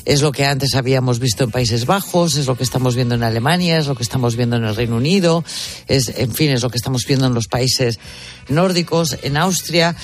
es 0.04 0.20
lo 0.20 0.32
que 0.32 0.44
antes 0.44 0.74
habíamos 0.74 1.18
visto 1.18 1.44
en 1.44 1.50
Países 1.50 1.86
Bajos, 1.86 2.36
es 2.36 2.46
lo 2.46 2.56
que 2.56 2.62
estamos 2.62 2.94
viendo 2.94 3.14
en 3.14 3.22
Alemania, 3.22 3.78
es 3.78 3.86
lo 3.86 3.94
que 3.94 4.02
estamos 4.02 4.36
viendo 4.36 4.56
en 4.56 4.64
el 4.64 4.76
Reino 4.76 4.96
Unido, 4.96 5.44
es, 5.88 6.12
en 6.14 6.32
fin, 6.32 6.50
es 6.50 6.62
lo 6.62 6.70
que 6.70 6.76
estamos 6.76 7.04
viendo 7.06 7.26
en 7.26 7.34
los 7.34 7.48
países 7.48 7.98
nórdicos, 8.48 9.16
en 9.22 9.38
Austria. 9.38 9.96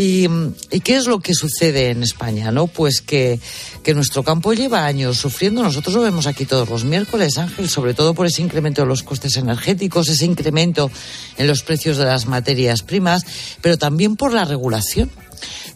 ¿Y, 0.00 0.28
¿Y, 0.70 0.78
qué 0.78 0.96
es 0.96 1.08
lo 1.08 1.18
que 1.18 1.34
sucede 1.34 1.90
en 1.90 2.04
España? 2.04 2.52
¿no? 2.52 2.68
Pues 2.68 3.00
que, 3.00 3.40
que, 3.82 3.94
nuestro 3.94 4.22
campo 4.22 4.52
lleva 4.52 4.86
años 4.86 5.18
sufriendo. 5.18 5.60
Nosotros 5.60 5.92
lo 5.96 6.02
vemos 6.02 6.28
aquí 6.28 6.44
todos 6.44 6.68
los 6.68 6.84
miércoles, 6.84 7.36
Ángel, 7.36 7.68
sobre 7.68 7.94
todo 7.94 8.14
por 8.14 8.24
ese 8.24 8.40
incremento 8.40 8.82
de 8.82 8.86
los 8.86 9.02
costes 9.02 9.36
energéticos, 9.36 10.08
ese 10.08 10.24
incremento 10.24 10.88
en 11.36 11.48
los 11.48 11.64
precios 11.64 11.96
de 11.96 12.04
las 12.04 12.26
materias 12.26 12.84
primas, 12.84 13.26
pero 13.60 13.76
también 13.76 14.14
por 14.14 14.32
la 14.32 14.44
regulación 14.44 15.10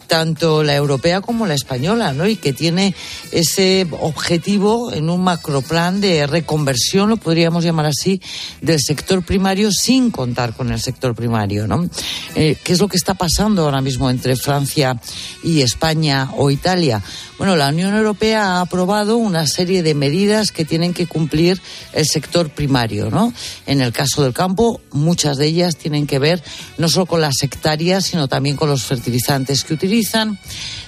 tanto 0.07 0.63
la 0.63 0.75
europea 0.75 1.21
como 1.21 1.45
la 1.45 1.53
española, 1.53 2.13
¿no? 2.13 2.27
Y 2.27 2.35
que 2.35 2.53
tiene 2.53 2.93
ese 3.31 3.87
objetivo 3.99 4.93
en 4.93 5.09
un 5.09 5.23
macroplan 5.23 6.01
de 6.01 6.27
reconversión, 6.27 7.09
lo 7.09 7.17
podríamos 7.17 7.63
llamar 7.63 7.87
así, 7.87 8.21
del 8.61 8.79
sector 8.79 9.23
primario 9.23 9.71
sin 9.71 10.11
contar 10.11 10.53
con 10.53 10.71
el 10.71 10.79
sector 10.79 11.15
primario, 11.15 11.67
¿no? 11.67 11.87
Eh, 12.35 12.57
¿Qué 12.63 12.73
es 12.73 12.79
lo 12.79 12.87
que 12.87 12.97
está 12.97 13.13
pasando 13.13 13.63
ahora 13.63 13.81
mismo 13.81 14.09
entre 14.09 14.35
Francia 14.35 14.99
y 15.43 15.61
España 15.61 16.29
o 16.37 16.51
Italia? 16.51 17.01
Bueno, 17.37 17.55
la 17.55 17.69
Unión 17.69 17.95
Europea 17.95 18.43
ha 18.43 18.61
aprobado 18.61 19.17
una 19.17 19.47
serie 19.47 19.83
de 19.83 19.95
medidas 19.95 20.51
que 20.51 20.65
tienen 20.65 20.93
que 20.93 21.07
cumplir 21.07 21.61
el 21.93 22.05
sector 22.05 22.49
primario, 22.49 23.09
¿no? 23.09 23.33
En 23.65 23.81
el 23.81 23.91
caso 23.91 24.23
del 24.23 24.33
campo, 24.33 24.81
muchas 24.91 25.37
de 25.37 25.47
ellas 25.47 25.75
tienen 25.75 26.07
que 26.07 26.19
ver 26.19 26.43
no 26.77 26.87
solo 26.87 27.05
con 27.05 27.21
las 27.21 27.41
hectáreas, 27.41 28.05
sino 28.05 28.27
también 28.27 28.55
con 28.55 28.69
los 28.69 28.83
fertilizantes 28.83 29.63
que 29.63 29.73
utilizan. 29.73 29.92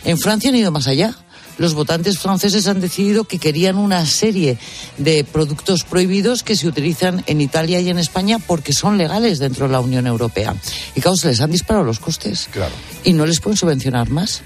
En 0.03 0.17
Francia 0.17 0.49
han 0.49 0.55
ido 0.55 0.71
más 0.71 0.87
allá 0.87 1.15
los 1.57 1.73
votantes 1.73 2.19
franceses 2.19 2.67
han 2.67 2.81
decidido 2.81 3.23
que 3.23 3.39
querían 3.39 3.77
una 3.77 4.05
serie 4.05 4.57
de 4.97 5.23
productos 5.23 5.83
prohibidos 5.83 6.43
que 6.43 6.55
se 6.55 6.67
utilizan 6.67 7.23
en 7.27 7.39
Italia 7.39 7.79
y 7.79 7.89
en 7.89 7.97
España 7.97 8.39
porque 8.39 8.73
son 8.73 8.97
legales 8.97 9.39
dentro 9.39 9.67
de 9.67 9.71
la 9.71 9.79
Unión 9.79 10.05
Europea. 10.07 10.55
Y 10.95 11.01
claro, 11.01 11.15
se 11.15 11.29
les 11.29 11.41
han 11.41 11.51
disparado 11.51 11.85
los 11.85 11.99
costes. 11.99 12.49
Claro. 12.51 12.73
Y 13.03 13.13
no 13.13 13.25
les 13.25 13.39
pueden 13.39 13.57
subvencionar 13.57 14.09
más. 14.09 14.41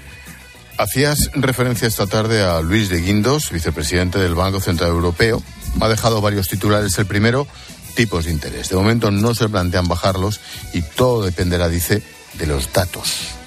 Hacías 0.78 1.30
referencia 1.34 1.88
esta 1.88 2.06
tarde 2.06 2.42
a 2.42 2.60
Luis 2.60 2.88
de 2.88 3.00
Guindos, 3.00 3.50
vicepresidente 3.50 4.18
del 4.18 4.34
Banco 4.34 4.60
Central 4.60 4.90
Europeo. 4.90 5.42
Ha 5.80 5.88
dejado 5.88 6.20
varios 6.20 6.48
titulares. 6.48 6.96
El 6.98 7.06
primero, 7.06 7.46
tipos 7.94 8.24
de 8.24 8.30
interés. 8.30 8.70
De 8.70 8.76
momento 8.76 9.10
no 9.10 9.34
se 9.34 9.48
plantean 9.48 9.88
bajarlos 9.88 10.40
y 10.72 10.82
todo 10.82 11.24
dependerá, 11.24 11.68
dice, 11.68 12.02
de 12.34 12.46
los 12.46 12.72
datos. 12.72 13.39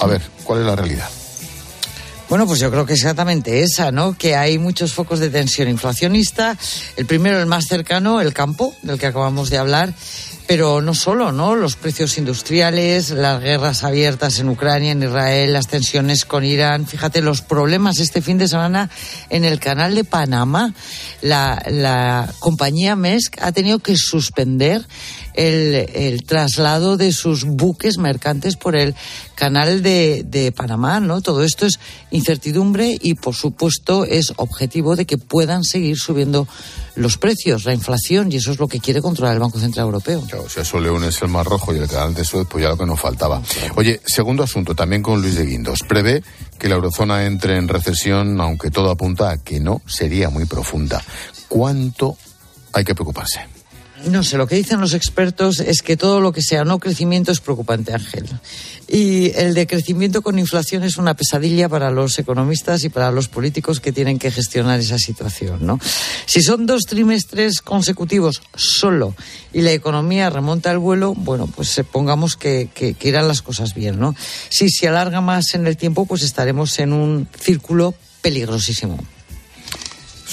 A 0.00 0.06
ver, 0.06 0.22
¿cuál 0.44 0.60
es 0.60 0.66
la 0.66 0.76
realidad? 0.76 1.08
Bueno, 2.28 2.46
pues 2.46 2.58
yo 2.58 2.70
creo 2.70 2.86
que 2.86 2.94
exactamente 2.94 3.62
esa, 3.62 3.92
¿no? 3.92 4.16
Que 4.16 4.34
hay 4.34 4.58
muchos 4.58 4.92
focos 4.94 5.20
de 5.20 5.28
tensión 5.28 5.68
inflacionista. 5.68 6.56
El 6.96 7.06
primero, 7.06 7.38
el 7.38 7.46
más 7.46 7.66
cercano, 7.66 8.20
el 8.20 8.32
campo, 8.32 8.74
del 8.82 8.98
que 8.98 9.06
acabamos 9.06 9.50
de 9.50 9.58
hablar. 9.58 9.92
Pero 10.46 10.82
no 10.82 10.94
solo, 10.94 11.32
¿no? 11.32 11.54
Los 11.54 11.76
precios 11.76 12.18
industriales, 12.18 13.10
las 13.10 13.40
guerras 13.40 13.84
abiertas 13.84 14.38
en 14.40 14.48
Ucrania, 14.48 14.92
en 14.92 15.02
Israel, 15.02 15.52
las 15.52 15.68
tensiones 15.68 16.24
con 16.24 16.44
Irán. 16.44 16.86
Fíjate, 16.86 17.22
los 17.22 17.40
problemas 17.40 17.98
este 17.98 18.20
fin 18.20 18.36
de 18.36 18.48
semana 18.48 18.90
en 19.30 19.44
el 19.44 19.60
canal 19.60 19.94
de 19.94 20.04
Panamá. 20.04 20.74
La, 21.22 21.62
la 21.68 22.32
compañía 22.40 22.96
MESC 22.96 23.40
ha 23.42 23.52
tenido 23.52 23.78
que 23.78 23.96
suspender 23.96 24.84
el, 25.34 26.22
traslado 26.26 26.96
de 26.96 27.12
sus 27.12 27.44
buques 27.44 27.98
mercantes 27.98 28.56
por 28.56 28.76
el 28.76 28.94
canal 29.34 29.82
de, 29.82 30.24
de, 30.24 30.52
Panamá, 30.52 31.00
¿no? 31.00 31.20
Todo 31.20 31.42
esto 31.42 31.66
es 31.66 31.78
incertidumbre 32.10 32.96
y, 33.00 33.14
por 33.14 33.34
supuesto, 33.34 34.04
es 34.04 34.32
objetivo 34.36 34.96
de 34.96 35.06
que 35.06 35.18
puedan 35.18 35.64
seguir 35.64 35.98
subiendo 35.98 36.46
los 36.96 37.18
precios, 37.18 37.64
la 37.64 37.74
inflación, 37.74 38.30
y 38.30 38.36
eso 38.36 38.52
es 38.52 38.58
lo 38.58 38.68
que 38.68 38.80
quiere 38.80 39.02
controlar 39.02 39.34
el 39.34 39.40
Banco 39.40 39.58
Central 39.58 39.86
Europeo. 39.86 40.22
Claro, 40.22 40.48
si 40.48 40.60
eso 40.60 40.78
le 40.80 40.90
unes 40.90 41.20
el 41.22 41.28
Mar 41.28 41.46
Rojo 41.46 41.74
y 41.74 41.78
el 41.78 41.88
canal 41.88 42.14
de 42.14 42.24
Suez, 42.24 42.46
pues 42.48 42.62
ya 42.62 42.70
lo 42.70 42.78
que 42.78 42.86
nos 42.86 43.00
faltaba. 43.00 43.42
Oye, 43.76 44.00
segundo 44.06 44.44
asunto, 44.44 44.74
también 44.74 45.02
con 45.02 45.20
Luis 45.20 45.34
de 45.34 45.44
Guindos. 45.44 45.80
Prevé 45.86 46.22
que 46.58 46.68
la 46.68 46.76
eurozona 46.76 47.26
entre 47.26 47.56
en 47.56 47.68
recesión, 47.68 48.40
aunque 48.40 48.70
todo 48.70 48.90
apunta 48.90 49.30
a 49.30 49.38
que 49.38 49.60
no 49.60 49.82
sería 49.86 50.30
muy 50.30 50.44
profunda. 50.44 51.02
¿Cuánto 51.48 52.16
hay 52.72 52.84
que 52.84 52.94
preocuparse? 52.94 53.53
No 54.06 54.22
sé, 54.22 54.36
lo 54.36 54.46
que 54.46 54.56
dicen 54.56 54.80
los 54.80 54.92
expertos 54.92 55.60
es 55.60 55.80
que 55.82 55.96
todo 55.96 56.20
lo 56.20 56.32
que 56.32 56.42
sea 56.42 56.64
no 56.64 56.78
crecimiento 56.78 57.32
es 57.32 57.40
preocupante, 57.40 57.94
Ángel. 57.94 58.26
Y 58.86 59.32
el 59.34 59.54
de 59.54 59.66
crecimiento 59.66 60.20
con 60.20 60.38
inflación 60.38 60.84
es 60.84 60.98
una 60.98 61.14
pesadilla 61.14 61.68
para 61.68 61.90
los 61.90 62.18
economistas 62.18 62.84
y 62.84 62.90
para 62.90 63.10
los 63.10 63.28
políticos 63.28 63.80
que 63.80 63.92
tienen 63.92 64.18
que 64.18 64.30
gestionar 64.30 64.78
esa 64.78 64.98
situación, 64.98 65.64
¿no? 65.64 65.80
Si 66.26 66.42
son 66.42 66.66
dos 66.66 66.82
trimestres 66.82 67.62
consecutivos 67.62 68.42
solo 68.54 69.14
y 69.52 69.62
la 69.62 69.72
economía 69.72 70.28
remonta 70.28 70.70
el 70.70 70.78
vuelo, 70.78 71.14
bueno, 71.14 71.46
pues 71.46 71.80
pongamos 71.90 72.36
que, 72.36 72.68
que, 72.74 72.94
que 72.94 73.08
irán 73.08 73.26
las 73.26 73.40
cosas 73.40 73.74
bien, 73.74 73.98
¿no? 73.98 74.14
Si 74.50 74.68
se 74.68 74.86
alarga 74.86 75.22
más 75.22 75.54
en 75.54 75.66
el 75.66 75.76
tiempo, 75.76 76.04
pues 76.04 76.22
estaremos 76.22 76.78
en 76.78 76.92
un 76.92 77.26
círculo 77.40 77.94
peligrosísimo 78.20 78.98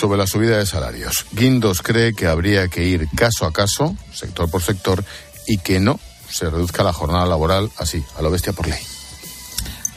sobre 0.02 0.18
la 0.18 0.26
subida 0.26 0.58
de 0.58 0.66
salarios. 0.66 1.28
Guindos 1.32 1.84
cree 1.84 2.16
que 2.16 2.26
habría 2.26 2.70
que 2.70 2.84
ir 2.84 3.08
caso 3.16 3.46
a 3.46 3.54
caso, 3.54 3.96
sector 4.12 4.50
por 4.50 4.64
sector, 4.64 5.06
y 5.46 5.60
que 5.60 5.80
no 5.80 6.00
se 6.28 6.50
reduzca 6.50 6.82
la 6.82 6.92
jornada 6.92 7.28
laboral 7.28 7.70
así, 7.78 8.04
a 8.18 8.24
lo 8.24 8.32
bestia 8.32 8.52
por 8.52 8.68
ley. 8.68 8.91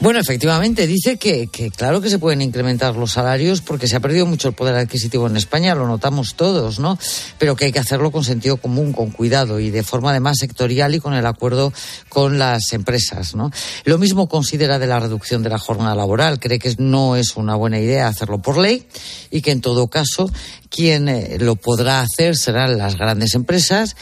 Bueno, 0.01 0.19
efectivamente, 0.19 0.87
dice 0.87 1.15
que, 1.17 1.47
claro 1.75 2.01
que 2.01 2.09
se 2.09 2.19
pueden 2.19 2.41
incrementar 2.41 2.95
los 2.95 3.13
salarios 3.13 3.61
porque 3.61 3.87
se 3.87 3.95
ha 3.95 4.01
perdido 4.01 4.25
mucho 4.25 4.49
el 4.49 4.53
poder 4.53 4.75
adquisitivo 4.75 5.25
en 5.27 5.37
España, 5.37 5.73
lo 5.73 5.87
notamos 5.87 6.35
todos, 6.35 6.79
¿no? 6.79 6.99
Pero 7.39 7.55
que 7.55 7.65
hay 7.65 7.71
que 7.71 7.79
hacerlo 7.79 8.11
con 8.11 8.25
sentido 8.25 8.57
común, 8.57 8.91
con 8.91 9.11
cuidado 9.11 9.57
y 9.57 9.71
de 9.71 9.83
forma 9.83 10.09
además 10.09 10.37
sectorial 10.37 10.95
y 10.95 10.99
con 10.99 11.13
el 11.13 11.25
acuerdo 11.25 11.71
con 12.09 12.37
las 12.37 12.73
empresas, 12.73 13.35
¿no? 13.35 13.51
Lo 13.85 13.97
mismo 13.97 14.27
considera 14.27 14.79
de 14.79 14.87
la 14.87 14.99
reducción 14.99 15.43
de 15.43 15.49
la 15.49 15.59
jornada 15.59 15.95
laboral, 15.95 16.39
cree 16.39 16.59
que 16.59 16.75
no 16.77 17.15
es 17.15 17.37
una 17.37 17.55
buena 17.55 17.79
idea 17.79 18.09
hacerlo 18.09 18.41
por 18.41 18.57
ley 18.57 18.85
y 19.31 19.41
que 19.41 19.51
en 19.51 19.61
todo 19.61 19.87
caso 19.87 20.29
quien 20.69 21.07
eh, 21.07 21.37
lo 21.39 21.55
podrá 21.55 22.01
hacer 22.01 22.35
serán 22.35 22.77
las 22.77 22.97
grandes 22.97 23.33
empresas, 23.33 23.95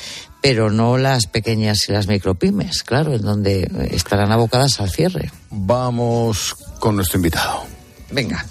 pero 0.43 0.69
no 0.69 0.97
las 0.97 1.25
pequeñas 1.25 1.87
y 1.87 1.93
las 1.93 2.07
micropymes, 2.07 2.83
claro, 2.83 3.13
en 3.13 3.21
donde 3.21 3.89
estarán 3.91 4.33
abocadas 4.33 4.81
al 4.81 4.91
cierre. 4.91 5.31
Vamos 5.49 6.53
con 6.79 6.97
nuestro 6.97 7.17
invitado. 7.17 7.63
Venga. 8.11 8.45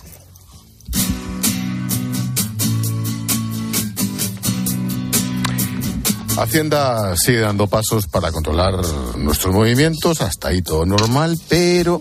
Hacienda 6.39 7.15
sigue 7.15 7.41
dando 7.41 7.67
pasos 7.67 8.07
para 8.07 8.33
controlar 8.33 8.75
nuestros 9.19 9.55
movimientos, 9.55 10.23
hasta 10.23 10.49
ahí 10.49 10.63
todo 10.63 10.87
normal, 10.87 11.39
pero 11.51 12.01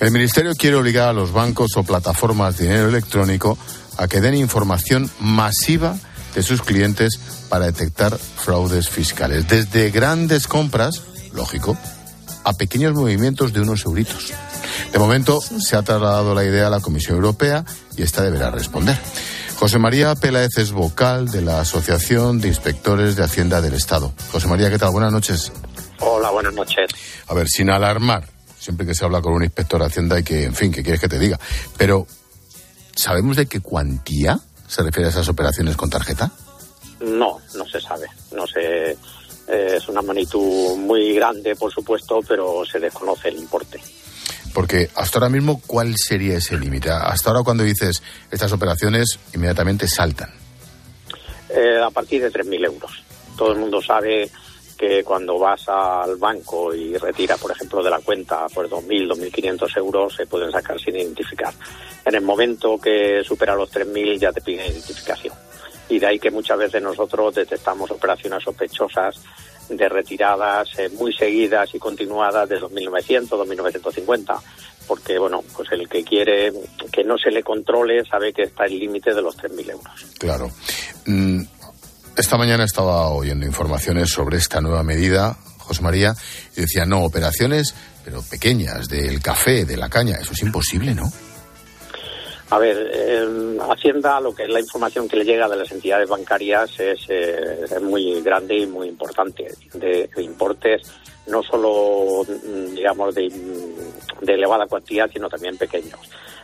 el 0.00 0.10
Ministerio 0.10 0.52
quiere 0.56 0.74
obligar 0.74 1.10
a 1.10 1.12
los 1.12 1.30
bancos 1.30 1.76
o 1.76 1.84
plataformas 1.84 2.58
de 2.58 2.64
dinero 2.64 2.88
electrónico 2.88 3.56
a 3.98 4.08
que 4.08 4.20
den 4.20 4.34
información 4.34 5.08
masiva 5.20 5.96
de 6.36 6.42
sus 6.42 6.60
clientes 6.60 7.18
para 7.48 7.64
detectar 7.64 8.16
fraudes 8.16 8.90
fiscales. 8.90 9.48
Desde 9.48 9.90
grandes 9.90 10.46
compras, 10.46 11.02
lógico, 11.32 11.76
a 12.44 12.52
pequeños 12.52 12.94
movimientos 12.94 13.54
de 13.54 13.62
unos 13.62 13.86
euritos. 13.86 14.32
De 14.92 14.98
momento 14.98 15.40
se 15.40 15.76
ha 15.76 15.82
trasladado 15.82 16.34
la 16.34 16.44
idea 16.44 16.66
a 16.66 16.70
la 16.70 16.80
Comisión 16.80 17.16
Europea 17.16 17.64
y 17.96 18.02
esta 18.02 18.22
deberá 18.22 18.50
responder. 18.50 18.98
José 19.58 19.78
María 19.78 20.14
Peláez 20.14 20.58
es 20.58 20.72
vocal 20.72 21.30
de 21.30 21.40
la 21.40 21.60
Asociación 21.60 22.38
de 22.38 22.48
Inspectores 22.48 23.16
de 23.16 23.24
Hacienda 23.24 23.62
del 23.62 23.72
Estado. 23.72 24.12
José 24.30 24.46
María, 24.46 24.68
¿qué 24.68 24.78
tal? 24.78 24.90
Buenas 24.90 25.12
noches. 25.12 25.50
Hola, 26.00 26.30
buenas 26.30 26.52
noches. 26.52 26.90
A 27.28 27.34
ver, 27.34 27.48
sin 27.48 27.70
alarmar, 27.70 28.28
siempre 28.60 28.86
que 28.86 28.94
se 28.94 29.06
habla 29.06 29.22
con 29.22 29.32
un 29.32 29.42
inspector 29.42 29.80
de 29.80 29.86
Hacienda 29.86 30.16
hay 30.16 30.22
que, 30.22 30.44
en 30.44 30.54
fin, 30.54 30.70
¿qué 30.70 30.82
quieres 30.82 31.00
que 31.00 31.08
te 31.08 31.18
diga? 31.18 31.40
Pero, 31.78 32.06
¿sabemos 32.94 33.38
de 33.38 33.46
qué 33.46 33.60
cuantía 33.60 34.38
se 34.66 34.82
refiere 34.82 35.08
a 35.08 35.10
esas 35.10 35.28
operaciones 35.28 35.76
con 35.76 35.90
tarjeta? 35.90 36.30
No, 37.00 37.38
no 37.54 37.66
se 37.66 37.80
sabe. 37.80 38.06
No 38.34 38.46
se, 38.46 38.90
eh, 38.92 38.96
es 39.76 39.88
una 39.88 40.02
magnitud 40.02 40.76
muy 40.76 41.14
grande, 41.14 41.54
por 41.56 41.72
supuesto, 41.72 42.20
pero 42.26 42.64
se 42.64 42.80
desconoce 42.80 43.28
el 43.28 43.36
importe. 43.36 43.80
Porque 44.52 44.90
hasta 44.94 45.18
ahora 45.18 45.28
mismo, 45.28 45.60
¿cuál 45.66 45.94
sería 45.96 46.38
ese 46.38 46.58
límite? 46.58 46.90
Hasta 46.90 47.30
ahora 47.30 47.42
cuando 47.44 47.62
dices 47.62 48.02
estas 48.30 48.52
operaciones, 48.52 49.18
inmediatamente 49.34 49.86
saltan. 49.86 50.30
Eh, 51.50 51.78
a 51.84 51.90
partir 51.90 52.22
de 52.22 52.32
3.000 52.32 52.64
euros. 52.64 53.04
Todo 53.36 53.52
el 53.52 53.58
mundo 53.58 53.82
sabe 53.82 54.30
que 54.76 55.02
cuando 55.02 55.38
vas 55.38 55.68
al 55.68 56.16
banco 56.16 56.74
y 56.74 56.96
retiras, 56.96 57.40
por 57.40 57.50
ejemplo, 57.50 57.82
de 57.82 57.90
la 57.90 58.00
cuenta 58.00 58.46
pues 58.52 58.70
2.000, 58.70 59.08
2.500 59.08 59.76
euros, 59.78 60.14
se 60.14 60.26
pueden 60.26 60.52
sacar 60.52 60.78
sin 60.78 60.96
identificar. 60.96 61.52
En 62.04 62.14
el 62.14 62.22
momento 62.22 62.78
que 62.78 63.22
supera 63.24 63.54
los 63.54 63.72
3.000 63.72 64.18
ya 64.18 64.32
te 64.32 64.40
piden 64.40 64.72
identificación. 64.72 65.34
Y 65.88 65.98
de 65.98 66.06
ahí 66.06 66.18
que 66.18 66.30
muchas 66.30 66.58
veces 66.58 66.82
nosotros 66.82 67.34
detectamos 67.34 67.90
operaciones 67.90 68.42
sospechosas 68.42 69.20
de 69.68 69.88
retiradas 69.88 70.68
eh, 70.78 70.88
muy 70.90 71.12
seguidas 71.12 71.74
y 71.74 71.78
continuadas 71.78 72.48
de 72.48 72.60
2.900, 72.60 73.28
2.950, 73.28 74.40
porque 74.86 75.18
bueno, 75.18 75.42
pues 75.54 75.70
el 75.72 75.88
que 75.88 76.04
quiere 76.04 76.52
que 76.92 77.04
no 77.04 77.18
se 77.18 77.30
le 77.30 77.42
controle 77.42 78.04
sabe 78.04 78.32
que 78.32 78.42
está 78.42 78.66
el 78.66 78.78
límite 78.78 79.14
de 79.14 79.22
los 79.22 79.36
3.000 79.36 79.70
euros. 79.70 80.06
Claro. 80.18 80.50
Mm, 81.06 81.42
esta 82.16 82.36
mañana 82.36 82.64
estaba 82.64 83.10
oyendo 83.10 83.46
informaciones 83.46 84.10
sobre 84.10 84.38
esta 84.38 84.60
nueva 84.60 84.82
medida, 84.82 85.36
José 85.58 85.82
María, 85.82 86.14
y 86.56 86.62
decía, 86.62 86.84
no, 86.86 87.04
operaciones, 87.04 87.74
pero 88.04 88.22
pequeñas, 88.22 88.88
del 88.88 89.20
café, 89.20 89.64
de 89.64 89.76
la 89.76 89.88
caña, 89.88 90.16
eso 90.16 90.32
es 90.32 90.42
imposible, 90.42 90.94
¿no? 90.94 91.10
A 92.50 92.58
ver, 92.58 92.90
eh, 92.94 93.58
Hacienda, 93.68 94.20
lo 94.20 94.32
que 94.32 94.44
es 94.44 94.48
la 94.48 94.60
información 94.60 95.08
que 95.08 95.16
le 95.16 95.24
llega 95.24 95.48
de 95.48 95.56
las 95.56 95.70
entidades 95.72 96.08
bancarias 96.08 96.70
es, 96.78 97.00
eh, 97.08 97.80
muy 97.82 98.20
grande 98.22 98.56
y 98.58 98.66
muy 98.66 98.88
importante, 98.88 99.48
de, 99.74 100.08
de 100.14 100.22
importes 100.22 100.82
no 101.26 101.42
solo, 101.42 102.22
mm, 102.24 102.74
digamos, 102.74 103.14
de, 103.14 103.28
de 104.22 104.32
elevada 104.32 104.66
cuantía, 104.66 105.08
sino 105.08 105.28
también 105.28 105.56
pequeños. 105.56 105.98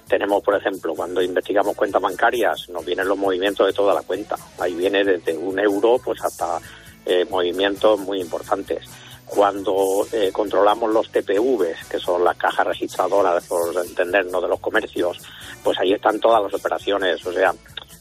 Tenemos, 0.08 0.42
por 0.42 0.56
ejemplo, 0.56 0.94
cuando 0.94 1.22
investigamos 1.22 1.74
cuentas 1.74 2.02
bancarias, 2.02 2.68
nos 2.68 2.84
vienen 2.84 3.08
los 3.08 3.16
movimientos 3.16 3.66
de 3.66 3.72
toda 3.72 3.94
la 3.94 4.02
cuenta. 4.02 4.36
Ahí 4.58 4.74
viene 4.74 5.04
desde 5.04 5.36
un 5.36 5.58
euro 5.58 5.98
pues 6.04 6.22
hasta 6.22 6.60
eh, 7.06 7.24
movimientos 7.30 7.98
muy 8.00 8.20
importantes. 8.20 8.84
Cuando 9.26 10.06
eh, 10.12 10.30
controlamos 10.30 10.92
los 10.92 11.10
TPVs, 11.10 11.88
que 11.88 11.98
son 11.98 12.22
las 12.22 12.36
cajas 12.36 12.66
registradoras, 12.66 13.46
por 13.46 13.74
entendernos, 13.84 14.42
de 14.42 14.48
los 14.48 14.60
comercios, 14.60 15.18
pues 15.64 15.78
ahí 15.78 15.94
están 15.94 16.20
todas 16.20 16.42
las 16.42 16.52
operaciones. 16.52 17.24
O 17.24 17.32
sea, 17.32 17.54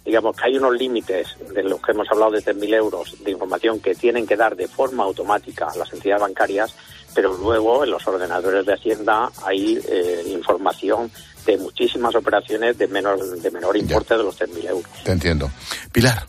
digamos 0.04 0.36
que 0.36 0.46
hay 0.46 0.58
unos 0.58 0.76
límites 0.76 1.36
de 1.54 1.64
los 1.64 1.82
que 1.82 1.92
hemos 1.92 2.10
hablado 2.12 2.32
de 2.32 2.40
3.000 2.44 2.74
euros 2.76 3.24
de 3.24 3.32
información 3.32 3.80
que 3.80 3.96
tienen 3.96 4.26
que 4.26 4.36
dar 4.36 4.56
de 4.56 4.68
forma 4.68 5.04
automática 5.04 5.68
a 5.68 5.78
las 5.78 5.94
entidades 5.94 6.22
bancarias, 6.22 6.76
pero 7.14 7.34
luego 7.34 7.84
en 7.84 7.92
los 7.92 8.06
ordenadores 8.08 8.66
de 8.66 8.74
Hacienda 8.74 9.30
hay 9.44 9.80
eh, 9.88 10.24
información 10.28 11.12
de 11.46 11.58
muchísimas 11.58 12.14
operaciones 12.16 12.78
de 12.78 12.88
menor, 12.88 13.20
de 13.40 13.52
menor 13.52 13.76
importe 13.78 14.16
de 14.18 14.24
los 14.24 14.38
3.000 14.40 14.70
euros. 14.70 14.92
Te 15.04 15.12
entiendo. 15.12 15.50
Pilar. 15.92 16.26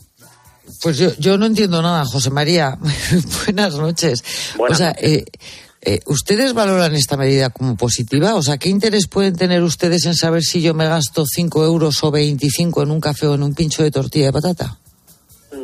Pues 0.81 0.97
yo, 0.97 1.13
yo 1.17 1.37
no 1.37 1.45
entiendo 1.45 1.81
nada, 1.81 2.05
José 2.05 2.29
María. 2.29 2.77
Buenas 3.45 3.75
noches. 3.75 4.23
Buenas 4.57 4.77
o 4.77 4.83
sea, 4.83 4.95
eh, 4.99 5.25
eh, 5.81 5.99
¿ustedes 6.05 6.53
valoran 6.53 6.95
esta 6.95 7.17
medida 7.17 7.49
como 7.49 7.75
positiva? 7.75 8.35
O 8.35 8.41
sea, 8.41 8.57
¿qué 8.57 8.69
interés 8.69 9.07
pueden 9.07 9.35
tener 9.35 9.61
ustedes 9.63 10.05
en 10.05 10.15
saber 10.15 10.41
si 10.43 10.61
yo 10.61 10.73
me 10.73 10.85
gasto 10.87 11.25
5 11.25 11.65
euros 11.65 12.03
o 12.03 12.11
25 12.11 12.83
en 12.83 12.91
un 12.91 13.01
café 13.01 13.27
o 13.27 13.35
en 13.35 13.43
un 13.43 13.53
pincho 13.53 13.83
de 13.83 13.91
tortilla 13.91 14.27
de 14.27 14.33
patata? 14.33 14.77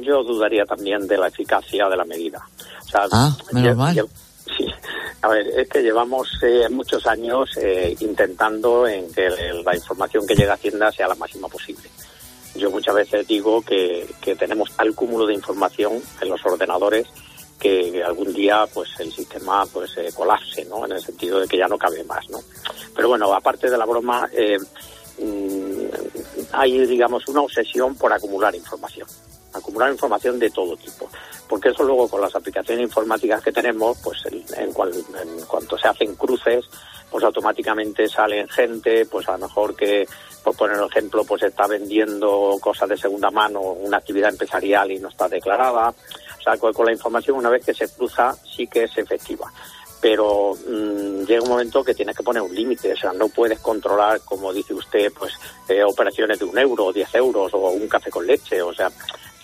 Yo 0.04 0.24
dudaría 0.24 0.66
también 0.66 1.08
de 1.08 1.18
la 1.18 1.28
eficacia 1.28 1.88
de 1.88 1.98
la 1.98 2.06
medida. 2.06 2.42
O 2.86 2.90
sea, 2.90 3.02
Ah, 3.12 3.38
menos 3.54 3.78
mal. 3.78 3.96
A 5.22 5.28
ver, 5.28 5.48
es 5.48 5.68
que 5.68 5.82
llevamos 5.82 6.30
eh, 6.44 6.68
muchos 6.70 7.06
años 7.06 7.50
eh, 7.58 7.96
intentando 8.00 8.88
en 8.88 9.12
que 9.12 9.30
la 9.64 9.76
información 9.76 10.26
que 10.26 10.36
llega 10.36 10.54
a 10.54 10.56
Hacienda 10.56 10.92
sea 10.92 11.08
la 11.08 11.16
máxima 11.16 11.48
posible. 11.48 11.90
Yo 12.56 12.72
muchas 12.72 12.96
veces 12.96 13.28
digo 13.28 13.62
que, 13.62 14.08
que 14.22 14.36
tenemos 14.36 14.72
tal 14.76 14.96
cúmulo 14.96 15.26
de 15.26 15.34
información 15.34 16.02
en 16.22 16.30
los 16.30 16.44
ordenadores 16.46 17.08
que 17.60 18.02
algún 18.02 18.34
día 18.34 18.66
pues 18.74 18.90
el 19.00 19.12
sistema 19.12 19.66
pues 19.66 19.92
eh, 19.98 20.10
colapse, 20.16 20.64
¿no? 20.66 20.86
En 20.86 20.94
el 20.94 21.02
sentido 21.02 21.40
de 21.42 21.48
que 21.48 21.58
ya 21.58 21.68
no 21.68 21.78
cabe 21.78 22.04
más, 22.06 22.28
¿no? 22.30 22.40
Pero 22.96 23.10
bueno, 23.10 23.34
aparte 23.34 23.70
de 23.70 23.78
la 23.78 23.86
broma, 23.86 24.28
eh, 24.32 24.58
mm, 25.20 26.54
hay 26.54 26.86
digamos 26.88 27.28
una 27.28 27.42
obsesión 27.42 27.96
por 27.96 28.14
acumular 28.14 28.56
información 28.56 29.08
acumular 29.54 29.92
información 29.92 30.38
de 30.40 30.50
todo 30.50 30.76
tipo. 30.78 31.10
Porque 31.48 31.70
eso 31.70 31.84
luego 31.84 32.08
con 32.08 32.22
las 32.22 32.36
aplicaciones 32.36 32.84
informáticas 32.84 33.42
que 33.44 33.52
tenemos, 33.52 33.98
pues 34.04 34.24
en, 34.28 34.44
en 34.58 34.72
cual- 34.74 34.94
en 34.94 35.46
cuanto 35.46 35.78
se 35.78 35.88
hacen 35.88 36.16
cruces, 36.16 36.66
pues 37.10 37.24
automáticamente 37.24 38.08
salen 38.08 38.48
gente, 38.50 39.06
pues 39.08 39.28
a 39.28 39.32
lo 39.38 39.48
mejor 39.48 39.76
que, 39.76 40.08
por 40.44 40.56
poner 40.56 40.80
un 40.80 40.88
ejemplo, 40.90 41.24
pues 41.24 41.42
está 41.42 41.66
vendiendo 41.66 42.56
cosas 42.62 42.88
de 42.90 42.98
segunda 42.98 43.32
mano, 43.32 43.62
una 43.62 43.98
actividad 43.98 44.30
empresarial 44.30 44.92
y 44.92 45.00
no 45.00 45.10
está 45.10 45.28
declarada. 45.28 45.90
O 45.90 46.42
sea, 46.42 46.56
con, 46.58 46.72
con 46.72 46.86
la 46.86 46.94
información 46.94 47.38
una 47.38 47.50
vez 47.50 47.66
que 47.66 47.74
se 47.74 47.90
cruza 47.90 48.36
sí 48.56 48.68
que 48.68 48.84
es 48.84 48.96
efectiva. 48.98 49.52
Pero 50.02 50.54
mm, 50.56 51.26
llega 51.26 51.44
un 51.44 51.50
momento 51.50 51.84
que 51.84 51.94
tienes 51.94 52.16
que 52.16 52.24
poner 52.24 52.42
un 52.42 52.54
límite, 52.54 52.94
o 52.94 52.98
sea, 52.98 53.12
no 53.14 53.28
puedes 53.28 53.60
controlar, 53.60 54.22
como 54.22 54.54
dice 54.54 54.74
usted, 54.74 55.12
pues 55.12 55.34
eh, 55.68 55.84
operaciones 55.84 56.40
de 56.40 56.46
un 56.46 56.58
euro, 56.58 56.86
o 56.86 56.94
diez 56.94 57.14
euros 57.16 57.54
o 57.54 57.70
un 57.70 57.88
café 57.88 58.10
con 58.10 58.26
leche, 58.26 58.62
o 58.62 58.74
sea, 58.74 58.90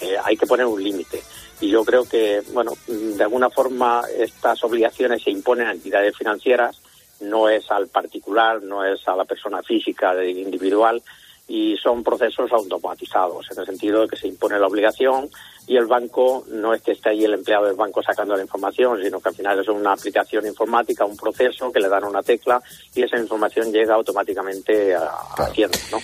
eh, 0.01 0.16
hay 0.24 0.38
que 0.38 0.47
poner 0.47 0.66
un 0.66 0.82
límite. 0.82 1.22
Y 1.60 1.70
yo 1.70 1.84
creo 1.84 2.08
que, 2.08 2.41
bueno, 2.53 2.74
mm, 2.88 3.18
de 3.18 3.24
alguna 3.24 3.49
forma 3.49 4.03
estas 4.18 4.64
obligaciones 4.64 5.24
se 5.24 5.32
imponen 5.32 5.68
a 5.68 5.74
entidades 5.74 6.18
financieras, 6.18 6.82
no 7.22 7.49
es 7.49 7.70
al 7.72 7.88
particular, 7.88 8.62
no 8.62 8.84
es 8.84 9.08
a 9.08 9.16
la 9.16 9.26
persona 9.26 9.62
física 9.64 10.14
individual 10.24 11.01
y 11.47 11.78
son 11.78 12.03
procesos 12.03 12.51
automatizados, 12.51 13.49
en 13.51 13.60
el 13.60 13.66
sentido 13.66 14.01
de 14.01 14.08
que 14.08 14.16
se 14.16 14.28
impone 14.28 14.60
la 14.60 14.68
obligación 14.68 15.30
y 15.68 15.78
el 15.78 15.86
banco 15.88 16.45
no 16.51 16.74
es 16.74 16.82
que 16.82 16.91
esté 16.91 17.09
ahí 17.09 17.24
el 17.26 17.34
empleado 17.34 17.66
del 17.66 17.76
banco 17.76 18.01
sacando 18.03 18.36
la 18.36 18.41
información, 18.43 18.99
sino 19.03 19.20
que 19.20 19.30
al 19.30 19.36
final 19.36 19.59
es 19.59 19.68
una 19.68 19.93
aplicación 19.93 20.45
informática, 20.45 21.05
un 21.05 21.18
proceso 21.18 21.72
que 21.72 21.80
le 21.80 21.89
dan 21.89 22.03
una 22.03 22.22
tecla 22.22 22.61
y 22.93 23.01
esa 23.03 23.18
información 23.18 23.72
llega 23.72 23.95
automáticamente 23.95 24.93
a, 24.95 25.01
a 25.38 25.43
Hacienda, 25.45 25.78
¿no? 25.91 25.97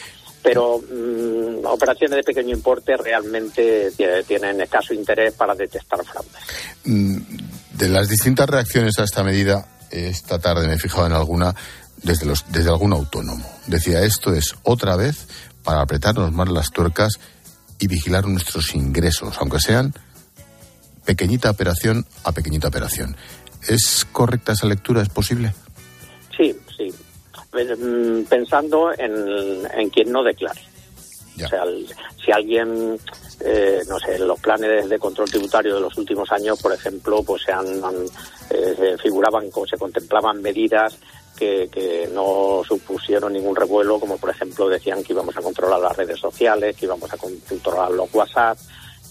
Pero 0.44 0.80
mm, 0.80 1.66
operaciones 1.68 2.16
de 2.18 2.24
pequeño 2.24 2.56
importe 2.56 2.98
realmente 2.98 3.92
tie- 3.92 4.26
tienen 4.26 4.60
escaso 4.62 4.94
interés 4.94 5.34
para 5.36 5.54
detectar 5.54 6.04
fraudes. 6.04 6.32
Mm, 6.86 7.18
De 7.78 7.90
las 7.90 8.08
distintas 8.10 8.50
reacciones 8.50 8.98
a 8.98 9.04
esta 9.04 9.24
medida, 9.24 9.68
esta 9.92 10.40
tarde 10.40 10.68
me 10.68 10.74
he 10.76 10.80
fijado 10.80 11.06
en 11.06 11.14
alguna 11.14 11.54
desde, 12.02 12.26
los, 12.26 12.52
desde 12.52 12.70
algún 12.70 12.94
autónomo. 12.94 13.46
Decía, 13.68 14.02
esto 14.02 14.34
es 14.34 14.56
otra 14.64 14.96
vez 14.96 15.28
para 15.64 15.82
apretarnos 15.82 16.32
más 16.32 16.50
las 16.50 16.72
tuercas 16.72 17.20
y 17.82 17.88
vigilar 17.88 18.26
nuestros 18.28 18.74
ingresos, 18.76 19.36
aunque 19.40 19.60
sean 19.60 19.94
pequeñita 21.06 21.50
operación 21.50 22.06
a 22.24 22.32
pequeñita 22.32 22.68
operación. 22.70 23.18
¿Es 23.68 24.06
correcta 24.12 24.54
esa 24.54 24.68
lectura? 24.68 25.02
¿Es 25.02 25.10
posible? 25.10 25.54
Sí, 26.38 26.56
sí. 26.78 26.94
Eh, 27.58 27.76
mm, 27.76 28.26
Pensando 28.30 28.92
en, 28.98 29.66
en 29.78 29.90
quien 29.90 30.12
no 30.12 30.24
declare. 30.24 30.62
O 31.44 31.48
sea, 31.48 31.64
el- 31.64 31.88
si 32.24 32.32
alguien, 32.32 33.00
eh, 33.44 33.82
no 33.90 33.98
sé, 34.00 34.16
en 34.18 34.28
los 34.28 34.40
planes 34.40 34.88
de 34.88 35.00
control 35.00 35.30
tributario 35.30 35.74
de 35.76 35.82
los 35.82 35.98
últimos 35.98 36.32
años, 36.32 36.62
por 36.62 36.72
ejemplo, 36.72 37.24
pues 37.24 37.42
se 37.44 37.52
han, 37.52 37.66
han, 37.84 37.96
eh, 38.52 38.96
figuraban 39.02 39.46
o 39.54 39.66
se 39.66 39.78
contemplaban 39.78 40.40
medidas 40.42 40.98
que, 41.38 41.70
que 41.72 42.10
no 42.14 42.62
supusieron 42.68 43.34
ningún 43.34 43.56
revuelo, 43.56 44.00
como 44.00 44.18
por 44.18 44.30
ejemplo 44.30 44.70
decían 44.70 45.04
que 45.04 45.14
íbamos 45.14 45.36
a 45.38 45.42
controlar 45.42 45.80
las 45.80 45.98
redes 45.98 46.20
sociales, 46.20 46.76
que 46.76 46.86
íbamos 46.86 47.12
a 47.12 47.18
controlar 47.18 47.92
los 47.92 48.14
WhatsApp, 48.14 48.58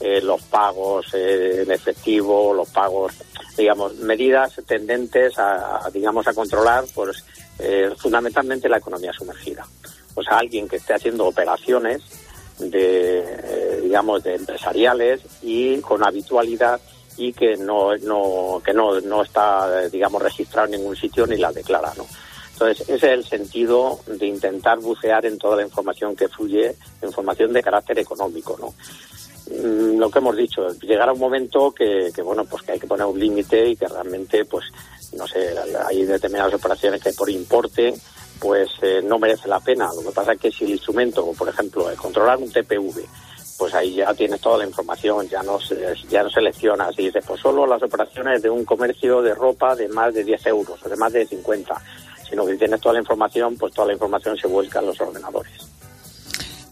eh, 0.01 0.23
los 0.23 0.41
pagos 0.45 1.13
eh, 1.13 1.61
en 1.63 1.71
efectivo, 1.71 2.55
los 2.55 2.71
pagos, 2.71 3.13
digamos, 3.55 3.97
medidas 3.97 4.59
tendentes 4.67 5.39
a, 5.39 5.91
digamos, 5.93 6.27
a 6.27 6.33
controlar, 6.33 6.85
pues, 6.95 7.23
eh, 7.59 7.91
fundamentalmente 7.99 8.67
la 8.67 8.79
economía 8.79 9.13
sumergida. 9.13 9.67
O 10.15 10.23
sea, 10.23 10.39
alguien 10.39 10.67
que 10.67 10.77
esté 10.77 10.95
haciendo 10.95 11.27
operaciones 11.27 12.03
de, 12.59 13.81
digamos, 13.83 14.23
de 14.23 14.37
empresariales 14.37 15.21
y 15.43 15.79
con 15.83 16.03
habitualidad 16.03 16.81
y 17.17 17.33
que 17.33 17.57
no, 17.57 17.97
no, 17.99 18.63
que 18.65 18.73
no, 18.73 19.01
no 19.01 19.23
está, 19.23 19.89
digamos, 19.89 20.23
registrado 20.23 20.67
en 20.67 20.81
ningún 20.81 20.97
sitio 20.97 21.27
ni 21.27 21.37
la 21.37 21.53
declara, 21.53 21.93
¿no? 21.97 22.07
Entonces, 22.53 22.89
ese 22.91 22.95
es 22.95 23.03
el 23.05 23.25
sentido 23.25 24.01
de 24.07 24.27
intentar 24.27 24.79
bucear 24.79 25.25
en 25.25 25.39
toda 25.39 25.57
la 25.57 25.63
información 25.63 26.15
que 26.15 26.29
fluye, 26.29 26.75
información 27.03 27.53
de 27.53 27.63
carácter 27.63 27.99
económico, 27.99 28.57
¿no? 28.61 28.75
Mm, 29.51 29.99
lo 29.99 30.11
que 30.11 30.19
hemos 30.19 30.37
dicho, 30.37 30.69
llegar 30.81 31.09
a 31.09 31.13
un 31.13 31.19
momento 31.19 31.73
que, 31.73 32.11
que, 32.15 32.23
bueno, 32.23 32.45
pues 32.45 32.63
que 32.63 32.73
hay 32.73 32.79
que 32.79 32.87
poner 32.87 33.07
un 33.07 33.19
límite 33.19 33.71
y 33.71 33.77
que 33.77 33.89
realmente, 33.89 34.45
pues, 34.45 34.67
no 35.17 35.27
sé, 35.27 35.55
hay 35.87 36.05
determinadas 36.05 36.55
operaciones 36.55 37.03
que 37.03 37.13
por 37.13 37.31
importe, 37.31 37.95
pues 38.39 38.71
eh, 38.83 39.01
no 39.03 39.19
merece 39.19 39.49
la 39.49 39.61
pena. 39.61 39.91
Lo 39.95 40.03
que 40.03 40.15
pasa 40.15 40.33
es 40.33 40.41
que 40.41 40.51
si 40.51 40.65
el 40.65 40.71
instrumento, 40.71 41.33
por 41.37 41.49
ejemplo, 41.49 41.91
el 41.91 41.97
controlar 41.97 42.39
un 42.39 42.51
TPV, 42.51 43.07
pues 43.61 43.75
ahí 43.75 43.97
ya 43.97 44.15
tienes 44.15 44.41
toda 44.41 44.57
la 44.57 44.65
información, 44.65 45.29
ya 45.29 45.43
no, 45.43 45.59
ya 46.09 46.23
no 46.23 46.31
seleccionas 46.31 46.99
y 46.99 47.05
dices, 47.05 47.23
pues 47.27 47.43
solo 47.43 47.67
las 47.67 47.83
operaciones 47.83 48.41
de 48.41 48.49
un 48.49 48.65
comercio 48.65 49.21
de 49.21 49.35
ropa 49.35 49.77
de 49.77 49.87
más 49.89 50.15
de 50.15 50.25
10 50.25 50.47
euros 50.47 50.81
o 50.83 50.89
de 50.89 50.97
más 50.97 51.13
de 51.13 51.27
50, 51.27 51.75
sino 52.27 52.47
que 52.47 52.57
tienes 52.57 52.81
toda 52.81 52.95
la 52.95 53.01
información, 53.01 53.59
pues 53.59 53.75
toda 53.75 53.89
la 53.89 53.93
información 53.93 54.35
se 54.39 54.47
vuelca 54.47 54.79
en 54.79 54.87
los 54.87 54.99
ordenadores. 54.99 55.53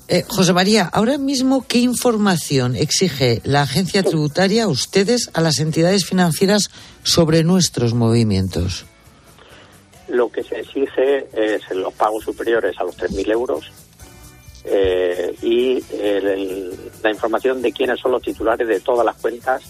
Eh, 0.08 0.24
José 0.26 0.54
María, 0.54 0.88
ahora 0.90 1.18
mismo, 1.18 1.66
¿qué 1.68 1.76
información 1.76 2.74
exige 2.74 3.42
la 3.44 3.60
agencia 3.60 4.02
tributaria 4.02 4.64
a 4.64 4.68
ustedes, 4.68 5.30
a 5.34 5.42
las 5.42 5.58
entidades 5.58 6.06
financieras, 6.06 6.70
sobre 7.02 7.44
nuestros 7.44 7.92
movimientos? 7.92 8.86
Lo 10.08 10.32
que 10.32 10.42
se 10.42 10.60
exige 10.60 11.28
es 11.34 11.70
los 11.70 11.92
pagos 11.92 12.24
superiores 12.24 12.74
a 12.78 12.84
los 12.84 12.96
3.000 12.96 13.30
euros, 13.30 13.70
eh, 14.70 15.34
y 15.42 15.82
la 17.02 17.10
información 17.10 17.62
de 17.62 17.72
quiénes 17.72 18.00
son 18.00 18.12
los 18.12 18.22
titulares 18.22 18.66
de 18.66 18.80
todas 18.80 19.04
las 19.04 19.16
cuentas 19.16 19.62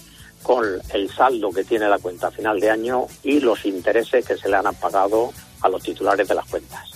con 0.43 0.65
el 0.93 1.09
saldo 1.09 1.51
que 1.51 1.63
tiene 1.63 1.87
la 1.87 1.99
cuenta 1.99 2.27
a 2.27 2.31
final 2.31 2.59
de 2.59 2.69
año 2.69 3.05
y 3.23 3.39
los 3.39 3.65
intereses 3.65 4.25
que 4.25 4.37
se 4.37 4.49
le 4.49 4.55
han 4.55 4.73
pagado 4.75 5.31
a 5.61 5.69
los 5.69 5.83
titulares 5.83 6.27
de 6.27 6.35
las 6.35 6.45
cuentas. 6.47 6.89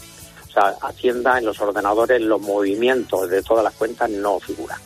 O 0.47 0.51
sea, 0.51 0.75
Hacienda 0.81 1.37
en 1.37 1.45
los 1.45 1.59
ordenadores 1.59 2.21
los 2.21 2.39
movimientos 2.39 3.29
de 3.29 3.41
todas 3.41 3.63
las 3.63 3.73
cuentas 3.73 4.09
no 4.09 4.39
figuran. 4.39 4.79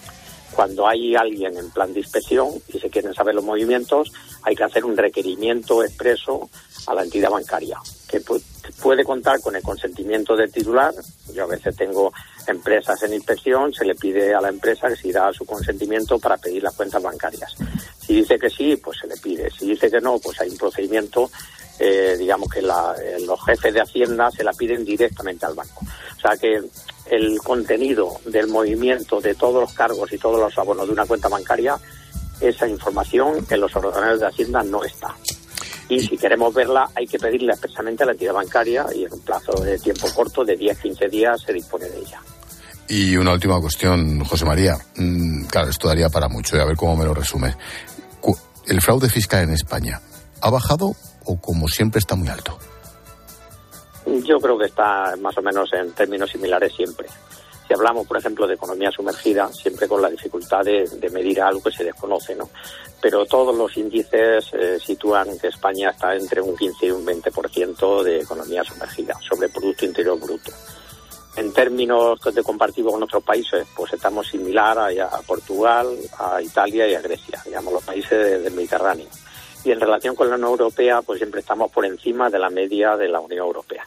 Cuando 0.57 0.87
hay 0.87 1.15
alguien 1.15 1.55
en 1.55 1.69
plan 1.69 1.93
de 1.93 1.99
inspección 1.99 2.49
y 2.73 2.79
se 2.79 2.89
quieren 2.89 3.13
saber 3.13 3.35
los 3.35 3.43
movimientos, 3.43 4.11
hay 4.41 4.55
que 4.55 4.63
hacer 4.63 4.85
un 4.85 4.97
requerimiento 4.97 5.83
expreso 5.83 6.49
a 6.87 6.95
la 6.95 7.03
entidad 7.03 7.29
bancaria, 7.29 7.77
que 8.09 8.19
puede 8.81 9.03
contar 9.03 9.39
con 9.39 9.55
el 9.55 9.61
consentimiento 9.61 10.35
del 10.35 10.51
titular. 10.51 10.95
Yo 11.31 11.43
a 11.43 11.45
veces 11.47 11.75
tengo 11.75 12.11
empresas 12.47 13.03
en 13.03 13.13
inspección, 13.13 13.71
se 13.71 13.85
le 13.85 13.93
pide 13.93 14.33
a 14.33 14.41
la 14.41 14.49
empresa 14.49 14.87
que 14.87 14.95
si 14.95 15.11
da 15.11 15.31
su 15.31 15.45
consentimiento 15.45 16.17
para 16.17 16.37
pedir 16.37 16.63
las 16.63 16.73
cuentas 16.73 17.03
bancarias. 17.03 17.55
Si 17.99 18.15
dice 18.15 18.39
que 18.39 18.49
sí, 18.49 18.77
pues 18.77 18.97
se 18.99 19.05
le 19.05 19.17
pide. 19.17 19.51
Si 19.51 19.67
dice 19.67 19.91
que 19.91 20.01
no, 20.01 20.17
pues 20.17 20.41
hay 20.41 20.49
un 20.49 20.57
procedimiento, 20.57 21.29
eh, 21.77 22.15
digamos 22.17 22.49
que 22.49 22.61
eh, 22.61 23.19
los 23.27 23.45
jefes 23.45 23.75
de 23.75 23.81
Hacienda 23.81 24.31
se 24.31 24.43
la 24.43 24.53
piden 24.53 24.83
directamente 24.83 25.45
al 25.45 25.53
banco. 25.53 25.85
O 26.17 26.19
sea 26.19 26.35
que 26.35 26.63
el 27.09 27.39
contenido 27.39 28.19
del 28.25 28.47
movimiento 28.47 29.19
de 29.21 29.35
todos 29.35 29.61
los 29.61 29.73
cargos 29.73 30.11
y 30.11 30.17
todos 30.17 30.39
los 30.39 30.57
abonos 30.57 30.87
de 30.87 30.93
una 30.93 31.05
cuenta 31.05 31.27
bancaria, 31.27 31.77
esa 32.39 32.67
información 32.67 33.45
en 33.49 33.61
los 33.61 33.75
ordenadores 33.75 34.19
de 34.19 34.27
Hacienda 34.27 34.63
no 34.63 34.83
está. 34.83 35.15
Y 35.89 35.99
si 36.01 36.17
queremos 36.17 36.53
verla, 36.53 36.89
hay 36.95 37.07
que 37.07 37.17
pedirle 37.17 37.51
expresamente 37.51 38.03
a 38.03 38.07
la 38.07 38.11
entidad 38.11 38.33
bancaria 38.33 38.85
y 38.93 39.05
en 39.05 39.13
un 39.13 39.21
plazo 39.21 39.53
de 39.63 39.79
tiempo 39.79 40.07
corto, 40.13 40.43
de 40.43 40.59
10-15 40.59 41.09
días, 41.09 41.41
se 41.41 41.53
dispone 41.53 41.85
de 41.85 41.99
ella. 41.99 42.21
Y 42.89 43.15
una 43.15 43.33
última 43.33 43.59
cuestión, 43.59 44.23
José 44.23 44.45
María. 44.45 44.77
Mm, 44.95 45.45
claro, 45.45 45.69
esto 45.69 45.87
daría 45.87 46.09
para 46.09 46.27
mucho, 46.27 46.57
y 46.57 46.59
a 46.59 46.65
ver 46.65 46.75
cómo 46.75 46.95
me 46.95 47.05
lo 47.05 47.13
resume. 47.13 47.55
¿El 48.67 48.81
fraude 48.81 49.09
fiscal 49.09 49.43
en 49.43 49.53
España 49.53 50.01
ha 50.41 50.49
bajado 50.49 50.93
o 51.23 51.39
como 51.39 51.69
siempre 51.69 51.99
está 51.99 52.15
muy 52.15 52.27
alto? 52.27 52.59
Yo 54.23 54.39
creo 54.39 54.57
que 54.57 54.65
está 54.65 55.15
más 55.19 55.37
o 55.37 55.41
menos 55.41 55.71
en 55.73 55.91
términos 55.91 56.31
similares 56.31 56.73
siempre. 56.73 57.07
Si 57.67 57.73
hablamos, 57.73 58.07
por 58.07 58.17
ejemplo, 58.17 58.47
de 58.47 58.53
economía 58.53 58.89
sumergida, 58.91 59.51
siempre 59.51 59.89
con 59.89 60.01
la 60.01 60.09
dificultad 60.09 60.63
de, 60.63 61.09
medir 61.11 61.41
algo 61.41 61.61
que 61.61 61.71
se 61.71 61.83
desconoce, 61.83 62.33
¿no? 62.33 62.49
Pero 63.01 63.25
todos 63.25 63.55
los 63.55 63.75
índices 63.75 64.49
eh, 64.53 64.79
sitúan 64.79 65.37
que 65.37 65.47
España 65.47 65.89
está 65.89 66.15
entre 66.15 66.41
un 66.41 66.55
15 66.55 66.85
y 66.85 66.91
un 66.91 67.05
20% 67.05 68.03
de 68.03 68.21
economía 68.21 68.63
sumergida 68.63 69.15
sobre 69.19 69.49
Producto 69.49 69.83
Interior 69.83 70.17
Bruto. 70.17 70.51
En 71.35 71.51
términos 71.51 72.19
de 72.33 72.41
comparativo 72.41 72.91
con 72.93 73.03
otros 73.03 73.23
países, 73.23 73.67
pues 73.75 73.93
estamos 73.93 74.27
similar 74.27 74.79
a, 74.79 75.21
Portugal, 75.27 75.87
a 76.17 76.41
Italia 76.41 76.87
y 76.87 76.95
a 76.95 77.01
Grecia, 77.01 77.41
digamos 77.45 77.73
los 77.73 77.83
países 77.83 78.41
del 78.43 78.53
Mediterráneo. 78.53 79.07
Y 79.65 79.71
en 79.71 79.79
relación 79.79 80.15
con 80.15 80.29
la 80.29 80.35
Unión 80.35 80.51
Europea, 80.51 81.01
pues 81.01 81.19
siempre 81.19 81.41
estamos 81.41 81.69
por 81.71 81.85
encima 81.85 82.29
de 82.29 82.39
la 82.39 82.49
media 82.49 82.95
de 82.95 83.09
la 83.09 83.19
Unión 83.19 83.45
Europea. 83.45 83.83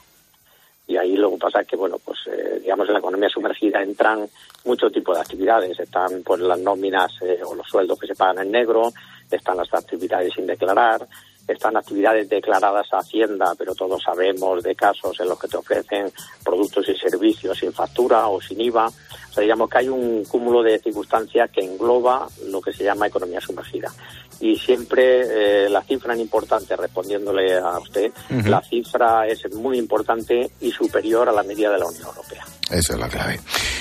Y 0.91 0.97
ahí 0.97 1.14
lo 1.14 1.30
que 1.30 1.36
pasa 1.36 1.61
es 1.61 1.68
que, 1.68 1.76
bueno, 1.76 1.99
pues 2.05 2.18
eh, 2.26 2.59
digamos 2.61 2.88
en 2.88 2.95
la 2.95 2.99
economía 2.99 3.28
sumergida 3.28 3.80
entran 3.80 4.28
muchos 4.64 4.93
tipos 4.93 5.14
de 5.14 5.20
actividades. 5.20 5.78
Están 5.78 6.24
pues 6.24 6.41
las 6.41 6.59
nóminas 6.59 7.12
eh, 7.22 7.38
o 7.47 7.55
los 7.55 7.68
sueldos 7.68 7.97
que 7.97 8.09
se 8.09 8.16
pagan 8.16 8.45
en 8.45 8.51
negro, 8.51 8.91
están 9.30 9.59
las 9.59 9.72
actividades 9.72 10.34
sin 10.34 10.49
declarar, 10.49 11.07
están 11.47 11.76
actividades 11.76 12.28
declaradas 12.28 12.93
a 12.93 12.99
Hacienda, 12.99 13.55
pero 13.57 13.72
todos 13.76 14.03
sabemos 14.03 14.64
de 14.64 14.74
casos 14.74 15.20
en 15.20 15.28
los 15.28 15.38
que 15.38 15.47
te 15.47 15.59
ofrecen 15.59 16.11
productos 16.45 16.88
y 16.88 16.97
servicios 16.97 17.57
sin 17.57 17.72
factura 17.72 18.26
o 18.26 18.41
sin 18.41 18.61
IVA. 18.61 18.88
O 18.88 19.32
sea, 19.32 19.43
digamos 19.43 19.70
que 19.70 19.78
hay 19.78 19.88
un 19.88 20.24
cúmulo 20.24 20.61
de 20.61 20.80
circunstancias 20.80 21.53
que 21.53 21.61
engloba 21.61 22.26
lo 22.47 22.61
que 22.61 22.72
se 22.72 22.82
llama 22.82 23.07
economía 23.07 23.41
sumergida. 23.41 23.93
Y 24.41 24.57
siempre 24.57 25.64
eh, 25.64 25.68
la 25.68 25.82
cifra 25.82 26.14
es 26.14 26.20
importante, 26.20 26.74
respondiéndole 26.74 27.59
a 27.59 27.78
usted, 27.78 28.11
la 28.47 28.62
cifra 28.62 29.26
es 29.26 29.53
muy 29.55 29.78
importante 29.78 30.51
y 30.61 30.70
superior 30.70 31.28
a 31.28 31.32
la 31.32 31.43
media 31.43 31.70
de 31.70 31.78
la 31.78 31.86
Unión 31.86 32.07
Europea. 32.07 32.45
Esa 32.70 32.95
es 32.95 32.99
la 32.99 33.09
clave. 33.09 33.41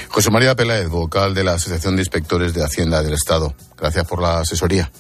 José 0.10 0.32
María 0.32 0.55
Peláez, 0.55 0.89
vocal 0.89 1.34
de 1.34 1.43
la 1.43 1.53
Asociación 1.53 1.95
de 1.95 2.01
Inspectores 2.01 2.53
de 2.53 2.64
Hacienda 2.64 3.01
del 3.01 3.14
Estado. 3.14 3.53
Gracias 3.78 4.05
por 4.05 4.22
la 4.22 4.39
asesoría. 4.39 4.91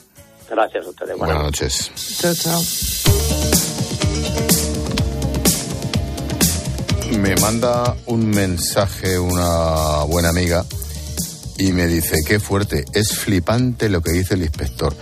Gracias 0.49 0.85
a 0.85 0.89
ustedes. 0.89 1.17
Buenas, 1.17 1.43
noches. 1.43 1.91
Chao, 2.19 2.33
chao. 2.33 2.61
Me 7.17 7.35
manda 7.37 7.95
un 8.05 8.29
mensaje 8.29 9.19
una 9.19 10.03
buena 10.03 10.29
amiga 10.29 10.63
y 11.57 11.73
me 11.73 11.87
dice, 11.87 12.15
qué 12.25 12.39
fuerte, 12.39 12.85
es 12.93 13.17
flipante 13.17 13.89
lo 13.89 14.01
que 14.01 14.11
dice 14.11 14.35
el 14.35 14.43
inspector. 14.43 14.95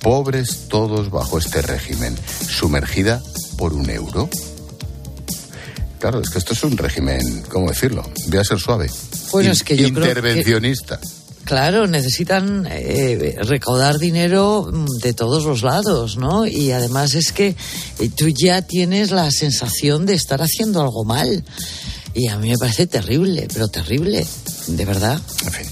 Pobres 0.00 0.68
todos 0.68 1.10
bajo 1.10 1.38
este 1.38 1.60
régimen, 1.60 2.16
sumergida 2.48 3.22
por 3.58 3.74
un 3.74 3.90
euro. 3.90 4.30
Claro, 5.98 6.20
es 6.20 6.30
que 6.30 6.38
esto 6.38 6.54
es 6.54 6.62
un 6.64 6.78
régimen, 6.78 7.42
¿cómo 7.50 7.68
decirlo? 7.68 8.02
Voy 8.28 8.38
a 8.38 8.44
ser 8.44 8.58
suave. 8.58 8.90
Bueno, 9.32 9.52
es 9.52 9.62
que 9.62 9.76
yo 9.76 9.86
Intervencionista. 9.86 10.98
Claro, 11.44 11.86
necesitan 11.86 12.66
eh, 12.70 13.36
recaudar 13.42 13.98
dinero 13.98 14.66
mm, 14.72 14.86
de 15.02 15.12
todos 15.12 15.44
los 15.44 15.62
lados, 15.62 16.16
¿no? 16.16 16.46
Y 16.46 16.72
además 16.72 17.14
es 17.14 17.32
que 17.32 17.54
eh, 17.98 18.10
tú 18.16 18.28
ya 18.28 18.62
tienes 18.62 19.10
la 19.10 19.30
sensación 19.30 20.06
de 20.06 20.14
estar 20.14 20.40
haciendo 20.40 20.80
algo 20.80 21.04
mal. 21.04 21.44
Y 22.14 22.28
a 22.28 22.38
mí 22.38 22.48
me 22.48 22.56
parece 22.56 22.86
terrible, 22.86 23.48
pero 23.52 23.68
terrible, 23.68 24.26
de 24.68 24.84
verdad. 24.84 25.20
En 25.44 25.52
fin. 25.52 25.66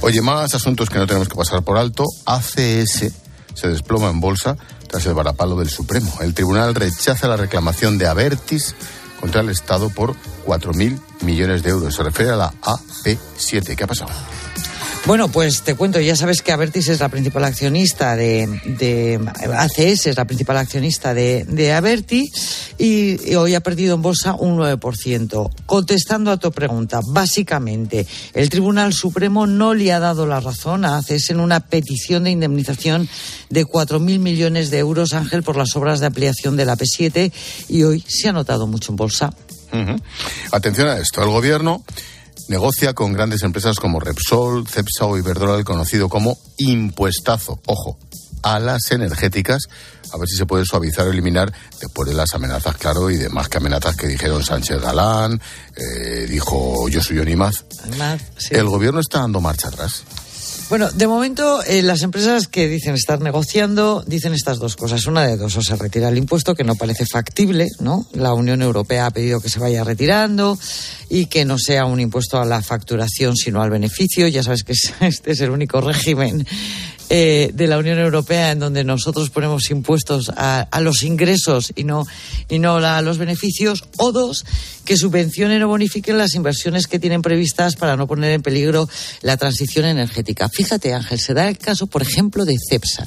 Oye, 0.00 0.22
más 0.22 0.54
asuntos 0.54 0.88
que 0.88 0.98
no 0.98 1.06
tenemos 1.06 1.28
que 1.28 1.36
pasar 1.36 1.62
por 1.62 1.76
alto. 1.76 2.04
ACS 2.24 3.25
se 3.56 3.68
desploma 3.68 4.10
en 4.10 4.20
bolsa 4.20 4.56
tras 4.86 5.04
el 5.06 5.14
varapalo 5.14 5.56
del 5.56 5.70
Supremo. 5.70 6.12
El 6.20 6.34
tribunal 6.34 6.74
rechaza 6.74 7.26
la 7.26 7.36
reclamación 7.36 7.98
de 7.98 8.06
Avertis 8.06 8.76
contra 9.20 9.40
el 9.40 9.48
Estado 9.48 9.90
por 9.90 10.14
4.000 10.46 11.00
millones 11.22 11.62
de 11.62 11.70
euros. 11.70 11.94
Se 11.94 12.02
refiere 12.02 12.32
a 12.32 12.36
la 12.36 12.52
AP7. 12.62 13.74
¿Qué 13.74 13.84
ha 13.84 13.88
pasado? 13.88 14.12
Bueno, 15.06 15.28
pues 15.28 15.62
te 15.62 15.76
cuento, 15.76 16.00
ya 16.00 16.16
sabes 16.16 16.42
que 16.42 16.50
Avertis 16.50 16.88
es 16.88 16.98
la 16.98 17.08
principal 17.08 17.44
accionista 17.44 18.16
de, 18.16 18.48
de 18.64 19.20
ACS, 19.56 20.06
es 20.06 20.16
la 20.16 20.24
principal 20.24 20.56
accionista 20.56 21.14
de, 21.14 21.44
de 21.44 21.72
Averti 21.72 22.28
y, 22.76 23.34
hoy 23.36 23.54
ha 23.54 23.60
perdido 23.60 23.94
en 23.94 24.02
bolsa 24.02 24.34
un 24.34 24.58
9%. 24.58 25.50
Contestando 25.64 26.32
a 26.32 26.38
tu 26.38 26.50
pregunta, 26.50 27.02
básicamente, 27.06 28.04
el 28.34 28.50
Tribunal 28.50 28.92
Supremo 28.92 29.46
no 29.46 29.74
le 29.74 29.92
ha 29.92 30.00
dado 30.00 30.26
la 30.26 30.40
razón 30.40 30.84
a 30.84 30.96
ACS 30.96 31.30
en 31.30 31.38
una 31.38 31.60
petición 31.60 32.24
de 32.24 32.32
indemnización 32.32 33.08
de 33.48 33.64
4.000 33.64 34.18
millones 34.18 34.70
de 34.70 34.78
euros, 34.78 35.12
Ángel, 35.12 35.44
por 35.44 35.56
las 35.56 35.76
obras 35.76 36.00
de 36.00 36.06
ampliación 36.06 36.56
de 36.56 36.64
la 36.64 36.76
P7 36.76 37.32
y 37.68 37.84
hoy 37.84 38.04
se 38.08 38.28
ha 38.28 38.32
notado 38.32 38.66
mucho 38.66 38.90
en 38.90 38.96
bolsa. 38.96 39.32
Atención 40.50 40.88
a 40.88 40.98
esto, 40.98 41.22
el 41.22 41.28
gobierno 41.28 41.84
negocia 42.48 42.94
con 42.94 43.12
grandes 43.12 43.42
empresas 43.42 43.76
como 43.76 44.00
Repsol, 44.00 44.66
Cepsa 44.68 45.06
o 45.06 45.16
Iberdrola, 45.16 45.58
el 45.58 45.64
conocido 45.64 46.08
como 46.08 46.38
impuestazo. 46.58 47.60
Ojo, 47.66 47.98
a 48.42 48.60
las 48.60 48.90
energéticas, 48.90 49.64
a 50.12 50.18
ver 50.18 50.28
si 50.28 50.36
se 50.36 50.46
puede 50.46 50.64
suavizar 50.64 51.06
o 51.06 51.10
eliminar 51.10 51.52
después 51.80 52.08
de 52.08 52.14
las 52.14 52.34
amenazas, 52.34 52.76
claro, 52.76 53.10
y 53.10 53.16
demás 53.16 53.48
que 53.48 53.58
amenazas 53.58 53.96
que 53.96 54.06
dijeron 54.06 54.44
Sánchez 54.44 54.80
Galán, 54.80 55.40
eh, 55.76 56.26
dijo 56.28 56.88
yo 56.88 57.02
soy 57.02 57.18
Onimaz. 57.18 57.64
El 58.50 58.66
gobierno 58.66 59.00
está 59.00 59.20
dando 59.20 59.40
marcha 59.40 59.68
atrás. 59.68 60.04
Bueno, 60.68 60.90
de 60.90 61.06
momento 61.06 61.62
eh, 61.62 61.80
las 61.80 62.02
empresas 62.02 62.48
que 62.48 62.66
dicen 62.66 62.96
estar 62.96 63.20
negociando 63.20 64.02
dicen 64.04 64.34
estas 64.34 64.58
dos 64.58 64.74
cosas. 64.74 65.06
Una 65.06 65.24
de 65.24 65.36
dos, 65.36 65.56
o 65.56 65.62
se 65.62 65.76
retira 65.76 66.08
el 66.08 66.18
impuesto, 66.18 66.56
que 66.56 66.64
no 66.64 66.74
parece 66.74 67.06
factible, 67.06 67.68
¿no? 67.78 68.04
La 68.12 68.34
Unión 68.34 68.62
Europea 68.62 69.06
ha 69.06 69.10
pedido 69.12 69.40
que 69.40 69.48
se 69.48 69.60
vaya 69.60 69.84
retirando 69.84 70.58
y 71.08 71.26
que 71.26 71.44
no 71.44 71.56
sea 71.56 71.84
un 71.84 72.00
impuesto 72.00 72.40
a 72.40 72.44
la 72.44 72.62
facturación, 72.62 73.36
sino 73.36 73.62
al 73.62 73.70
beneficio. 73.70 74.26
Ya 74.26 74.42
sabes 74.42 74.64
que 74.64 74.72
este 75.06 75.30
es 75.30 75.40
el 75.40 75.50
único 75.50 75.80
régimen 75.80 76.44
eh, 77.08 77.50
de 77.54 77.66
la 77.68 77.78
Unión 77.78 77.98
Europea 77.98 78.50
en 78.50 78.58
donde 78.58 78.82
nosotros 78.82 79.30
ponemos 79.30 79.70
impuestos 79.70 80.30
a, 80.36 80.68
los 80.80 81.04
ingresos 81.04 81.72
y 81.76 81.84
no, 81.84 82.04
y 82.48 82.58
no 82.58 82.76
a 82.76 83.00
los 83.00 83.18
beneficios, 83.18 83.84
o 83.96 84.10
dos, 84.10 84.44
que 84.84 84.96
subvencionen 84.96 85.62
o 85.62 85.68
bonifiquen 85.68 86.18
las 86.18 86.34
inversiones 86.34 86.86
que 86.86 86.98
tienen 86.98 87.22
previstas 87.22 87.76
para 87.76 87.96
no 87.96 88.06
poner 88.06 88.32
en 88.32 88.42
peligro 88.42 88.88
la 89.22 89.36
transición 89.36 89.84
energética. 89.84 90.48
Fíjate, 90.48 90.94
Ángel, 90.94 91.20
se 91.20 91.34
da 91.34 91.48
el 91.48 91.58
caso, 91.58 91.86
por 91.86 92.02
ejemplo, 92.02 92.44
de 92.44 92.56
CEPSA. 92.68 93.06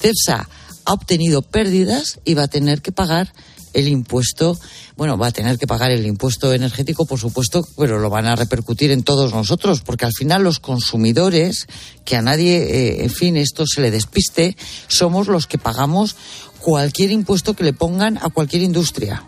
CEPSA 0.00 0.48
ha 0.86 0.92
obtenido 0.92 1.42
pérdidas 1.42 2.20
y 2.24 2.34
va 2.34 2.44
a 2.44 2.48
tener 2.48 2.80
que 2.80 2.92
pagar 2.92 3.32
el 3.72 3.88
impuesto, 3.88 4.58
bueno, 4.96 5.16
va 5.18 5.28
a 5.28 5.32
tener 5.32 5.58
que 5.58 5.66
pagar 5.66 5.90
el 5.90 6.06
impuesto 6.06 6.52
energético, 6.52 7.06
por 7.06 7.18
supuesto, 7.18 7.66
pero 7.76 7.98
lo 7.98 8.10
van 8.10 8.26
a 8.26 8.36
repercutir 8.36 8.90
en 8.90 9.02
todos 9.02 9.32
nosotros, 9.32 9.80
porque 9.80 10.06
al 10.06 10.12
final 10.12 10.42
los 10.42 10.60
consumidores, 10.60 11.66
que 12.04 12.16
a 12.16 12.22
nadie, 12.22 12.56
eh, 12.56 13.04
en 13.04 13.10
fin, 13.10 13.36
esto 13.36 13.64
se 13.66 13.80
le 13.80 13.90
despiste, 13.90 14.56
somos 14.86 15.28
los 15.28 15.46
que 15.46 15.58
pagamos 15.58 16.16
cualquier 16.60 17.10
impuesto 17.10 17.54
que 17.54 17.64
le 17.64 17.72
pongan 17.72 18.18
a 18.18 18.30
cualquier 18.30 18.62
industria. 18.62 19.24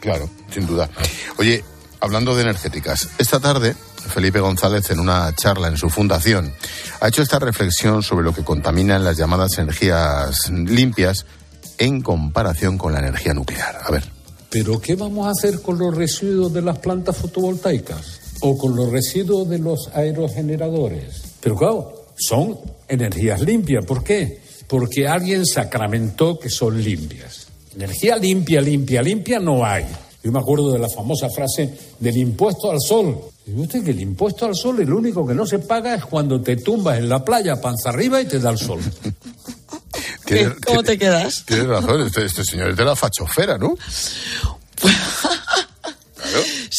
Claro, 0.00 0.30
sin 0.52 0.66
duda. 0.66 0.88
Oye, 1.36 1.62
hablando 2.00 2.34
de 2.34 2.42
energéticas, 2.42 3.08
esta 3.18 3.38
tarde 3.38 3.76
Felipe 4.08 4.40
González, 4.40 4.90
en 4.90 5.00
una 5.00 5.34
charla 5.34 5.68
en 5.68 5.76
su 5.76 5.90
fundación, 5.90 6.52
ha 7.00 7.08
hecho 7.08 7.22
esta 7.22 7.38
reflexión 7.38 8.02
sobre 8.02 8.24
lo 8.24 8.34
que 8.34 8.44
contaminan 8.44 9.04
las 9.04 9.16
llamadas 9.16 9.58
energías 9.58 10.50
limpias 10.50 11.26
en 11.80 12.02
comparación 12.02 12.78
con 12.78 12.92
la 12.92 13.00
energía 13.00 13.34
nuclear. 13.34 13.80
A 13.82 13.90
ver. 13.90 14.04
¿Pero 14.50 14.80
qué 14.80 14.94
vamos 14.94 15.26
a 15.26 15.30
hacer 15.30 15.62
con 15.62 15.78
los 15.78 15.96
residuos 15.96 16.52
de 16.52 16.62
las 16.62 16.78
plantas 16.78 17.16
fotovoltaicas? 17.16 18.20
¿O 18.42 18.56
con 18.56 18.76
los 18.76 18.90
residuos 18.90 19.48
de 19.48 19.58
los 19.58 19.88
aerogeneradores? 19.94 21.22
Pero 21.40 21.56
claro, 21.56 22.06
son 22.16 22.58
energías 22.86 23.40
limpias. 23.40 23.84
¿Por 23.84 24.04
qué? 24.04 24.40
Porque 24.66 25.08
alguien 25.08 25.46
sacramentó 25.46 26.38
que 26.38 26.50
son 26.50 26.82
limpias. 26.82 27.46
Energía 27.74 28.16
limpia, 28.16 28.60
limpia, 28.60 29.02
limpia 29.02 29.38
no 29.38 29.64
hay. 29.64 29.86
Yo 30.22 30.30
me 30.32 30.38
acuerdo 30.38 30.72
de 30.72 30.78
la 30.78 30.88
famosa 30.88 31.30
frase 31.30 31.72
del 31.98 32.16
impuesto 32.18 32.70
al 32.70 32.80
sol. 32.80 33.18
Y 33.46 33.58
usted 33.58 33.82
que 33.82 33.92
el 33.92 34.00
impuesto 34.00 34.44
al 34.44 34.54
sol, 34.54 34.80
el 34.80 34.92
único 34.92 35.26
que 35.26 35.34
no 35.34 35.46
se 35.46 35.60
paga 35.60 35.94
es 35.94 36.04
cuando 36.04 36.40
te 36.42 36.56
tumbas 36.56 36.98
en 36.98 37.08
la 37.08 37.24
playa 37.24 37.60
panza 37.60 37.88
arriba 37.88 38.20
y 38.20 38.26
te 38.26 38.38
da 38.38 38.50
el 38.50 38.58
sol. 38.58 38.80
¿Cómo 40.66 40.82
te 40.82 40.98
quedas? 40.98 41.44
Tienes 41.44 41.66
razón, 41.66 42.02
este, 42.06 42.24
este, 42.24 42.44
señor 42.44 42.70
es 42.70 42.76
de 42.76 42.84
la 42.84 42.96
fachofera, 42.96 43.58
¿no? 43.58 43.76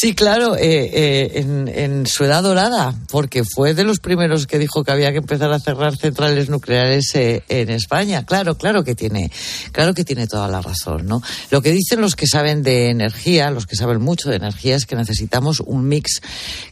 Sí, 0.02 0.16
claro, 0.16 0.56
eh, 0.56 0.90
eh, 0.94 1.32
en, 1.36 1.68
en, 1.68 2.08
su 2.08 2.24
edad 2.24 2.42
dorada, 2.42 2.96
porque 3.12 3.44
fue 3.44 3.76
de 3.76 3.84
los 3.84 4.00
primeros 4.00 4.48
que 4.48 4.58
dijo 4.58 4.84
que 4.84 4.92
había 4.92 5.12
que 5.12 5.20
empezar 5.20 5.54
a 5.54 5.60
cerrar 5.60 5.96
centrales 5.96 6.50
nucleares 6.50 7.14
eh, 7.14 7.44
en 7.50 7.70
España. 7.70 8.26
Claro, 8.26 8.58
claro 8.58 8.84
que 8.84 8.96
tiene, 8.96 9.32
claro 9.72 9.94
que 9.94 10.04
tiene 10.04 10.26
toda 10.26 10.48
la 10.48 10.60
razón, 10.60 11.06
¿no? 11.06 11.22
Lo 11.52 11.62
que 11.62 11.72
dicen 11.72 12.02
los 12.02 12.16
que 12.16 12.26
saben 12.26 12.64
de 12.64 12.90
energía, 12.90 13.52
los 13.52 13.68
que 13.68 13.76
saben 13.76 14.02
mucho 14.02 14.32
de 14.32 14.38
energía, 14.38 14.76
es 14.76 14.88
que 14.88 14.96
necesitamos 14.96 15.60
un 15.60 15.88
mix 15.88 16.20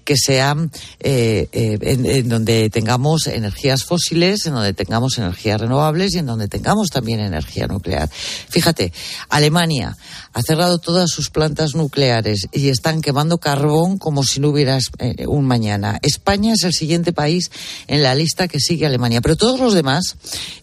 que 0.04 0.18
sea 0.18 0.56
en, 1.00 2.06
en 2.06 2.30
donde 2.30 2.72
tengamos 2.72 3.28
energías 3.28 3.84
fósiles, 3.84 4.48
en 4.48 4.56
donde 4.56 4.74
tengamos 4.74 5.20
energías 5.20 5.62
renovables 5.62 6.16
y 6.16 6.18
en 6.18 6.26
donde 6.26 6.48
tengamos 6.48 6.90
también 6.90 7.20
energía 7.20 7.68
nuclear. 7.68 8.10
Fíjate, 8.10 8.92
Alemania 9.30 9.96
ha 10.34 10.42
cerrado 10.42 10.80
todas 10.80 11.12
sus 11.12 11.30
plantas 11.30 11.76
nucleares 11.76 12.48
y 12.52 12.70
están 12.70 13.02
quemando 13.04 13.19
carbón 13.40 13.98
como 13.98 14.24
si 14.24 14.40
no 14.40 14.50
hubiera 14.50 14.80
eh, 15.00 15.26
un 15.28 15.46
mañana. 15.46 16.00
España 16.02 16.54
es 16.54 16.64
el 16.64 16.74
siguiente 16.74 17.14
país 17.14 17.52
en 17.88 18.04
la 18.04 18.16
lista 18.16 18.48
que 18.48 18.60
sigue 18.60 18.86
Alemania, 18.86 19.22
pero 19.22 19.36
todos 19.36 19.60
los 19.60 19.74
demás, 19.74 20.16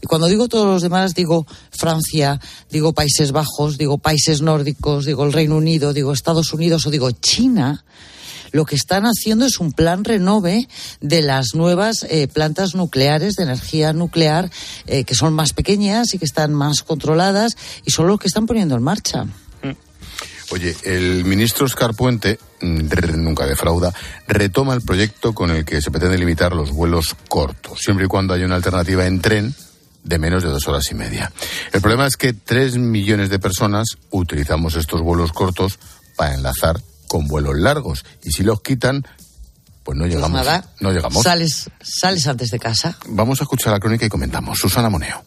y 0.02 0.06
cuando 0.06 0.26
digo 0.26 0.48
todos 0.48 0.66
los 0.66 0.82
demás, 0.82 1.14
digo 1.14 1.46
Francia, 1.70 2.40
digo 2.70 2.92
Países 2.92 3.32
Bajos, 3.32 3.78
digo 3.78 3.98
países 3.98 4.42
nórdicos, 4.42 5.04
digo 5.04 5.24
el 5.24 5.32
Reino 5.32 5.56
Unido, 5.56 5.92
digo 5.92 6.12
Estados 6.12 6.52
Unidos 6.52 6.86
o 6.86 6.90
digo 6.90 7.10
China, 7.10 7.84
lo 8.52 8.64
que 8.64 8.76
están 8.76 9.04
haciendo 9.04 9.44
es 9.44 9.60
un 9.60 9.72
plan 9.72 10.04
renove 10.04 10.68
de 11.00 11.22
las 11.22 11.54
nuevas 11.54 12.06
eh, 12.08 12.28
plantas 12.28 12.74
nucleares 12.74 13.34
de 13.34 13.42
energía 13.42 13.92
nuclear 13.92 14.50
eh, 14.86 15.04
que 15.04 15.14
son 15.14 15.34
más 15.34 15.52
pequeñas 15.52 16.14
y 16.14 16.18
que 16.18 16.24
están 16.24 16.54
más 16.54 16.82
controladas 16.82 17.56
y 17.84 17.90
son 17.90 18.06
los 18.06 18.18
que 18.18 18.28
están 18.28 18.46
poniendo 18.46 18.74
en 18.74 18.82
marcha. 18.82 19.26
Oye, 20.50 20.76
el 20.84 21.24
ministro 21.24 21.66
Oscar 21.66 21.94
Puente, 21.94 22.38
mm, 22.60 22.88
nunca 23.16 23.46
defrauda, 23.46 23.92
retoma 24.28 24.74
el 24.74 24.82
proyecto 24.82 25.32
con 25.32 25.50
el 25.50 25.64
que 25.64 25.82
se 25.82 25.90
pretende 25.90 26.18
limitar 26.18 26.54
los 26.54 26.70
vuelos 26.70 27.16
cortos, 27.28 27.80
siempre 27.80 28.06
y 28.06 28.08
cuando 28.08 28.32
haya 28.32 28.46
una 28.46 28.56
alternativa 28.56 29.06
en 29.06 29.20
tren 29.20 29.54
de 30.04 30.18
menos 30.18 30.44
de 30.44 30.50
dos 30.50 30.66
horas 30.68 30.88
y 30.90 30.94
media. 30.94 31.32
El 31.72 31.80
problema 31.80 32.06
es 32.06 32.16
que 32.16 32.32
tres 32.32 32.76
millones 32.78 33.28
de 33.28 33.40
personas 33.40 33.88
utilizamos 34.10 34.76
estos 34.76 35.02
vuelos 35.02 35.32
cortos 35.32 35.78
para 36.16 36.34
enlazar 36.34 36.80
con 37.08 37.26
vuelos 37.26 37.56
largos 37.58 38.04
y 38.22 38.30
si 38.30 38.44
los 38.44 38.60
quitan, 38.62 39.04
pues 39.82 39.98
no 39.98 40.06
llegamos. 40.06 40.30
Pues 40.30 40.44
nada, 40.44 40.64
no 40.80 40.92
llegamos. 40.92 41.22
Sales, 41.22 41.70
sales 41.80 42.26
antes 42.28 42.50
de 42.50 42.58
casa. 42.58 42.96
Vamos 43.08 43.40
a 43.40 43.44
escuchar 43.44 43.72
la 43.72 43.80
crónica 43.80 44.06
y 44.06 44.08
comentamos. 44.08 44.58
Susana 44.58 44.88
Moneo. 44.88 45.24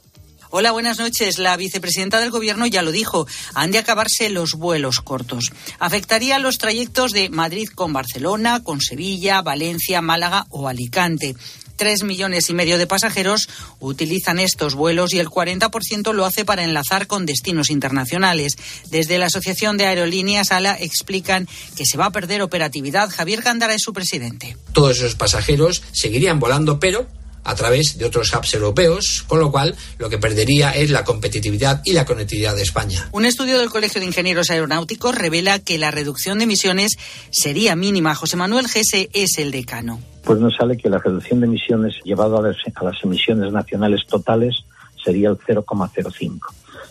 Hola, 0.52 0.72
buenas 0.72 0.98
noches. 0.98 1.38
La 1.38 1.56
vicepresidenta 1.58 2.20
del 2.20 2.32
Gobierno 2.32 2.66
ya 2.66 2.82
lo 2.82 2.92
dijo. 2.92 3.28
Han 3.54 3.70
de 3.70 3.78
acabarse 3.78 4.30
los 4.30 4.56
vuelos 4.56 5.00
cortos. 5.00 5.52
Afectaría 5.78 6.40
los 6.40 6.58
trayectos 6.58 7.12
de 7.12 7.30
Madrid 7.30 7.70
con 7.70 7.94
Barcelona, 7.94 8.64
con 8.64 8.82
Sevilla, 8.82 9.44
Valencia, 9.44 10.02
Málaga 10.02 10.48
o 10.50 10.68
Alicante. 10.68 11.36
Tres 11.76 12.02
millones 12.02 12.50
y 12.50 12.56
medio 12.56 12.80
de 12.80 12.88
pasajeros 12.88 13.48
utilizan 13.80 14.40
estos 14.40 14.74
vuelos 14.74 15.14
y 15.14 15.20
el 15.20 15.28
40% 15.28 16.14
lo 16.14 16.26
hace 16.26 16.46
para 16.46 16.64
enlazar 16.64 17.06
con 17.06 17.28
destinos 17.28 17.70
internacionales. 17.70 18.58
Desde 18.90 19.20
la 19.20 19.28
Asociación 19.28 19.78
de 19.78 19.86
Aerolíneas 19.86 20.52
ALA 20.52 20.76
explican 20.80 21.48
que 21.76 21.86
se 21.86 21.98
va 21.98 22.08
a 22.08 22.12
perder 22.12 22.42
operatividad. 22.42 23.12
Javier 23.12 23.44
Gándara 23.44 23.76
es 23.76 23.84
su 23.84 23.94
presidente. 23.94 24.58
Todos 24.74 24.98
esos 24.98 25.14
pasajeros 25.14 25.84
seguirían 25.92 26.40
volando, 26.40 26.80
pero 26.80 27.08
a 27.44 27.56
través 27.56 27.98
de 27.98 28.06
otros 28.06 28.34
hubs 28.34 28.54
europeos, 28.54 29.24
con 29.28 29.40
lo 29.40 29.52
cual 29.52 29.76
lo 29.98 30.10
que 30.10 30.18
perdería 30.18 30.72
es 30.72 30.90
la 30.90 31.04
competitividad 31.04 31.82
y 31.86 31.94
la 31.94 32.06
conectividad 32.06 32.56
de 32.56 32.64
España. 32.64 33.08
Un 33.12 33.26
estudio 33.26 33.60
del 33.60 33.70
Colegio 33.70 34.00
de 34.02 34.08
Ingenieros 34.08 34.50
Aeronáuticos 34.50 35.16
revela 35.16 35.60
que 35.60 35.78
la 35.78 35.92
reducción 35.92 36.40
de 36.40 36.46
emisiones 36.46 36.98
sería 37.32 37.76
mínima. 37.76 38.16
José 38.16 38.38
Manuel 38.38 38.68
Gese 38.68 39.10
es 39.14 39.38
el 39.38 39.52
decano. 39.52 40.00
Pues 40.24 40.40
nos 40.40 40.56
sale 40.56 40.78
que 40.78 40.90
la 40.90 41.00
reducción 41.00 41.40
de 41.40 41.48
emisiones 41.48 41.96
llevado 42.04 42.38
a 42.38 42.42
las, 42.42 42.58
a 42.76 42.84
las 42.84 43.04
emisiones 43.04 43.52
nacionales 43.52 44.02
totales 44.08 44.56
sería 45.04 45.30
el 45.30 45.38
0,05 45.38 46.40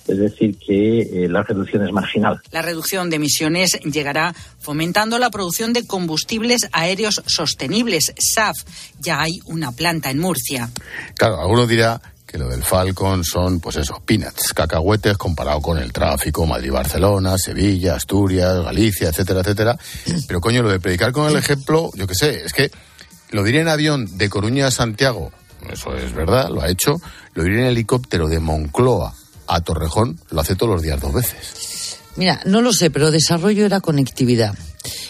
es 0.08 0.18
decir, 0.18 0.58
que 0.58 1.00
eh, 1.00 1.28
la 1.28 1.42
reducción 1.42 1.86
es 1.86 1.92
marginal. 1.92 2.40
La 2.50 2.62
reducción 2.62 3.10
de 3.10 3.16
emisiones 3.16 3.78
llegará 3.84 4.34
fomentando 4.58 5.18
la 5.18 5.30
producción 5.30 5.72
de 5.72 5.86
combustibles 5.86 6.68
aéreos 6.72 7.22
sostenibles, 7.26 8.14
SAF. 8.16 8.56
Ya 9.00 9.20
hay 9.20 9.40
una 9.46 9.72
planta 9.72 10.10
en 10.10 10.18
Murcia. 10.18 10.70
Claro, 11.16 11.40
alguno 11.40 11.66
dirá 11.66 12.00
que 12.26 12.38
lo 12.38 12.48
del 12.48 12.62
Falcon 12.62 13.24
son, 13.24 13.60
pues 13.60 13.76
eso, 13.76 14.02
peanuts, 14.04 14.52
cacahuetes 14.52 15.16
comparado 15.16 15.60
con 15.62 15.78
el 15.78 15.92
tráfico 15.92 16.46
Madrid-Barcelona, 16.46 17.38
Sevilla, 17.38 17.94
Asturias, 17.94 18.62
Galicia, 18.62 19.08
etcétera, 19.08 19.40
etcétera. 19.40 19.78
Pero 20.26 20.40
coño, 20.40 20.62
lo 20.62 20.70
de 20.70 20.80
predicar 20.80 21.12
con 21.12 21.28
el 21.28 21.36
ejemplo, 21.36 21.90
yo 21.94 22.06
qué 22.06 22.14
sé, 22.14 22.44
es 22.44 22.52
que 22.52 22.70
lo 23.30 23.42
diré 23.44 23.60
en 23.60 23.68
avión 23.68 24.18
de 24.18 24.28
Coruña 24.28 24.66
a 24.66 24.70
Santiago, 24.70 25.32
eso 25.70 25.96
es 25.96 26.12
verdad, 26.12 26.50
lo 26.50 26.62
ha 26.62 26.68
hecho, 26.68 26.96
lo 27.34 27.42
diré 27.42 27.60
en 27.60 27.66
helicóptero 27.66 28.28
de 28.28 28.40
Moncloa 28.40 29.14
a 29.48 29.60
Torrejón 29.60 30.18
lo 30.30 30.40
hace 30.40 30.54
todos 30.54 30.72
los 30.72 30.82
días 30.82 31.00
dos 31.00 31.12
veces. 31.12 31.98
Mira, 32.16 32.40
no 32.44 32.62
lo 32.62 32.72
sé, 32.72 32.90
pero 32.90 33.10
desarrollo 33.10 33.64
era 33.64 33.80
conectividad. 33.80 34.54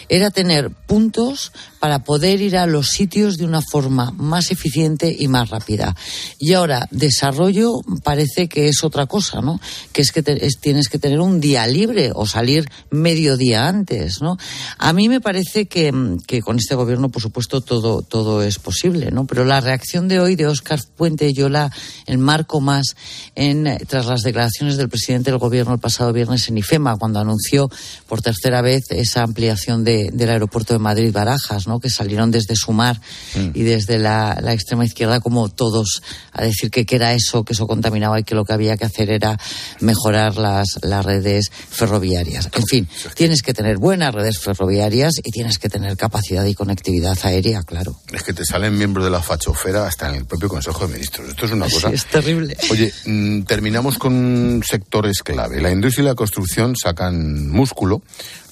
Era 0.09 0.31
tener 0.31 0.69
puntos 0.71 1.51
para 1.79 2.03
poder 2.03 2.41
ir 2.41 2.57
a 2.57 2.67
los 2.67 2.89
sitios 2.89 3.37
de 3.37 3.45
una 3.45 3.61
forma 3.61 4.11
más 4.11 4.51
eficiente 4.51 5.15
y 5.17 5.27
más 5.27 5.49
rápida. 5.49 5.95
Y 6.37 6.53
ahora, 6.53 6.87
desarrollo 6.91 7.79
parece 8.03 8.49
que 8.49 8.67
es 8.67 8.83
otra 8.83 9.05
cosa, 9.05 9.41
¿no? 9.41 9.59
Que 9.93 10.01
es 10.01 10.11
que 10.11 10.21
tienes 10.21 10.89
que 10.89 10.99
tener 10.99 11.19
un 11.19 11.39
día 11.39 11.65
libre 11.67 12.11
o 12.13 12.25
salir 12.25 12.69
medio 12.89 13.37
día 13.37 13.67
antes, 13.67 14.21
¿no? 14.21 14.37
A 14.77 14.91
mí 14.93 15.07
me 15.07 15.21
parece 15.21 15.67
que, 15.67 15.93
que 16.27 16.41
con 16.41 16.57
este 16.57 16.75
gobierno, 16.75 17.09
por 17.09 17.21
supuesto, 17.21 17.61
todo, 17.61 18.01
todo 18.01 18.43
es 18.43 18.59
posible, 18.59 19.11
¿no? 19.11 19.25
Pero 19.25 19.45
la 19.45 19.61
reacción 19.61 20.07
de 20.07 20.19
hoy 20.19 20.35
de 20.35 20.47
Óscar 20.47 20.79
Puente, 20.97 21.33
yo 21.33 21.49
la 21.49 21.71
enmarco 22.05 22.59
más 22.59 22.95
en, 23.35 23.77
tras 23.87 24.05
las 24.05 24.21
declaraciones 24.21 24.77
del 24.77 24.89
presidente 24.89 25.31
del 25.31 25.39
gobierno 25.39 25.73
el 25.73 25.79
pasado 25.79 26.11
viernes 26.11 26.49
en 26.49 26.57
IFEMA, 26.57 26.97
cuando 26.97 27.19
anunció 27.19 27.69
por 28.07 28.21
tercera 28.21 28.61
vez 28.61 28.91
esa 28.91 29.23
ampliación 29.23 29.68
de, 29.77 30.09
del 30.11 30.29
aeropuerto 30.29 30.73
de 30.73 30.79
Madrid-Barajas, 30.79 31.67
¿no? 31.67 31.79
Que 31.79 31.89
salieron 31.89 32.31
desde 32.31 32.55
Sumar 32.55 32.99
mm. 33.35 33.51
y 33.53 33.63
desde 33.63 33.99
la, 33.99 34.37
la, 34.41 34.53
extrema 34.53 34.85
izquierda 34.85 35.19
como 35.19 35.49
todos 35.49 36.01
a 36.31 36.43
decir 36.43 36.71
que, 36.71 36.85
que 36.85 36.95
era 36.95 37.13
eso, 37.13 37.43
que 37.43 37.53
eso 37.53 37.67
contaminaba 37.67 38.19
y 38.19 38.23
que 38.23 38.35
lo 38.35 38.45
que 38.45 38.53
había 38.53 38.77
que 38.77 38.85
hacer 38.85 39.11
era 39.11 39.37
mejorar 39.79 40.37
las, 40.37 40.79
las 40.81 41.05
redes 41.05 41.51
ferroviarias. 41.51 42.49
En 42.53 42.65
fin, 42.65 42.87
tienes 43.15 43.41
que 43.41 43.53
tener 43.53 43.77
buenas 43.77 44.13
redes 44.13 44.39
ferroviarias 44.39 45.13
y 45.23 45.31
tienes 45.31 45.57
que 45.57 45.69
tener 45.69 45.95
capacidad 45.95 46.43
y 46.45 46.53
conectividad 46.53 47.17
aérea, 47.23 47.63
claro. 47.63 47.95
Es 48.11 48.23
que 48.23 48.33
te 48.33 48.45
salen 48.45 48.77
miembros 48.77 49.05
de 49.05 49.11
la 49.11 49.21
fachofera 49.21 49.85
hasta 49.85 50.09
en 50.09 50.15
el 50.15 50.25
propio 50.25 50.49
Consejo 50.49 50.87
de 50.87 50.93
Ministros. 50.93 51.29
Esto 51.29 51.45
es 51.45 51.51
una 51.51 51.69
cosa. 51.69 51.89
es 51.91 52.05
terrible. 52.05 52.57
Oye, 52.71 52.91
mm, 53.05 53.43
terminamos 53.43 53.97
con 53.97 54.61
sectores 54.65 55.21
clave. 55.23 55.61
La 55.61 55.71
industria 55.71 56.03
y 56.03 56.05
la 56.07 56.15
construcción 56.15 56.75
sacan 56.75 57.49
músculo. 57.49 58.01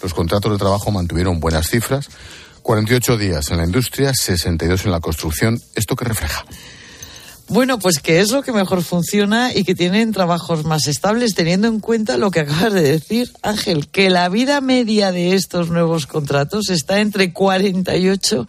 Los 0.01 0.13
contratos 0.13 0.51
de 0.51 0.57
trabajo 0.57 0.91
mantuvieron 0.91 1.39
buenas 1.39 1.69
cifras. 1.69 2.09
48 2.61 3.17
días 3.17 3.49
en 3.51 3.57
la 3.57 3.65
industria, 3.65 4.13
62 4.13 4.85
en 4.85 4.91
la 4.91 4.99
construcción. 4.99 5.61
¿Esto 5.75 5.95
qué 5.95 6.05
refleja? 6.05 6.45
Bueno, 7.49 7.79
pues 7.79 7.99
que 7.99 8.19
es 8.19 8.31
lo 8.31 8.43
que 8.43 8.51
mejor 8.51 8.83
funciona 8.83 9.53
y 9.55 9.63
que 9.63 9.73
tienen 9.73 10.11
trabajos 10.11 10.65
más 10.65 10.85
estables, 10.87 11.33
teniendo 11.33 11.69
en 11.69 11.79
cuenta 11.79 12.17
lo 12.17 12.29
que 12.29 12.41
acabas 12.41 12.73
de 12.73 12.81
decir, 12.81 13.31
Ángel, 13.41 13.87
que 13.87 14.09
la 14.09 14.27
vida 14.27 14.59
media 14.59 15.13
de 15.13 15.33
estos 15.33 15.69
nuevos 15.69 16.07
contratos 16.07 16.69
está 16.69 16.99
entre 16.99 17.31
48 17.31 18.45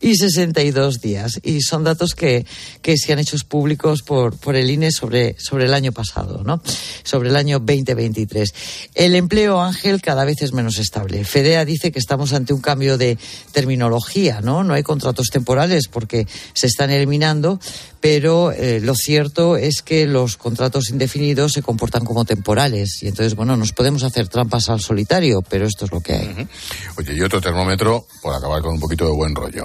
y 0.00 0.16
62 0.16 1.00
días. 1.00 1.40
Y 1.42 1.60
son 1.60 1.84
datos 1.84 2.14
que, 2.14 2.46
que 2.82 2.96
se 2.96 3.12
han 3.12 3.18
hecho 3.18 3.36
públicos 3.48 4.02
por, 4.02 4.36
por 4.36 4.56
el 4.56 4.70
INE 4.70 4.90
sobre, 4.90 5.36
sobre 5.38 5.66
el 5.66 5.74
año 5.74 5.92
pasado, 5.92 6.42
¿no? 6.44 6.62
Sobre 7.04 7.28
el 7.28 7.36
año 7.36 7.58
2023. 7.58 8.54
El 8.94 9.14
empleo, 9.14 9.60
Ángel, 9.60 10.00
cada 10.00 10.24
vez 10.24 10.42
es 10.42 10.52
menos 10.52 10.78
estable. 10.78 11.24
FEDEA 11.24 11.64
dice 11.64 11.92
que 11.92 11.98
estamos 11.98 12.32
ante 12.32 12.52
un 12.52 12.60
cambio 12.60 12.98
de 12.98 13.18
terminología, 13.52 14.40
¿no? 14.40 14.64
No 14.64 14.74
hay 14.74 14.82
contratos 14.82 15.28
temporales 15.28 15.88
porque 15.88 16.26
se 16.54 16.66
están 16.66 16.90
eliminando, 16.90 17.60
pero 18.00 18.52
eh, 18.52 18.80
lo 18.80 18.94
cierto 18.94 19.56
es 19.56 19.82
que 19.82 20.06
los 20.06 20.36
contratos 20.36 20.90
indefinidos 20.90 21.52
se 21.52 21.62
comportan 21.62 22.04
como 22.04 22.24
temporales 22.24 23.02
y 23.02 23.08
entonces, 23.08 23.34
bueno, 23.34 23.56
nos 23.56 23.72
podemos 23.72 24.02
hacer 24.02 24.28
trampas 24.28 24.68
al 24.70 24.80
solitario, 24.80 25.42
pero 25.42 25.66
esto 25.66 25.84
es 25.84 25.92
lo 25.92 26.00
que 26.00 26.14
hay. 26.14 26.48
Oye, 26.96 27.14
y 27.14 27.20
otro 27.20 27.40
termómetro, 27.40 28.06
por 28.22 28.34
acabar 28.34 28.62
con 28.62 28.74
un 28.74 28.80
poquito 28.80 29.06
de 29.06 29.12
buen 29.12 29.34
rollo. 29.34 29.64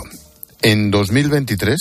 En 0.68 0.89
2023, 0.89 1.78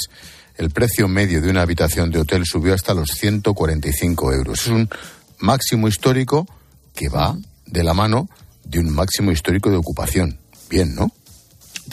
el 0.56 0.68
precio 0.68 1.08
medio 1.08 1.40
de 1.40 1.48
una 1.48 1.62
habitación 1.62 2.10
de 2.10 2.18
hotel 2.18 2.42
subió 2.44 2.74
hasta 2.74 2.92
los 2.92 3.12
145 3.12 4.34
euros. 4.34 4.60
Es 4.60 4.66
un 4.66 4.90
máximo 5.38 5.88
histórico 5.88 6.46
que 6.94 7.08
va 7.08 7.34
de 7.64 7.82
la 7.82 7.94
mano 7.94 8.28
de 8.62 8.80
un 8.80 8.90
máximo 8.90 9.32
histórico 9.32 9.70
de 9.70 9.78
ocupación. 9.78 10.38
Bien, 10.68 10.94
¿no? 10.94 11.10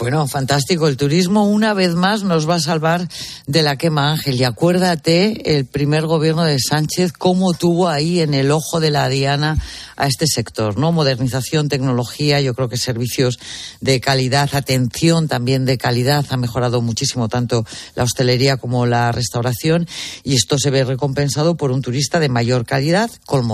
Bueno, 0.01 0.27
fantástico. 0.27 0.87
El 0.87 0.97
turismo 0.97 1.45
una 1.45 1.75
vez 1.75 1.93
más 1.93 2.23
nos 2.23 2.49
va 2.49 2.55
a 2.55 2.59
salvar 2.59 3.07
de 3.45 3.61
la 3.61 3.75
quema, 3.75 4.09
Ángel. 4.09 4.33
Y 4.33 4.43
acuérdate 4.43 5.55
el 5.55 5.67
primer 5.67 6.07
gobierno 6.07 6.43
de 6.43 6.57
Sánchez, 6.57 7.13
cómo 7.13 7.53
tuvo 7.53 7.87
ahí 7.87 8.19
en 8.19 8.33
el 8.33 8.49
ojo 8.49 8.79
de 8.79 8.89
la 8.89 9.07
diana 9.09 9.63
a 9.95 10.07
este 10.07 10.25
sector, 10.25 10.79
¿no? 10.79 10.91
Modernización, 10.91 11.69
tecnología, 11.69 12.41
yo 12.41 12.55
creo 12.55 12.67
que 12.67 12.77
servicios 12.77 13.37
de 13.79 14.01
calidad, 14.01 14.49
atención 14.53 15.27
también 15.27 15.65
de 15.65 15.77
calidad. 15.77 16.25
Ha 16.31 16.37
mejorado 16.37 16.81
muchísimo 16.81 17.29
tanto 17.29 17.63
la 17.93 18.01
hostelería 18.01 18.57
como 18.57 18.87
la 18.87 19.11
restauración. 19.11 19.87
Y 20.23 20.33
esto 20.33 20.57
se 20.57 20.71
ve 20.71 20.83
recompensado 20.83 21.57
por 21.57 21.69
un 21.69 21.83
turista 21.83 22.19
de 22.19 22.29
mayor 22.29 22.65
calidad, 22.65 23.11
con 23.27 23.47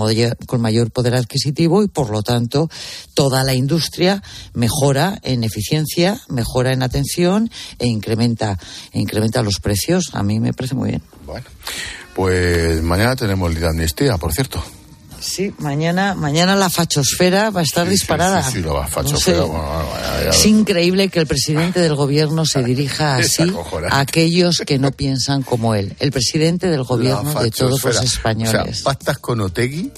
con 0.46 0.60
mayor 0.62 0.90
poder 0.92 1.14
adquisitivo 1.14 1.82
y, 1.82 1.88
por 1.88 2.08
lo 2.08 2.22
tanto, 2.22 2.70
toda 3.12 3.44
la 3.44 3.52
industria 3.52 4.22
mejora 4.54 5.18
en 5.22 5.44
eficiencia 5.44 6.18
mejora 6.38 6.72
en 6.72 6.82
atención 6.82 7.50
e 7.78 7.86
incrementa, 7.86 8.58
e 8.92 9.00
incrementa 9.00 9.42
los 9.42 9.58
precios. 9.60 10.10
A 10.12 10.22
mí 10.22 10.38
me 10.38 10.52
parece 10.52 10.74
muy 10.74 10.90
bien. 10.90 11.02
Bueno, 11.26 11.46
pues 12.14 12.80
mañana 12.82 13.16
tenemos 13.16 13.50
el 13.50 13.60
de 13.60 13.66
amnistía, 13.66 14.16
por 14.16 14.32
cierto. 14.32 14.62
Sí, 15.20 15.52
mañana, 15.58 16.14
mañana 16.14 16.54
la 16.54 16.70
fachosfera 16.70 17.50
va 17.50 17.60
a 17.60 17.62
estar 17.64 17.88
disparada. 17.88 18.40
Sí, 18.44 18.58
sí, 18.58 18.62
la 18.62 18.86
fachosfera. 18.86 19.44
es 20.30 20.46
increíble 20.46 21.08
que 21.08 21.18
el 21.18 21.26
presidente 21.26 21.80
del 21.80 21.96
gobierno 21.96 22.46
se 22.46 22.62
dirija 22.62 23.16
así 23.16 23.52
a 23.90 23.98
aquellos 23.98 24.62
que 24.64 24.78
no 24.78 24.92
piensan 24.92 25.42
como 25.42 25.74
él. 25.74 25.96
El 25.98 26.12
presidente 26.12 26.68
del 26.68 26.84
gobierno 26.84 27.34
de 27.42 27.50
todos 27.50 27.82
los 27.82 28.02
españoles. 28.02 28.52
O 28.54 28.74
sea, 28.74 28.84
pactas 28.84 29.18
con 29.18 29.40
Otegui, 29.40 29.90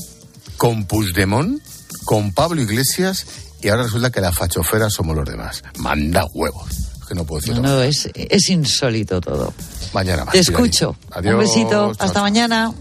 con 0.57 0.87
Puigdemont, 0.87 1.61
con 2.05 2.33
Pablo 2.33 2.63
Iglesias 2.63 3.27
y 3.63 3.69
ahora 3.69 3.85
resulta 3.85 4.11
que 4.11 4.21
la 4.21 4.33
fachofera 4.33 4.89
somos 4.91 5.17
los 5.17 5.29
demás. 5.29 5.63
Manda 5.79 6.25
huevos. 6.33 6.69
que 7.09 7.15
no 7.15 7.25
puedo 7.25 7.41
decir. 7.41 7.61
No, 7.61 7.83
es, 7.83 8.09
es 8.15 8.49
insólito 8.51 9.21
todo. 9.21 9.53
Mañana 9.93 10.25
más. 10.25 10.33
Te 10.33 10.39
escucho. 10.39 10.97
Adiós. 11.11 11.35
Un 11.35 11.41
besito. 11.41 11.93
Hasta 11.99 12.23
mañana. 12.23 12.73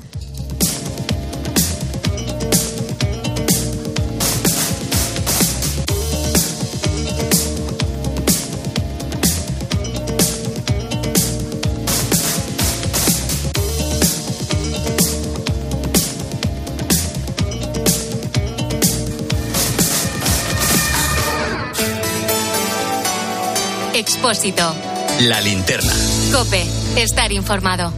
Expósito. 24.29 24.75
La 25.21 25.41
linterna. 25.41 25.91
Cope. 26.31 26.63
Estar 26.95 27.31
informado. 27.31 27.91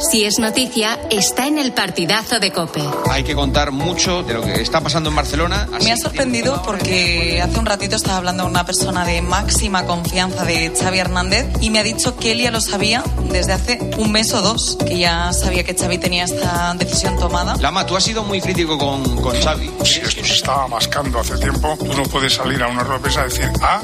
Si 0.00 0.24
es 0.24 0.38
noticia, 0.38 0.96
está 1.10 1.48
en 1.48 1.58
el 1.58 1.72
partidazo 1.72 2.38
de 2.38 2.52
Cope. 2.52 2.82
Hay 3.10 3.24
que 3.24 3.34
contar 3.34 3.72
mucho 3.72 4.22
de 4.22 4.34
lo 4.34 4.42
que 4.42 4.62
está 4.62 4.80
pasando 4.80 5.10
en 5.10 5.16
Barcelona. 5.16 5.68
Me 5.82 5.90
ha 5.90 5.96
sorprendido 5.96 6.62
porque 6.62 7.40
hace 7.42 7.58
un 7.58 7.66
ratito 7.66 7.96
estaba 7.96 8.18
hablando 8.18 8.44
con 8.44 8.52
una 8.52 8.64
persona 8.64 9.04
de 9.04 9.22
máxima 9.22 9.86
confianza 9.86 10.44
de 10.44 10.72
Xavi 10.76 10.98
Hernández 11.00 11.46
y 11.60 11.70
me 11.70 11.80
ha 11.80 11.82
dicho 11.82 12.16
que 12.16 12.32
él 12.32 12.38
ya 12.38 12.52
lo 12.52 12.60
sabía 12.60 13.02
desde 13.30 13.52
hace 13.52 13.90
un 13.96 14.12
mes 14.12 14.32
o 14.34 14.40
dos, 14.40 14.78
que 14.86 14.98
ya 14.98 15.32
sabía 15.32 15.64
que 15.64 15.74
Xavi 15.74 15.98
tenía 15.98 16.24
esta 16.24 16.74
decisión 16.78 17.18
tomada. 17.18 17.56
Lama, 17.56 17.84
tú 17.84 17.96
has 17.96 18.04
sido 18.04 18.22
muy 18.22 18.40
crítico 18.40 18.78
con, 18.78 19.16
con 19.20 19.34
Xavi. 19.40 19.68
Si 19.84 20.00
esto 20.00 20.24
se 20.24 20.34
estaba 20.34 20.68
mascando 20.68 21.18
hace 21.18 21.36
tiempo, 21.38 21.76
tú 21.76 21.92
no 21.92 22.04
puedes 22.04 22.34
salir 22.34 22.62
a 22.62 22.68
una 22.68 22.84
rueda 22.84 23.20
a 23.20 23.24
decir 23.24 23.50
A, 23.62 23.80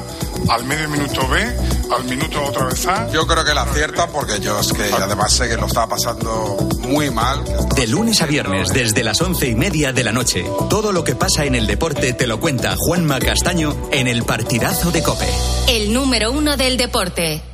al 0.49 0.65
medio 0.65 0.89
minuto 0.89 1.27
B, 1.29 1.57
al 1.97 2.05
minuto 2.05 2.43
otra 2.45 2.67
vez 2.67 2.87
A. 2.87 3.11
Yo 3.11 3.27
creo 3.27 3.45
que 3.45 3.55
la 3.55 3.63
acierta 3.63 4.07
porque 4.09 4.41
yo 4.41 4.59
es 4.61 4.73
que 4.73 4.85
además 4.93 5.33
sé 5.33 5.49
que 5.49 5.57
lo 5.57 5.67
estaba 5.67 5.89
pasando 5.89 6.57
muy 6.81 7.11
mal. 7.11 7.43
De 7.75 7.87
lunes 7.87 8.23
a 8.23 8.27
viernes, 8.27 8.73
desde 8.73 9.05
las 9.05 9.21
once 9.21 9.49
y 9.49 9.55
media 9.55 9.93
de 9.93 10.05
la 10.05 10.13
noche, 10.13 10.45
todo 10.69 10.93
lo 10.93 11.05
que 11.05 11.15
pasa 11.15 11.45
en 11.45 11.55
el 11.55 11.67
deporte 11.67 12.13
te 12.13 12.27
lo 12.27 12.41
cuenta 12.41 12.75
Juanma 12.77 13.19
Castaño 13.19 13.75
en 13.93 14.09
el 14.09 14.25
partidazo 14.25 14.91
de 14.91 15.03
Cope. 15.03 15.29
El 15.69 15.93
número 15.93 16.33
uno 16.33 16.57
del 16.57 16.77
deporte. 16.77 17.54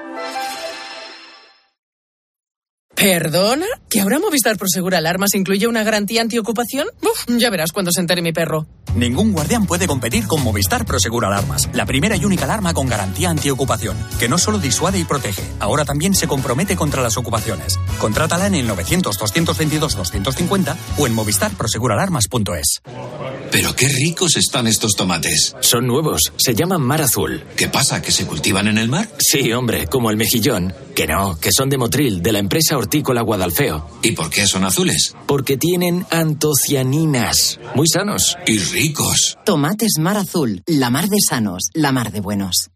¿Perdona? 3.01 3.65
¿Que 3.89 4.01
ahora 4.01 4.19
Movistar 4.19 4.57
Prosegur 4.57 4.93
Alarmas 4.93 5.33
incluye 5.33 5.65
una 5.65 5.83
garantía 5.83 6.21
antiocupación? 6.21 6.85
Uf, 7.01 7.25
ya 7.39 7.49
verás 7.49 7.71
cuando 7.71 7.91
se 7.91 7.99
entere 7.99 8.21
mi 8.21 8.31
perro. 8.31 8.67
Ningún 8.93 9.31
guardián 9.31 9.65
puede 9.65 9.87
competir 9.87 10.27
con 10.27 10.43
Movistar 10.43 10.85
Prosegur 10.85 11.25
Alarmas, 11.25 11.67
la 11.73 11.87
primera 11.87 12.15
y 12.15 12.25
única 12.25 12.43
alarma 12.43 12.75
con 12.75 12.87
garantía 12.87 13.31
antiocupación, 13.31 13.97
que 14.19 14.29
no 14.29 14.37
solo 14.37 14.59
disuade 14.59 14.99
y 14.99 15.03
protege, 15.03 15.41
ahora 15.59 15.83
también 15.83 16.13
se 16.13 16.27
compromete 16.27 16.75
contra 16.75 17.01
las 17.01 17.17
ocupaciones. 17.17 17.79
Contrátala 17.97 18.45
en 18.45 18.53
el 18.53 18.69
900-222-250 18.69 20.75
o 20.99 21.07
en 21.07 21.15
movistarproseguralarmas.es. 21.15 22.81
Pero 23.51 23.75
qué 23.75 23.87
ricos 23.87 24.37
están 24.37 24.67
estos 24.67 24.95
tomates. 24.95 25.55
Son 25.61 25.87
nuevos, 25.87 26.31
se 26.37 26.53
llaman 26.53 26.81
mar 26.81 27.01
azul. 27.01 27.43
¿Qué 27.57 27.67
pasa, 27.67 27.99
que 28.01 28.11
se 28.11 28.27
cultivan 28.27 28.67
en 28.67 28.77
el 28.77 28.89
mar? 28.89 29.09
Sí, 29.17 29.51
hombre, 29.53 29.87
como 29.87 30.11
el 30.11 30.17
mejillón. 30.17 30.73
Que 30.95 31.07
no, 31.07 31.39
que 31.39 31.51
son 31.51 31.69
de 31.69 31.77
Motril, 31.77 32.21
de 32.21 32.33
la 32.33 32.39
empresa 32.39 32.77
hortícola 32.91 33.21
Guadalfeo. 33.21 33.87
¿Y 34.01 34.11
por 34.11 34.29
qué 34.29 34.45
son 34.45 34.65
azules? 34.65 35.15
Porque 35.25 35.55
tienen 35.55 36.05
antocianinas. 36.11 37.57
Muy 37.73 37.87
sanos. 37.87 38.37
Y 38.45 38.59
ricos. 38.59 39.37
Tomates 39.45 39.93
mar 39.97 40.17
azul, 40.17 40.61
la 40.65 40.89
mar 40.89 41.07
de 41.07 41.15
sanos, 41.25 41.69
la 41.73 41.93
mar 41.93 42.11
de 42.11 42.19
buenos. 42.19 42.69